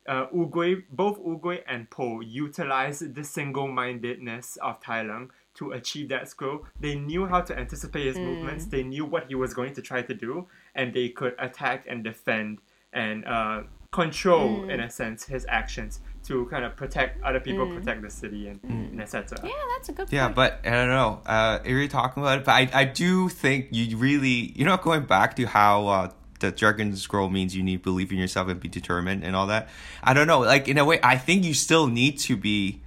uh, 0.09 0.27
Oogway, 0.29 0.85
both 0.91 1.19
Oogway 1.21 1.63
and 1.67 1.89
Po 1.91 2.21
utilize 2.21 3.01
the 3.01 3.25
single-mindedness 3.25 4.57
of 4.63 4.81
Tai 4.81 5.03
Lung 5.03 5.31
to 5.55 5.73
achieve 5.73 6.09
that 6.09 6.29
scroll. 6.29 6.67
They 6.81 6.97
knew 6.97 7.27
how 7.27 7.41
to 7.43 7.59
anticipate 7.59 8.07
his 8.07 8.17
movements. 8.17 8.67
They 8.67 8.83
knew 8.83 9.05
what 9.05 9.29
he 9.29 9.35
was 9.35 9.55
going 9.55 9.75
to 9.75 9.83
try 9.83 10.03
to 10.03 10.15
do, 10.15 10.47
and 10.75 10.93
they 10.93 11.09
could 11.09 11.35
attack 11.39 11.87
and 11.89 12.03
defend 12.03 12.59
and 12.93 13.25
uh, 13.27 13.63
control, 13.91 14.69
in 14.69 14.81
a 14.81 14.91
sense, 14.91 15.25
his 15.25 15.47
actions 15.49 16.01
to 16.25 16.47
kind 16.47 16.65
of 16.65 16.75
protect 16.75 17.23
other 17.23 17.39
people, 17.39 17.67
protect 17.67 18.03
the 18.03 18.11
city, 18.11 18.49
and, 18.49 18.59
and 18.65 19.01
etc. 19.01 19.39
yeah 19.45 19.51
that's 19.75 19.89
a 19.89 19.93
good 19.93 20.11
Yeah, 20.13 20.29
but 20.29 20.61
I 20.65 20.71
don't 20.71 20.89
know. 20.89 21.21
Uh, 21.27 21.59
you're 21.65 21.87
talking 21.89 22.23
about 22.23 22.39
it, 22.39 22.45
but 22.45 22.53
I, 22.53 22.71
I 22.73 22.85
do 22.85 23.29
think 23.29 23.69
you 23.71 23.97
really, 23.97 24.53
you're 24.57 24.69
not 24.69 24.83
going 24.83 25.05
back 25.05 25.37
to 25.37 25.47
how 25.47 25.87
uh, 25.87 26.11
the 26.41 26.51
dragon 26.51 26.97
scroll 26.97 27.29
means 27.29 27.55
you 27.55 27.63
need 27.63 27.79
to 27.79 27.83
believe 27.83 28.11
in 28.11 28.19
yourself 28.19 28.49
and 28.49 28.59
be 28.59 28.69
determined 28.69 29.23
and 29.23 29.37
all 29.37 29.47
that. 29.49 29.69
I 30.03 30.15
don't 30.15 30.27
know. 30.27 30.41
Like 30.41 30.67
in 30.67 30.79
a 30.79 30.85
way, 30.85 30.99
I 31.03 31.17
think 31.19 31.45
you 31.45 31.55
still 31.55 31.87
need 31.87 32.19
to 32.21 32.37
be 32.37 32.81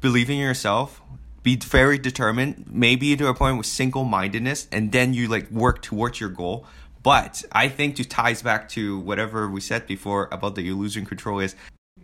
believing 0.00 0.38
in 0.38 0.44
yourself, 0.44 1.00
be 1.42 1.56
very 1.56 1.98
determined, 1.98 2.66
maybe 2.68 3.16
to 3.16 3.28
a 3.28 3.34
point 3.34 3.56
with 3.56 3.66
single 3.66 4.04
mindedness, 4.04 4.68
and 4.70 4.92
then 4.92 5.14
you 5.14 5.28
like 5.28 5.50
work 5.50 5.82
towards 5.82 6.20
your 6.20 6.30
goal. 6.30 6.66
But 7.02 7.44
I 7.52 7.68
think 7.68 7.96
to 7.96 8.04
ties 8.04 8.42
back 8.42 8.68
to 8.70 8.98
whatever 8.98 9.48
we 9.48 9.60
said 9.60 9.86
before 9.86 10.28
about 10.30 10.54
the 10.54 10.68
illusion 10.68 11.06
control 11.06 11.40
is 11.40 11.54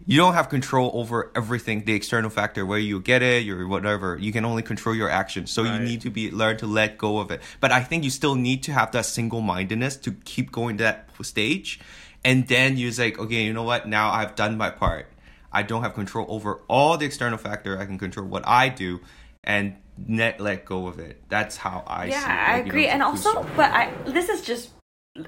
you 0.07 0.17
don't 0.17 0.35
have 0.35 0.49
control 0.49 0.91
over 0.95 1.31
everything, 1.35 1.85
the 1.85 1.95
external 1.95 2.31
factor, 2.31 2.65
where 2.65 2.79
you 2.79 3.01
get 3.01 3.23
it 3.23 3.49
or 3.49 3.67
whatever. 3.67 4.17
You 4.17 4.33
can 4.33 4.45
only 4.45 4.63
control 4.63 4.95
your 4.95 5.11
actions. 5.11 5.51
So 5.51 5.63
you 5.65 5.79
need 5.79 6.01
to 6.03 6.11
be 6.11 6.31
learn 6.31 6.57
to 6.59 6.67
let 6.67 6.97
go 6.97 7.19
of 7.19 7.31
it. 7.31 7.43
But 7.61 7.73
I 7.73 7.81
think 7.83 8.05
you 8.05 8.11
still 8.11 8.35
need 8.35 8.63
to 8.65 8.73
have 8.73 8.93
that 8.93 9.07
single 9.07 9.41
mindedness 9.41 9.97
to 9.99 10.13
keep 10.25 10.53
going 10.53 10.79
to 10.79 10.85
that 10.85 11.11
stage. 11.23 11.81
And 12.25 12.47
then 12.47 12.77
you're 12.77 12.93
like, 12.93 13.19
okay, 13.19 13.45
you 13.45 13.53
know 13.53 13.65
what? 13.65 13.89
Now 13.89 14.11
I've 14.11 14.35
done 14.35 14.57
my 14.57 14.71
part. 14.71 15.09
I 15.53 15.63
don't 15.63 15.83
have 15.83 15.95
control 15.95 16.27
over 16.29 16.61
all 16.69 16.97
the 16.97 17.07
external 17.07 17.39
factor. 17.39 17.79
I 17.79 17.87
can 17.87 17.99
control 17.99 18.27
what 18.27 18.47
I 18.47 18.69
do 18.69 19.01
and 19.47 19.77
net 20.07 20.41
let 20.41 20.65
go 20.65 20.87
of 20.89 20.99
it. 20.99 21.23
That's 21.29 21.57
how 21.57 21.83
I 21.87 22.07
yeah 22.07 22.21
see 22.21 22.31
it. 22.31 22.35
i 22.35 22.57
like, 22.57 22.65
you 22.65 22.71
agree 22.71 22.87
know, 22.87 22.93
and 22.93 23.03
also 23.03 23.43
but 23.57 23.71
i 23.73 23.91
this 24.07 24.29
is 24.29 24.43
just 24.43 24.71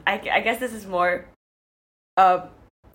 I, 0.07 0.20
I 0.33 0.40
guess 0.40 0.61
this 0.61 0.74
is 0.74 0.87
more 0.87 1.26
uh 2.16 2.46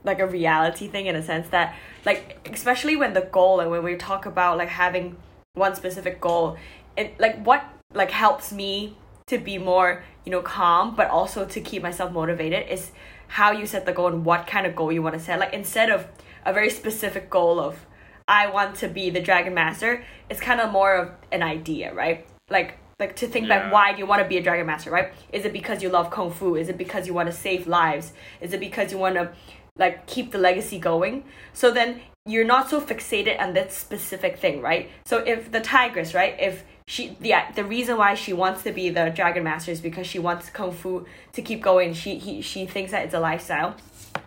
like 0.03 0.19
a 0.19 0.27
reality 0.27 0.88
thing 0.88 1.07
in 1.07 1.15
a 1.15 1.23
sense 1.23 1.47
that 1.49 1.75
like 2.05 2.47
especially 2.51 2.95
when 2.95 3.13
the 3.13 3.21
goal 3.21 3.59
and 3.62 3.71
when 3.71 3.83
we 3.83 3.95
talk 3.95 4.25
about 4.25 4.57
like 4.57 4.69
having 4.69 5.15
one 5.53 5.75
specific 5.75 6.19
goal 6.19 6.57
it 6.97 7.19
like 7.19 7.43
what 7.45 7.63
like 7.93 8.12
helps 8.12 8.51
me 8.51 8.97
to 9.27 9.38
be 9.38 9.57
more 9.57 10.03
you 10.25 10.31
know 10.31 10.41
calm 10.41 10.95
but 10.95 11.09
also 11.09 11.45
to 11.45 11.62
keep 11.62 11.81
myself 11.81 12.12
motivated 12.12 12.67
is 12.67 12.91
how 13.29 13.51
you 13.51 13.65
set 13.65 13.86
the 13.86 13.93
goal 13.93 14.07
and 14.07 14.25
what 14.25 14.45
kind 14.45 14.67
of 14.67 14.75
goal 14.75 14.91
you 14.91 15.01
want 15.01 15.17
to 15.17 15.19
set 15.23 15.39
like 15.39 15.53
instead 15.53 15.89
of 15.89 16.07
a 16.45 16.53
very 16.53 16.69
specific 16.69 17.30
goal 17.30 17.59
of 17.59 17.86
i 18.28 18.47
want 18.47 18.76
to 18.76 18.88
be 18.88 19.09
the 19.09 19.21
dragon 19.21 19.53
master 19.53 20.03
it's 20.30 20.39
kind 20.39 20.59
of 20.59 20.71
more 20.71 20.95
of 20.95 21.11
an 21.32 21.43
idea 21.43 21.93
right? 21.93 22.26
Like 22.49 22.78
like 22.99 23.15
to 23.17 23.28
think 23.28 23.47
Yeah. 23.47 23.59
back 23.59 23.74
why 23.74 23.91
do 23.93 23.99
you 23.99 24.05
want 24.05 24.21
to 24.21 24.28
be 24.28 24.38
a 24.38 24.41
dragon 24.43 24.65
master 24.65 24.91
right? 24.91 25.11
Is 25.32 25.45
it 25.45 25.53
because 25.53 25.82
you 25.84 25.89
love 25.89 26.09
kung 26.11 26.32
fu? 26.32 26.55
Is 26.55 26.69
it 26.69 26.78
because 26.78 27.07
you 27.07 27.13
want 27.13 27.28
to 27.28 27.36
save 27.36 27.67
lives? 27.67 28.13
Is 28.41 28.53
it 28.53 28.59
because 28.59 28.91
you 28.91 28.97
want 28.97 29.15
to 29.15 29.32
like 29.78 30.05
keep 30.07 30.32
the 30.32 30.38
legacy 30.38 30.80
going? 30.80 31.24
So 31.53 31.71
then 31.71 32.01
you're 32.26 32.45
not 32.45 32.69
so 32.69 32.80
fixated 32.80 33.39
on 33.41 33.53
that 33.53 33.74
specific 33.74 34.39
thing 34.39 34.61
right? 34.61 34.89
So 35.05 35.17
if 35.17 35.51
the 35.51 35.59
tigress 35.59 36.13
right 36.13 36.36
if 36.39 36.63
she 36.88 37.17
the 37.19 37.34
the 37.55 37.63
reason 37.63 37.97
why 37.97 38.13
she 38.13 38.34
wants 38.34 38.63
to 38.63 38.71
be 38.71 38.89
the 38.89 39.09
dragon 39.09 39.43
master 39.43 39.71
is 39.71 39.82
because 39.82 40.05
she 40.07 40.19
wants 40.19 40.49
kung 40.49 40.71
fu 40.71 41.05
to 41.34 41.41
keep 41.41 41.61
going. 41.61 41.93
She 41.93 42.17
he, 42.17 42.41
she 42.41 42.65
thinks 42.65 42.91
that 42.91 43.05
it's 43.05 43.13
a 43.13 43.19
lifestyle 43.19 43.76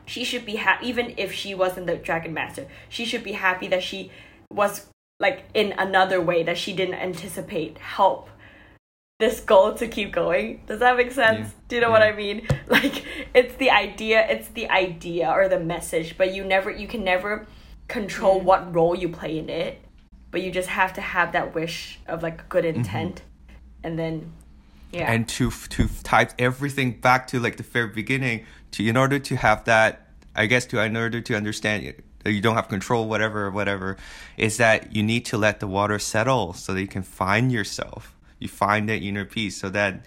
she 0.05 0.25
should 0.25 0.45
be 0.45 0.57
happy 0.57 0.87
even 0.87 1.15
if 1.17 1.33
she 1.33 1.55
wasn't 1.55 1.87
the 1.87 1.97
dragon 1.97 2.33
master 2.33 2.67
she 2.89 3.05
should 3.05 3.25
be 3.25 3.33
happy 3.33 3.69
that 3.69 3.83
she 3.83 4.11
was 4.51 4.87
like 5.19 5.45
in 5.55 5.73
another 5.79 6.21
way 6.21 6.43
that 6.43 6.59
she 6.59 6.73
didn't 6.73 6.95
anticipate 6.95 7.79
help 7.79 8.29
this 9.19 9.41
goal 9.41 9.73
to 9.75 9.89
keep 9.89 10.13
going. 10.13 10.61
Does 10.67 10.81
that 10.81 10.97
make 10.97 11.11
sense? 11.11 11.49
Yeah. 11.49 11.55
do 11.69 11.77
you 11.77 11.83
know 11.83 11.91
what 11.91 12.03
i 12.03 12.13
mean? 12.13 12.47
Like 12.69 13.05
it's 13.35 13.55
the 13.57 13.71
idea 13.71 14.27
it's 14.29 14.49
the 14.49 14.69
idea 14.69 15.31
or 15.31 15.49
the 15.49 15.61
message 15.61 16.19
but 16.19 16.35
you 16.35 16.45
never 16.45 16.71
you 16.71 16.89
can 16.89 17.05
never 17.05 17.47
control 17.89 18.41
what 18.41 18.75
role 18.75 18.95
you 18.95 19.09
play 19.09 19.39
in 19.39 19.49
it 19.49 19.81
but 20.33 20.43
you 20.43 20.51
just 20.51 20.69
have 20.69 20.93
to 20.95 21.01
have 21.01 21.33
that 21.33 21.55
wish 21.55 22.01
of 22.09 22.23
like 22.23 22.49
good 22.49 22.65
mm-hmm. 22.65 22.81
intent 22.81 23.23
and 23.85 23.99
then 23.99 24.33
yeah. 24.93 25.11
and 25.11 25.29
to 25.29 25.51
to 25.51 25.89
type 26.03 26.33
everything 26.39 26.93
back 26.93 27.27
to 27.27 27.41
like 27.41 27.57
the 27.57 27.63
very 27.63 27.89
beginning 27.89 28.45
to 28.71 28.87
in 28.87 28.97
order 28.97 29.19
to 29.19 29.37
have 29.37 29.65
that 29.65 30.09
i 30.35 30.47
guess 30.47 30.67
to 30.67 30.81
in 30.81 30.97
order 30.97 31.21
to 31.21 31.35
understand 31.35 31.85
it 31.85 32.05
you 32.31 32.41
don't 32.41 32.55
have 32.55 32.69
control 32.69 33.09
whatever 33.09 33.51
whatever 33.51 33.97
is 34.37 34.57
that 34.57 34.95
you 34.95 35.03
need 35.03 35.25
to 35.27 35.39
let 35.39 35.61
the 35.61 35.67
water 35.67 35.99
settle 35.99 36.53
so 36.53 36.75
that 36.75 36.81
you 36.81 36.89
can 36.89 37.03
find 37.03 37.53
yourself. 37.53 38.17
You 38.39 38.49
find 38.49 38.89
that 38.89 39.03
inner 39.03 39.25
peace. 39.25 39.57
So 39.57 39.71
that 39.71 40.05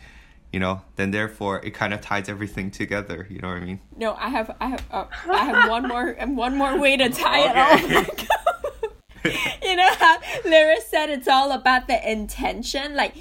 you 0.54 0.60
know 0.60 0.82
then 0.96 1.12
therefore 1.12 1.64
it 1.64 1.72
kind 1.72 1.94
of 1.94 2.02
ties 2.02 2.30
everything 2.30 2.72
together. 2.72 3.28
You 3.30 3.40
know 3.40 3.50
what 3.50 3.58
i 3.58 3.66
mean? 3.66 3.80
No, 3.96 4.16
I 4.16 4.30
have, 4.30 4.56
I 4.60 4.68
have, 4.68 4.86
uh, 4.92 5.06
I 5.32 5.46
have 5.46 5.70
one 5.70 5.88
more, 5.88 6.08
and 6.20 6.38
one 6.38 6.56
more 6.56 6.78
way 6.78 6.98
to 6.98 7.10
tie 7.10 7.50
it 7.50 7.56
all. 7.56 8.06
you 9.64 9.76
know 9.76 9.90
how 9.96 10.18
Lyra 10.46 10.82
said 10.82 11.10
it's 11.10 11.28
all 11.28 11.52
about 11.52 11.88
the 11.88 12.12
intention. 12.12 12.96
Like, 12.96 13.16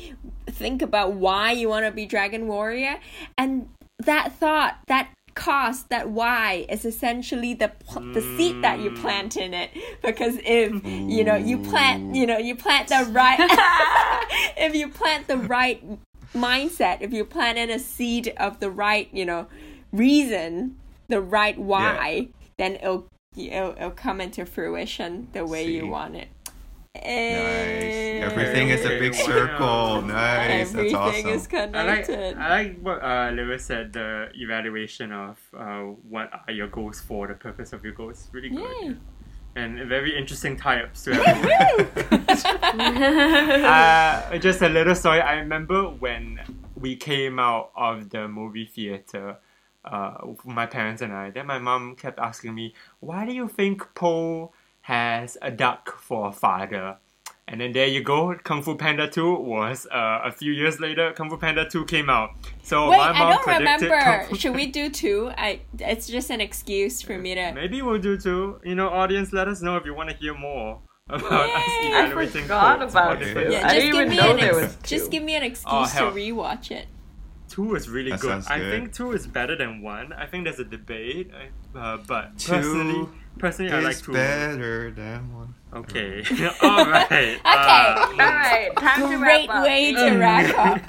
think 0.51 0.83
about 0.83 1.15
why 1.15 1.53
you 1.53 1.69
want 1.69 1.87
to 1.87 1.93
be 1.93 2.07
Dragon 2.07 2.47
Warrior, 2.47 2.99
and 3.37 3.69
that 3.99 4.33
thought, 4.33 4.79
that 4.87 5.11
cost, 5.35 5.89
that 5.89 6.11
why 6.11 6.67
is 6.69 6.85
essentially 6.85 7.55
the 7.55 7.71
the 8.13 8.21
seed 8.37 8.63
that 8.63 8.81
you 8.81 8.91
mm. 8.91 9.01
plant 9.01 9.37
in 9.37 9.55
it. 9.55 9.71
Because 10.03 10.37
if 10.45 10.85
you 10.85 11.25
know 11.25 11.37
you 11.37 11.59
plant, 11.59 12.15
you 12.15 12.27
know 12.27 12.39
you 12.39 12.57
plant 12.57 12.89
the 12.89 13.09
right, 13.13 13.39
if 14.57 14.75
you 14.75 14.89
plant 14.89 15.29
the 15.29 15.37
right 15.37 15.83
mindset, 16.35 16.99
if 17.01 17.13
you 17.13 17.25
plant 17.25 17.57
in 17.57 17.71
a 17.71 17.79
seed 17.79 18.35
of 18.37 18.61
the 18.61 18.71
right, 18.71 19.09
you 19.13 19.25
know, 19.25 19.47
reason, 19.93 20.77
the 21.09 21.21
right 21.21 21.59
why, 21.59 22.29
then 22.59 22.75
it'll, 22.75 23.07
it'll 23.37 23.71
it'll 23.77 23.91
come 23.91 24.21
into 24.21 24.45
fruition 24.45 25.29
the 25.33 25.47
way 25.47 25.65
you 25.65 25.87
want 25.87 26.17
it. 26.17 26.29
Nice 27.05 28.09
everything 28.31 28.69
is 28.71 28.85
a 28.85 28.99
big 28.99 29.13
Okay, 29.15 29.23
circle 29.23 30.03
nice 30.03 30.75
Everything 30.75 30.93
that's 30.93 30.95
awesome 30.95 31.31
is 31.31 31.49
I 31.75 31.83
like. 31.85 32.11
I 32.11 32.49
like 32.49 32.81
what 32.81 33.03
uh, 33.03 33.31
Lyra 33.35 33.59
said. 33.59 33.93
The 33.93 34.29
evaluation 34.35 35.13
of 35.13 35.39
uh, 35.57 35.81
what 36.09 36.31
are 36.47 36.53
your 36.53 36.69
goals 36.69 37.01
for, 37.01 37.27
the 37.27 37.35
purpose 37.35 37.73
of 37.73 37.85
your 37.85 37.95
goals, 37.95 38.29
really 38.33 38.51
good, 38.51 38.83
Yay. 38.83 38.97
and 39.57 39.89
very 39.89 40.17
interesting 40.17 40.57
tie-ups 40.57 41.05
to 41.05 41.13
everything. 41.13 42.25
uh, 43.65 44.39
just 44.39 44.63
a 44.63 44.69
little 44.69 44.95
story. 44.95 45.21
I 45.21 45.35
remember 45.35 45.85
when 45.85 46.41
we 46.77 46.97
came 46.97 47.39
out 47.39 47.71
of 47.77 48.11
the 48.11 48.29
movie 48.29 48.67
theater, 48.67 49.37
uh, 49.85 50.15
my 50.45 50.67
parents 50.67 51.03
and 51.03 51.13
I. 51.13 51.31
Then 51.31 51.47
my 51.47 51.59
mom 51.59 51.97
kept 51.97 52.19
asking 52.19 52.55
me, 52.55 52.75
"Why 53.01 53.25
do 53.25 53.33
you 53.33 53.49
think 53.49 53.95
Po 53.95 54.53
has 54.93 55.37
a 55.43 55.51
duck 55.51 55.99
for 56.01 56.29
a 56.29 56.33
father?" 56.33 56.97
And 57.51 57.63
then 57.63 57.73
there 57.73 57.87
you 57.87 58.03
go. 58.03 58.35
Kung 58.45 58.61
Fu 58.63 58.75
Panda 58.77 59.09
2 59.09 59.37
was 59.37 59.87
uh, 59.91 60.21
a 60.23 60.31
few 60.31 60.53
years 60.53 60.81
later. 60.81 61.13
Kung 61.17 61.31
Fu 61.31 61.39
Panda 61.39 61.65
2 61.67 61.87
came 61.87 62.11
out. 62.11 62.31
So 62.63 62.91
Wait, 62.91 62.99
my 62.99 63.13
mom 63.13 63.17
I 63.17 63.31
don't 63.33 63.43
predicted 63.43 63.89
Kung 63.89 63.99
remember. 64.13 64.35
Should 64.41 64.55
we 64.55 64.67
do 64.67 64.91
two? 64.91 65.31
I. 65.39 65.61
It's 65.79 66.07
just 66.09 66.29
an 66.31 66.43
excuse 66.43 67.01
for 67.01 67.17
me 67.17 67.35
to. 67.37 67.53
Maybe 67.63 67.81
we'll 67.81 67.99
do 68.11 68.19
two. 68.19 68.61
You 68.65 68.75
know, 68.75 68.89
audience, 68.91 69.33
let 69.33 69.49
us 69.49 69.63
know 69.63 69.77
if 69.77 69.87
you 69.87 69.95
want 69.95 70.11
to 70.11 70.17
hear 70.17 70.35
more 70.37 70.81
about 71.09 71.25
us 71.33 71.49
Yay. 71.81 71.95
I 71.95 72.05
evaluating 72.05 72.43
forgot 72.43 72.77
quotes 72.79 72.93
about 72.93 73.17
for 73.17 73.23
it. 73.23 73.25
different- 73.25 73.51
Yeah, 73.53 73.59
I 73.59 73.63
just 73.63 73.75
didn't 73.77 73.93
give 73.93 74.01
even 74.03 74.11
me 74.11 74.17
know 74.19 74.31
an 74.33 74.37
there 74.45 74.61
ex- 74.61 74.77
was 74.77 74.91
just 74.91 75.11
give 75.11 75.23
me 75.23 75.35
an 75.37 75.43
excuse 75.43 75.73
Oh, 75.75 75.85
to 75.87 75.91
hell. 75.91 76.13
rewatch 76.13 76.71
it. 76.71 76.87
Two 77.59 77.75
is 77.75 77.89
really 77.89 78.13
That 78.13 78.21
good. 78.21 78.31
sounds 78.31 78.47
I 78.47 78.59
good. 78.61 78.71
think 78.71 78.93
two 78.95 79.11
is 79.11 79.27
better 79.27 79.57
than 79.57 79.83
one. 79.83 80.13
I 80.13 80.27
think 80.27 80.45
there's 80.45 80.61
a 80.61 80.65
debate, 80.65 81.33
uh, 81.75 81.97
but 82.07 82.39
Two 82.39 82.53
personally, 82.53 83.09
personally, 83.37 83.73
I 83.73 83.81
like 83.81 83.93
it's 83.99 84.03
two. 84.03 84.13
better 84.13 84.93
than 84.93 85.35
one 85.35 85.55
Okay, 85.75 86.23
all 86.63 86.87
right. 86.87 87.05
Okay. 87.11 87.41
Uh, 87.45 88.07
all 88.09 88.17
right 88.17 88.71
time 88.77 89.11
to 89.11 89.19
Great 89.19 89.49
wrap 89.49 89.59
up 89.59 89.65
way 89.65 89.93
to 89.93 90.11
wrap 90.23 90.55
up. 90.57 90.87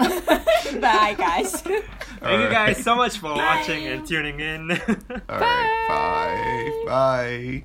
Bye, 0.79 1.15
guys. 1.17 1.59
thank 1.61 2.41
you 2.43 2.49
guys 2.49 2.77
so 2.83 2.95
much 2.95 3.17
for 3.17 3.33
watching 3.33 3.87
and 3.87 4.05
tuning 4.05 4.39
in. 4.39 4.69
all 4.71 5.39
right 5.39 5.85
bye 5.89 6.83
bye 6.85 7.63